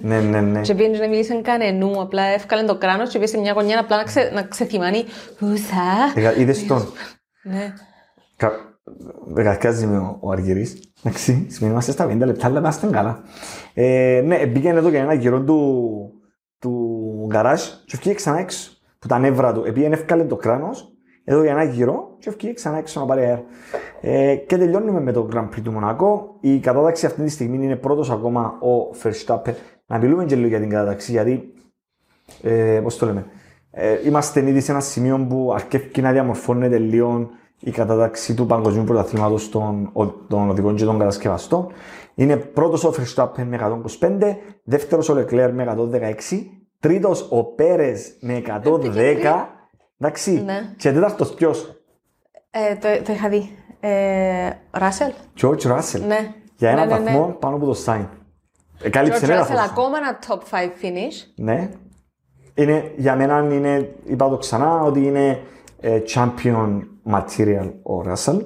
ναι, 0.03 0.21
ναι, 0.21 0.41
ναι. 0.41 0.61
Και 0.61 0.75
πήγαινε 0.75 0.99
να 0.99 1.09
μιλήσει 1.09 1.41
κανενού, 1.41 2.01
απλά 2.01 2.23
έφκαλε 2.23 2.63
το 2.63 2.79
κράνος 2.79 3.09
και 3.09 3.19
πήγε 3.19 3.31
σε 3.31 3.39
μια 3.39 3.53
γωνιά 3.53 3.81
απλά 3.81 3.97
να, 3.97 4.03
ξε, 4.03 4.31
να 4.35 4.43
ξεθυμάνει 4.43 5.05
«Ουσα». 5.41 6.29
Ε, 6.31 6.41
Είδες 6.41 6.67
τον; 6.67 6.83
Ναι. 7.43 7.75
Κα... 8.37 8.51
Δεκαρκάζει 9.27 9.87
με 9.87 9.99
ο, 9.99 10.19
ο 10.21 10.31
Αργυρής. 10.31 10.93
Εντάξει, 11.03 11.47
σημαίνει 11.51 11.73
είμαστε 11.73 11.93
στα 11.93 12.07
50 12.07 12.19
λεπτά, 12.19 12.47
αλλά 12.47 12.59
είμαστε 12.59 12.87
καλά. 12.87 13.23
Ε, 13.75 14.23
ναι, 14.25 14.47
μπήκε 14.47 14.69
εδώ 14.69 14.89
για 14.89 15.01
ένα 15.01 15.15
γύρο 15.15 15.43
του, 15.43 15.61
του 16.59 16.99
γκαράζ 17.31 17.61
και 17.87 17.97
βγήκε 17.97 18.14
ξανά 18.14 18.39
έξω. 18.39 18.70
Που 18.99 19.07
τα 19.09 19.18
νεύρα 19.18 19.53
του. 19.53 19.62
Επειδή 19.66 19.87
έφκαλε 19.93 20.24
το 20.24 20.37
κράνος, 20.37 20.93
εδώ 21.24 21.43
για 21.43 21.51
ένα 21.51 21.62
γύρο 21.64 22.16
και 22.18 22.31
βγήκε 22.31 22.53
ξανά 22.53 22.78
έξω 22.78 23.01
να 23.01 23.07
πάρει 23.07 23.20
αέρα. 23.22 23.43
Ε, 24.01 24.35
και 24.35 24.57
τελειώνουμε 24.59 25.01
με 25.01 25.12
το 25.12 25.28
Grand 25.35 25.45
Prix 25.49 25.61
του 25.64 25.72
Μονακό. 25.72 26.37
Η 26.41 26.59
κατάταξη 26.59 27.07
αυτή 27.07 27.22
τη 27.22 27.31
στιγμή 27.31 27.64
είναι 27.64 27.76
πρώτος 27.76 28.11
ακόμα 28.11 28.59
ο 28.61 28.97
Verstappen. 29.03 29.53
Να 29.87 29.99
μιλούμε 29.99 30.24
και 30.24 30.37
λίγο 30.37 30.49
για 30.49 30.61
την 30.61 30.68
κατάταξη, 30.70 31.11
γιατί 31.12 31.53
ε, 32.43 32.81
πώς 32.83 32.97
το 32.97 33.07
λέμε, 33.07 33.26
ε, 33.70 33.99
είμαστε 34.07 34.49
ήδη 34.49 34.61
σε 34.61 34.70
ένα 34.72 34.81
σημείο 34.81 35.26
που 35.28 35.53
αρκεύει 35.55 36.01
να 36.01 36.12
διαμορφώνεται 36.12 36.78
λίγο 36.78 37.28
η 37.61 37.70
κατάταξη 37.70 38.35
του 38.35 38.47
παγκοσμίου 38.47 38.85
πρωταθλήματος 38.85 39.49
των, 39.49 39.91
ο- 39.93 40.07
των 40.07 40.49
οδηγών 40.51 40.76
και 40.76 40.85
των 40.85 40.99
κατασκευαστών. 40.99 41.66
Είναι 42.14 42.37
πρώτος 42.37 42.85
ο 42.85 42.93
Verstappen 42.97 43.43
με 43.45 43.57
125, 43.57 44.37
δεύτερος 44.64 45.09
ο 45.09 45.14
Leclerc 45.18 45.51
με 45.53 45.62
116, 45.62 46.60
τρίτος 46.81 47.26
ο 47.31 47.45
Πέρες 47.45 48.16
με 48.20 48.43
110, 48.47 49.49
εντάξει, 49.99 50.43
Ναι. 50.45 50.72
και 50.76 50.93
τέταρτος 50.93 51.35
ποιος, 51.35 51.74
Ε, 52.51 52.74
το, 52.76 53.05
το 53.05 53.12
είχα 53.12 53.28
δει. 53.28 53.51
Ε, 53.81 54.51
Ράσελ. 54.70 55.12
George 55.41 55.61
Russell, 55.62 56.01
Ναι. 56.07 56.35
για 56.57 56.70
ένα 56.70 56.85
Ναι, 56.87 56.93
ναι, 56.93 56.99
ναι. 56.99 57.05
βαθμό 57.05 57.37
πάνω 57.41 57.57
από 57.57 57.66
το 57.66 57.83
Sainz. 57.87 58.07
Εκάλυψε 58.83 59.26
George 59.26 59.31
ένα 59.31 59.43
Russell, 59.45 59.55
βαθμό. 59.55 59.70
ακόμα 59.70 59.97
ένα 59.99 60.18
top 60.28 60.39
5 60.51 60.64
finish. 60.83 61.33
Ναι. 61.37 61.70
Είναι, 62.55 62.93
για 62.97 63.16
μένα 63.16 63.49
είναι, 63.55 63.95
είπα 64.05 64.28
το 64.28 64.37
ξανά, 64.37 64.83
ότι 64.83 65.07
είναι 65.07 65.41
ε, 65.81 66.01
champion 66.14 66.81
material 67.12 67.72
ο 67.83 68.03
Russell. 68.12 68.41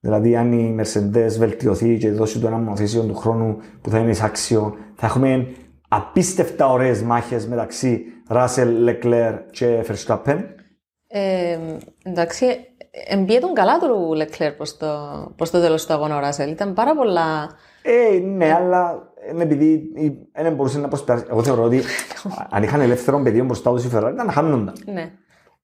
Δηλαδή, 0.00 0.36
αν 0.36 0.52
η 0.52 0.76
Mercedes 0.80 1.36
βελτιωθεί 1.38 1.98
και 1.98 2.10
δώσει 2.10 2.38
του 2.40 2.46
ένα 2.46 2.56
μονοθέσιο 2.56 3.02
του 3.02 3.14
χρόνου 3.14 3.56
που 3.82 3.90
θα 3.90 3.98
είναι 3.98 4.10
εισάξιο, 4.10 4.76
θα 4.94 5.06
έχουμε 5.06 5.52
απίστευτα 5.96 6.66
ωραίες 6.72 7.02
μάχες 7.02 7.46
μεταξύ 7.46 8.04
Russell, 8.28 8.88
Leclerc 8.88 9.38
και 9.50 9.84
Verstappen; 9.88 10.38
Ε, 11.08 11.58
εντάξει, 12.04 12.46
εμπίε 13.08 13.38
τον 13.38 13.54
καλά 13.54 13.78
του 13.78 14.14
Λεκλέρ 14.14 14.52
προς 14.52 14.76
το, 14.76 14.86
προς 15.36 15.50
το 15.50 15.60
τέλος 15.60 15.86
του 15.86 15.92
αγώνα 15.92 16.16
ο 16.16 16.20
Ράσελ. 16.20 16.50
Ήταν 16.50 16.74
πάρα 16.74 16.94
πολλά... 16.94 17.48
Ε, 17.82 18.18
ναι, 18.18 18.52
αλλά 18.54 19.12
είναι 19.32 19.42
επειδή 19.42 19.64
η- 19.94 20.28
δεν 20.42 20.54
μπορούσε 20.54 20.78
να 20.78 20.88
προσπεράσει. 20.88 21.24
Εγώ 21.30 21.42
θεωρώ 21.42 21.62
ότι 21.62 21.80
αν 22.54 22.62
είχαν 22.62 22.80
ελεύθερο 22.80 23.20
πεδίο 23.22 23.44
μπροστά 23.44 23.70
τους 23.72 23.84
η 23.84 23.88
Ferrari 23.94 24.10
ήταν 24.12 24.26
να 24.26 24.32
χάνονταν. 24.32 24.74
Ναι. 24.92 25.10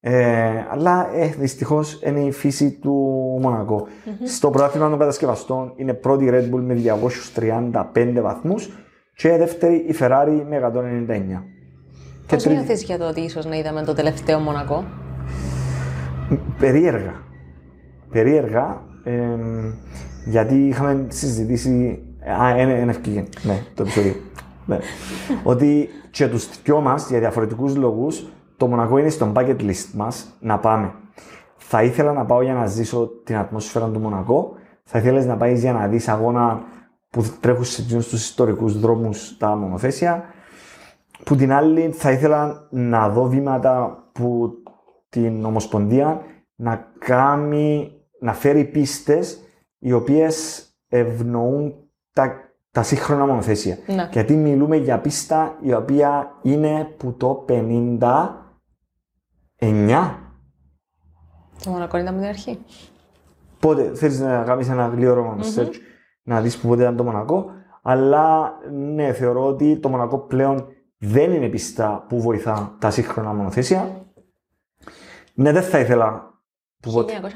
Ε, 0.01 0.67
αλλά 0.71 1.11
ε, 1.15 1.27
δυστυχώς 1.27 2.01
είναι 2.05 2.21
η 2.21 2.31
φύση 2.33 2.79
του 2.83 2.93
μονακο 3.41 3.87
Στο 4.25 4.51
πρωτάθλημα 4.51 4.89
των 4.91 4.99
κατασκευαστών 4.99 5.73
είναι 5.77 5.95
πρώτη 5.95 6.25
η 6.25 6.31
Red 6.33 6.55
Bull 6.55 6.61
με 6.63 6.77
235 7.95 8.13
βαθμούς 8.23 8.71
και 9.19 9.37
δεύτερη 9.37 9.75
η 9.75 9.95
Ferrari 10.01 10.43
με 10.49 10.57
199. 10.57 11.43
Και 12.27 12.35
Πώς 12.35 12.43
τρίτη, 12.43 12.59
νιώθεις 12.59 12.83
για 12.83 12.99
το 12.99 13.09
ότι 13.09 13.21
ίσως 13.21 13.47
να 13.47 13.57
είδαμε 13.57 13.83
το 13.83 13.95
τελευταίο 13.95 14.39
Μονακό. 14.39 14.85
περίεργα. 16.59 17.13
Περίεργα. 18.11 18.83
Ε, 19.05 19.13
Γιατί 20.25 20.55
είχαμε 20.67 21.07
συζητήσει. 21.09 22.03
Α, 22.43 22.49
ένα, 22.59 22.73
ένα 22.73 22.91
ευκήγε, 22.91 23.25
ναι, 23.43 23.63
το 23.75 23.83
επεισόδιο. 23.83 24.15
ναι. 24.67 24.79
Ότι 25.43 25.89
και 26.11 26.29
τους 26.29 26.63
δυο 26.63 26.81
μας 26.81 27.09
για 27.09 27.19
διαφορετικούς 27.19 27.77
λόγους 27.77 28.27
το 28.57 28.67
Μονακό 28.67 28.99
είναι 28.99 29.09
στο 29.09 29.33
bucket 29.35 29.61
list 29.61 29.87
μας 29.95 30.37
να 30.41 30.59
πάμε. 30.59 30.93
Θα 31.57 31.83
ήθελα 31.83 32.13
να 32.13 32.25
πάω 32.25 32.43
για 32.43 32.55
να 32.55 32.67
ζήσω 32.67 33.11
την 33.25 33.37
ατμόσφαιρα 33.37 33.87
του 33.89 34.01
Μονακό. 34.01 34.53
Θα 34.85 34.99
ήθελες 34.99 35.27
να 35.27 35.37
πάεις 35.37 35.61
για 35.61 35.73
να 35.73 35.87
δεις 35.87 36.09
αγώνα 36.09 36.63
που 37.11 37.25
τρέχουν 37.41 37.65
σε 37.65 37.83
του 37.83 38.17
ιστορικούς 38.17 38.81
δρόμους 38.81 39.37
τα 39.37 39.57
μονοθέσια. 39.57 40.25
Που 41.25 41.37
την 41.37 41.53
άλλη 41.53 41.91
θα 41.93 42.11
ήθελα 42.11 42.69
να 42.71 43.09
δω 43.09 43.25
βήματα 43.25 44.05
που 44.13 44.53
την 45.09 45.45
Ομοσπονδία 45.45 46.23
να 46.55 46.93
κάνει, 46.99 47.93
να 48.21 48.33
φέρει 48.33 48.65
πίστες 48.65 49.39
οι 49.79 49.93
οποίες 49.93 50.67
ευνοούν 50.89 51.75
τα, 52.13 52.33
τα 52.71 52.83
σύγχρονα 52.83 53.27
μονοθέσια. 53.27 53.79
Ναι. 53.87 54.09
Γιατί 54.13 54.37
μιλούμε 54.37 54.77
για 54.77 55.01
πίστα 55.01 55.59
η 55.61 55.73
οποία 55.73 56.39
είναι 56.43 56.85
που 56.97 57.13
το 57.13 57.45
59 57.49 57.99
Το 61.65 61.71
Μονακό 61.71 61.97
ήταν 61.97 62.09
από 62.09 62.19
την 62.19 62.29
αρχή. 62.29 62.59
Πότε 63.59 63.95
θέλεις 63.95 64.21
να 64.21 64.43
κάνεις 64.43 64.69
ένα 64.69 64.87
γλυόρο 64.87 65.39
search; 65.57 65.75
Να 66.29 66.41
δεις 66.41 66.59
που 66.59 66.69
πότε 66.69 66.83
ήταν 66.83 66.97
το 66.97 67.05
Μονακό. 67.05 67.51
Αλλά 67.83 68.53
ναι, 68.73 69.13
θεωρώ 69.13 69.47
ότι 69.47 69.79
το 69.79 69.89
Μονακό 69.89 70.19
πλέον 70.19 70.67
δεν 70.99 71.33
είναι 71.33 71.49
πίστα 71.49 72.05
που 72.09 72.21
βοηθά 72.21 72.77
τα 72.81 72.91
σύγχρονα 72.91 73.33
μονοθέσια. 73.33 74.07
Ναι, 75.35 75.53
δεν 75.53 75.63
θα 75.63 75.79
ήθελα 75.79 76.35
που 76.81 76.93
πότε. 76.93 77.13
1929 77.23 77.27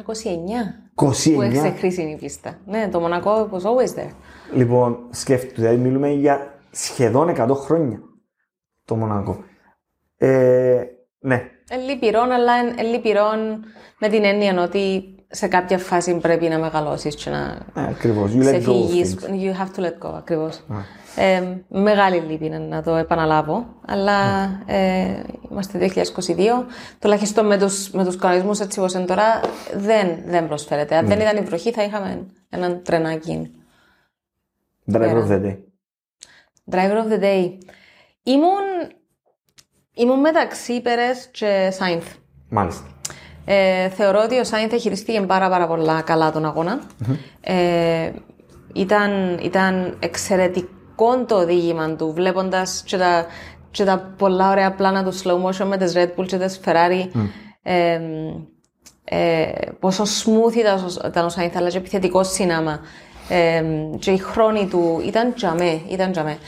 που 0.95 1.07
29. 1.07 1.41
έχασε 1.43 1.71
χρήσιμη 1.71 2.17
πίστα. 2.21 2.59
Ναι, 2.67 2.89
το 2.89 3.01
Μονακό 3.01 3.49
was 3.53 3.61
always 3.61 3.99
there. 3.99 4.11
Λοιπόν, 4.55 4.99
σκέφτομαι, 5.11 5.53
δηλαδή 5.55 5.77
μιλούμε 5.77 6.09
για 6.11 6.59
σχεδόν 6.71 7.29
100 7.39 7.55
χρόνια 7.55 8.01
το 8.85 8.97
Μονακό. 8.97 9.45
Ε, 10.17 10.83
ναι, 11.19 11.51
Ε, 11.71 11.77
λυπηρόν, 11.77 12.31
αλλά 12.31 12.53
εν- 12.55 12.79
ε, 12.79 12.83
λυπηρόν 12.83 13.65
με 13.99 14.09
την 14.09 14.25
έννοια 14.25 14.63
ότι 14.63 15.12
σε 15.35 15.47
κάποια 15.47 15.79
φάση 15.79 16.15
πρέπει 16.17 16.49
να 16.49 16.59
μεγαλώσεις 16.59 17.15
και 17.15 17.31
να 17.31 17.59
ε, 17.75 17.89
ακριβώς. 17.89 18.31
You 18.35 18.37
let 18.37 18.41
go 18.41 18.47
of 18.47 18.51
ξεφύγεις. 18.51 19.17
things. 19.21 19.29
You 19.29 19.61
have 19.61 19.81
to 19.81 19.85
let 19.85 20.09
go, 20.09 20.15
ακριβώς. 20.17 20.61
Ε, 21.17 21.43
μεγάλη 21.69 22.17
λύπη 22.17 22.47
είναι 22.47 22.59
να 22.59 22.83
το 22.83 22.95
επαναλάβω, 22.95 23.67
αλλά 23.87 24.45
ε, 24.67 25.23
είμαστε 25.51 25.93
2022. 25.95 26.33
Τουλάχιστον 26.99 27.47
με 27.47 27.59
τους, 27.59 27.91
με 27.91 28.05
τους 28.05 28.17
κανονισμούς 28.17 28.61
έτσι 28.61 28.79
όπως 28.79 28.93
είναι 28.95 29.05
τώρα 29.05 29.41
δεν, 29.75 30.19
δεν 30.27 30.47
προσφέρεται. 30.49 30.97
Αν 30.97 31.07
δεν 31.07 31.21
ήταν 31.21 31.37
η 31.37 31.41
βροχή 31.41 31.73
θα 31.73 31.83
είχαμε 31.83 32.27
έναν 32.49 32.83
τρενάκι. 32.85 33.51
Driver 34.93 35.23
of 35.23 35.29
the 35.29 35.43
day. 35.45 35.57
Driver 36.71 37.05
of 37.05 37.13
the 37.13 37.23
day. 37.23 37.59
Ήμουν, 38.23 38.93
ήμουν 39.95 40.21
μεταξύ 40.21 40.81
Περές 40.81 41.29
και 41.31 41.69
Σάινθ. 41.73 42.07
Μάλιστα. 42.49 42.87
Ε, 43.45 43.89
θεωρώ 43.89 44.21
ότι 44.25 44.39
ο 44.39 44.45
Σάινθ 44.45 44.75
χειριστήκε 44.75 45.21
πάρα, 45.21 45.49
πάρα 45.49 45.67
πολλά 45.67 46.01
καλά 46.01 46.33
τον 46.33 46.45
αγωνα 46.45 46.81
Ε, 47.41 48.11
ήταν, 48.75 49.39
ήταν 49.43 49.97
εξαιρετικό 50.01 51.25
το 51.27 51.35
οδήγημα 51.37 51.95
του, 51.97 52.13
βλέποντας 52.13 52.83
και 52.87 52.97
τα, 52.97 53.27
και 53.71 53.85
τα 53.85 54.15
πολλά 54.19 54.51
ωραία 54.51 54.73
πλάνα 54.75 55.05
του 55.05 55.13
slow 55.23 55.43
motion 55.45 55.67
με 55.67 55.77
τις 55.77 55.93
Red 55.97 56.09
Bull 56.17 56.27
και 56.27 56.37
τις 56.39 56.61
Ferrari. 56.65 57.09
Ε, 57.63 58.01
ε, 59.05 59.51
πόσο 59.81 60.03
smooth 60.05 60.55
ήταν, 60.57 60.75
ο- 60.85 61.07
ήταν 61.07 61.25
ο 61.25 61.29
Σάινθ, 61.29 61.57
αλλά 61.57 61.69
και 61.71 61.77
επιθετικό 61.77 62.25
σύναμα. 62.25 62.81
Ε, 63.29 63.63
και 63.99 64.11
η 64.11 64.19
χρόνη 64.19 64.67
του 64.67 65.03
ήταν 65.07 65.35
τζαμέ, 65.35 65.81
ήταν 65.89 66.13
τζαμέ. 66.13 66.39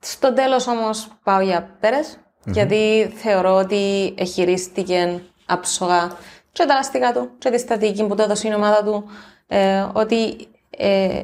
Στο 0.00 0.32
τέλος 0.32 0.66
όμως 0.66 1.08
πάω 1.22 1.40
για 1.40 1.76
Πέρες, 1.80 2.18
γιατί 2.44 3.12
θεωρώ 3.14 3.54
ότι 3.54 4.14
εχειρίστηκε 4.18 5.20
άψογα 5.46 6.16
και 6.52 6.64
τα 6.64 6.74
λαστικά 6.74 7.12
του 7.12 7.30
και 7.38 7.50
τη 7.50 7.58
στατική 7.58 8.06
που 8.06 8.14
του 8.14 8.22
έδωσε 8.22 8.48
η 8.48 8.54
ομάδα 8.54 8.84
του, 8.84 9.04
ε, 9.46 9.86
ότι 9.92 10.36
ε, 10.70 11.20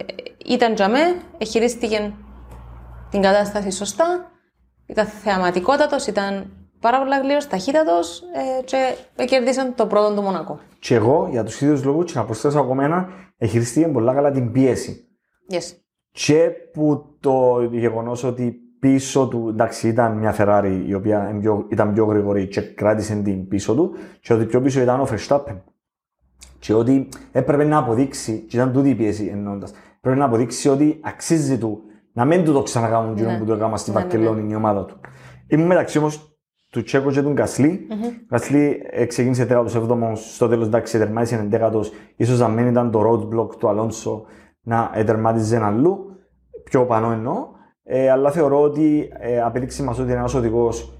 ήταν 0.46 0.74
τζαμέ, 0.74 1.22
εχειρίστηκε 1.38 2.12
την 3.10 3.22
κατάσταση 3.22 3.70
σωστά, 3.70 4.30
ήταν 4.86 5.06
θεαματικότατος, 5.06 6.06
ήταν 6.06 6.52
πάρα 6.80 6.98
πολύ 6.98 7.18
γλύρος, 7.22 7.46
ταχύτατος 7.46 8.22
ε, 8.22 8.62
και 8.64 9.24
κερδίσαν 9.24 9.74
το 9.74 9.86
πρώτο 9.86 10.14
του 10.14 10.22
Μονακό. 10.22 10.60
Και 10.78 10.94
εγώ, 10.94 11.28
για 11.30 11.44
τους 11.44 11.60
ίδιους 11.60 11.84
λόγους, 11.84 12.12
και 12.12 12.18
να 12.18 12.24
προσθέσω 12.24 12.58
ακόμα 12.60 12.84
ένα, 12.84 13.08
εχειριστήκε 13.38 13.88
πολλά 13.88 14.14
καλά 14.14 14.30
την 14.30 14.52
πίεση. 14.52 15.08
Yes. 15.50 15.76
Και 16.10 16.50
που 16.72 17.16
το 17.20 17.62
γεγονός 17.72 18.24
ότι 18.24 18.56
πίσω 18.80 19.28
του, 19.28 19.46
εντάξει, 19.48 19.88
ήταν 19.88 20.12
μια 20.16 20.34
Ferrari 20.38 20.82
η 20.86 20.94
οποία 20.94 21.28
είναι 21.30 21.40
πιο- 21.40 21.66
ήταν 21.70 21.92
πιο 21.92 22.04
γρήγορη 22.04 22.46
και 22.48 22.60
κράτησε 22.60 23.14
την 23.14 23.48
πίσω 23.48 23.74
του, 23.74 23.92
και 24.20 24.32
ότι 24.32 24.44
πιο 24.44 24.60
πίσω 24.60 24.80
ήταν 24.80 25.00
ο 25.00 25.06
Verstappen. 25.10 25.56
Και 26.58 26.74
ότι 26.74 27.08
έπρεπε 27.32 27.64
να 27.64 27.78
αποδείξει, 27.78 28.38
και 28.48 28.56
ήταν 28.56 28.72
τούτη 28.72 28.88
η 28.88 28.94
πίεση 28.94 29.26
εννοώντας, 29.32 29.72
πρέπει 30.00 30.18
να 30.18 30.24
αποδείξει 30.24 30.68
ότι 30.68 31.00
αξίζει 31.02 31.58
του 31.58 31.80
να 32.12 32.24
μην 32.24 32.44
του 32.44 32.52
το 32.52 32.62
ξανακάνουν 32.62 33.20
ναι. 33.20 33.38
που 33.38 33.44
το 33.44 33.52
έκανα 33.52 33.76
στη 33.76 33.90
Ναι, 33.90 33.96
ναι, 33.96 34.02
Βαρκελόνη 34.02 34.52
η 34.52 34.54
ομάδα 34.54 34.84
του. 34.84 35.00
Ήμουν 35.46 35.66
μεταξύ 35.66 35.98
όμως 35.98 36.36
του 36.70 36.82
Τσέκο 36.82 37.10
και 37.10 37.22
του 37.22 37.30
γκασλι 37.32 37.86
Ο 37.90 37.94
Γκασλί 38.28 38.80
ε, 38.90 39.04
ξεκίνησε 39.04 39.46
17ο, 39.50 40.12
στο 40.14 40.48
τέλος 40.48 40.66
εντάξει 40.66 40.98
τερμάτισε 40.98 41.48
11ο. 41.52 41.82
σω 42.24 42.36
να 42.36 42.48
μην 42.48 42.66
ήταν 42.66 42.90
το 42.90 43.00
roadblock 43.10 43.56
του 43.58 43.68
Αλόνσο 43.68 44.24
να 44.62 44.90
τερμάτιζε 45.06 45.64
αλλού, 45.64 46.16
πιο 46.64 46.84
πανώ 46.86 47.10
εννοώ. 47.12 47.58
Ε, 47.92 48.10
αλλά 48.10 48.30
θεωρώ 48.30 48.62
ότι 48.62 49.12
ε, 49.18 49.40
απέδειξε 49.40 49.82
μας 49.82 49.98
ότι 49.98 50.10
είναι 50.10 50.18
ένας 50.18 50.34
οδηγός 50.34 50.92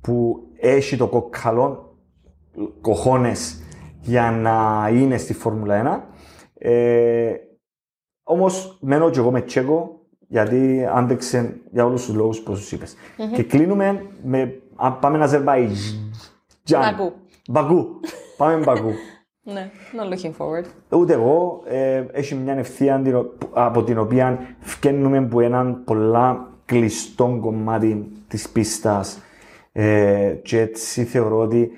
που 0.00 0.42
έχει 0.56 0.96
το 0.96 1.06
κοκκαλό 1.06 1.96
κοχώνες 2.80 3.62
για 4.00 4.30
να 4.30 4.88
είναι 4.92 5.16
στη 5.16 5.32
Φόρμουλα 5.32 6.04
1. 6.54 6.66
Ε, 6.68 7.32
Όμως 8.22 8.78
μένω 8.80 9.10
και 9.10 9.18
εγώ 9.18 9.30
με 9.30 9.40
Τσέκο 9.40 10.00
γιατί 10.28 10.86
άντεξε 10.94 11.60
για 11.70 11.84
όλους 11.84 12.04
τους 12.04 12.14
λόγους 12.14 12.40
που 12.40 12.56
σου 12.56 12.74
ειπες 12.74 12.96
Και 13.34 13.42
κλείνουμε 13.42 14.06
με. 14.22 14.60
Α, 14.76 14.92
πάμε 14.92 15.18
να 15.18 15.24
Αζερβαϊτζάν. 15.24 15.94
Μπακού. 16.70 17.12
Μπακού. 17.50 18.00
Πάμε 18.36 18.64
Μπακού. 18.64 18.92
Ναι, 19.52 19.70
not 19.92 20.12
looking 20.12 20.32
forward. 20.38 20.64
Ούτε 20.98 21.12
εγώ. 21.12 21.62
Ε, 21.66 22.04
έχει 22.12 22.34
μια 22.34 22.54
ευθεία 22.54 23.00
την 23.04 23.14
ο- 23.14 23.32
από 23.52 23.82
την 23.84 23.98
οποία 23.98 24.38
φκαίνουμε 24.60 25.22
που 25.26 25.40
έναν 25.40 25.82
πολλά 25.84 26.48
κλειστό 26.64 27.38
κομμάτι 27.40 28.12
της 28.28 28.48
πίστας 28.48 29.20
ε, 29.72 30.34
και 30.42 30.60
έτσι 30.60 31.04
θεωρώ 31.04 31.38
ότι 31.38 31.70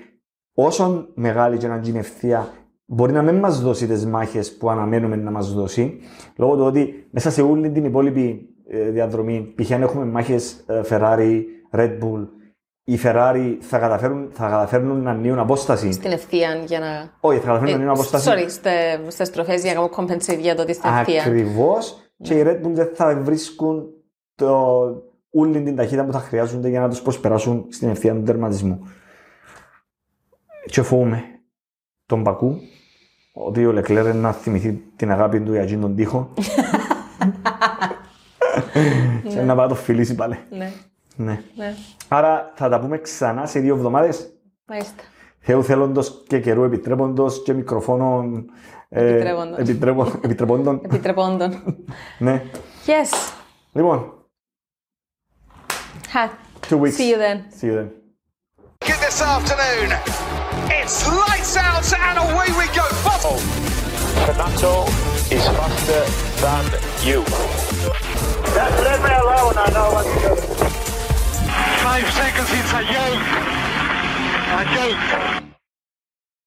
όσο 0.53 1.07
μεγάλη 1.13 1.57
και 1.57 1.67
να 1.67 1.77
γίνει 1.77 1.95
η 1.97 1.99
ευθεία 1.99 2.47
μπορεί 2.85 3.11
να 3.13 3.21
μην 3.21 3.35
μας 3.35 3.61
δώσει 3.61 3.87
τις 3.87 4.05
μάχες 4.05 4.57
που 4.57 4.69
αναμένουμε 4.69 5.15
να 5.15 5.31
μας 5.31 5.53
δώσει 5.53 5.99
λόγω 6.37 6.55
του 6.55 6.63
ότι 6.63 7.07
μέσα 7.11 7.31
σε 7.31 7.41
όλη 7.41 7.69
την 7.71 7.85
υπόλοιπη 7.85 8.49
ε, 8.67 8.89
διαδρομή 8.89 9.53
π.χ. 9.55 9.71
αν 9.71 9.81
έχουμε 9.81 10.05
μάχες 10.05 10.63
ε, 10.67 10.81
Ferrari, 10.89 11.41
Red 11.71 11.91
Bull 11.99 12.27
οι 12.93 12.99
Ferrari 13.03 13.57
θα 13.59 13.79
καταφέρουν, 13.79 14.29
θα 14.33 14.49
καταφέρνουν 14.49 15.01
να 15.01 15.13
νιούν 15.13 15.39
απόσταση 15.39 15.91
Στην 15.91 16.11
ευθεία 16.11 16.53
για 16.65 16.79
να. 16.79 17.11
όχι, 17.19 17.39
θα 17.39 17.45
καταφέρουν 17.45 17.71
να 17.71 17.77
νιούν 17.77 17.89
Ε, 17.89 17.91
απόσταση 17.91 18.29
sorry, 18.31 18.45
στε- 18.49 18.99
στις 19.11 19.27
στροφές 19.27 19.63
για 19.63 19.73
να 19.73 19.79
κάνω 19.87 19.89
compensate 19.95 20.39
για 20.39 20.55
το 20.55 20.61
ότι 20.61 20.73
στην 20.73 20.89
ευθεία. 20.89 21.21
Ακριβώς. 21.21 21.97
Και 22.21 22.33
οι 22.33 22.43
Red 22.45 22.65
Bull 22.65 22.71
δεν 22.73 22.89
θα 22.93 23.15
βρίσκουν 23.23 23.85
το, 24.35 24.79
όλη 25.31 25.61
την 25.63 25.75
ταχύτητα 25.75 26.05
που 26.05 26.11
θα 26.11 26.19
χρειάζονται 26.19 26.69
για 26.69 26.79
να 26.79 26.89
τους 26.89 27.01
προσπεράσουν 27.01 27.65
στην 27.69 27.89
ευθεία 27.89 28.13
του 28.13 28.23
τερματισμού. 28.23 28.79
Και 30.65 30.81
φοβούμαι 30.81 31.23
τον 32.05 32.23
Πακού 32.23 32.57
ότι 33.33 33.65
ο 33.65 33.71
Λεκλέρ 33.71 34.15
να 34.15 34.31
θυμηθεί 34.31 34.73
την 34.95 35.11
αγάπη 35.11 35.39
του 35.41 35.51
για 35.51 35.61
εκείνον 35.61 35.81
τον 35.81 35.95
τοίχο. 35.95 36.33
και 39.29 39.41
να 39.45 39.55
πάει 39.55 39.67
να 39.67 39.67
το 39.67 39.75
φιλήσει 39.75 40.15
πάλι. 40.15 40.37
Ναι, 41.21 41.31
Ναι. 41.31 41.65
ναι. 41.65 41.75
Άρα 42.07 42.51
θα 42.55 42.69
τα 42.69 42.79
πούμε 42.79 42.97
ξανά 42.97 43.45
σε 43.45 43.59
δύο 43.59 43.75
εβδομάδες. 43.75 44.33
Μάλιστα. 44.65 45.03
Θεού 45.39 45.63
θέλοντος 45.63 46.23
και 46.27 46.39
καιρού 46.39 46.63
επιτρέποντος 46.63 47.43
και 47.43 47.53
μικροφώνων 47.53 48.49
ε, 48.89 49.05
Επιτρέποντος. 49.09 49.57
επιτρέπω- 49.59 50.19
επιτρεπόντων. 50.25 50.81
Επιτρεπόντων. 50.83 51.75
ναι. 52.17 52.43
yes. 52.85 53.31
Λοιπόν, 53.71 54.13
Ha. 56.13 56.29
two 56.69 56.77
weeks. 56.81 56.97
See 56.97 57.09
you 57.11 57.17
then. 57.25 57.37
See 57.59 57.67
you 57.69 57.75
then. 57.79 57.89
Get 58.87 58.97
this 59.05 59.21
afternoon. 59.35 59.89
It's 60.79 60.97
lights 61.23 61.55
out 61.67 61.87
and 62.07 62.17
away 62.25 62.47
we 62.59 62.65
go. 62.79 62.85
Bottle. 63.07 63.37
Fernando 64.25 64.73
is 65.35 65.45
faster 65.57 66.03
than 66.43 66.63
you. 67.07 67.19
Just 68.55 68.77
let 68.87 68.99
me 69.05 69.11
alone, 69.23 69.55
I 69.65 69.67
know 69.75 69.87
what 69.95 70.05
to 70.11 70.17
do. 70.25 70.33
Five 71.89 72.13
seconds, 72.13 72.49
it's 72.51 72.71
a 72.71 72.83
joke. 72.93 73.23
A 74.59 75.41
joke. 75.41 75.48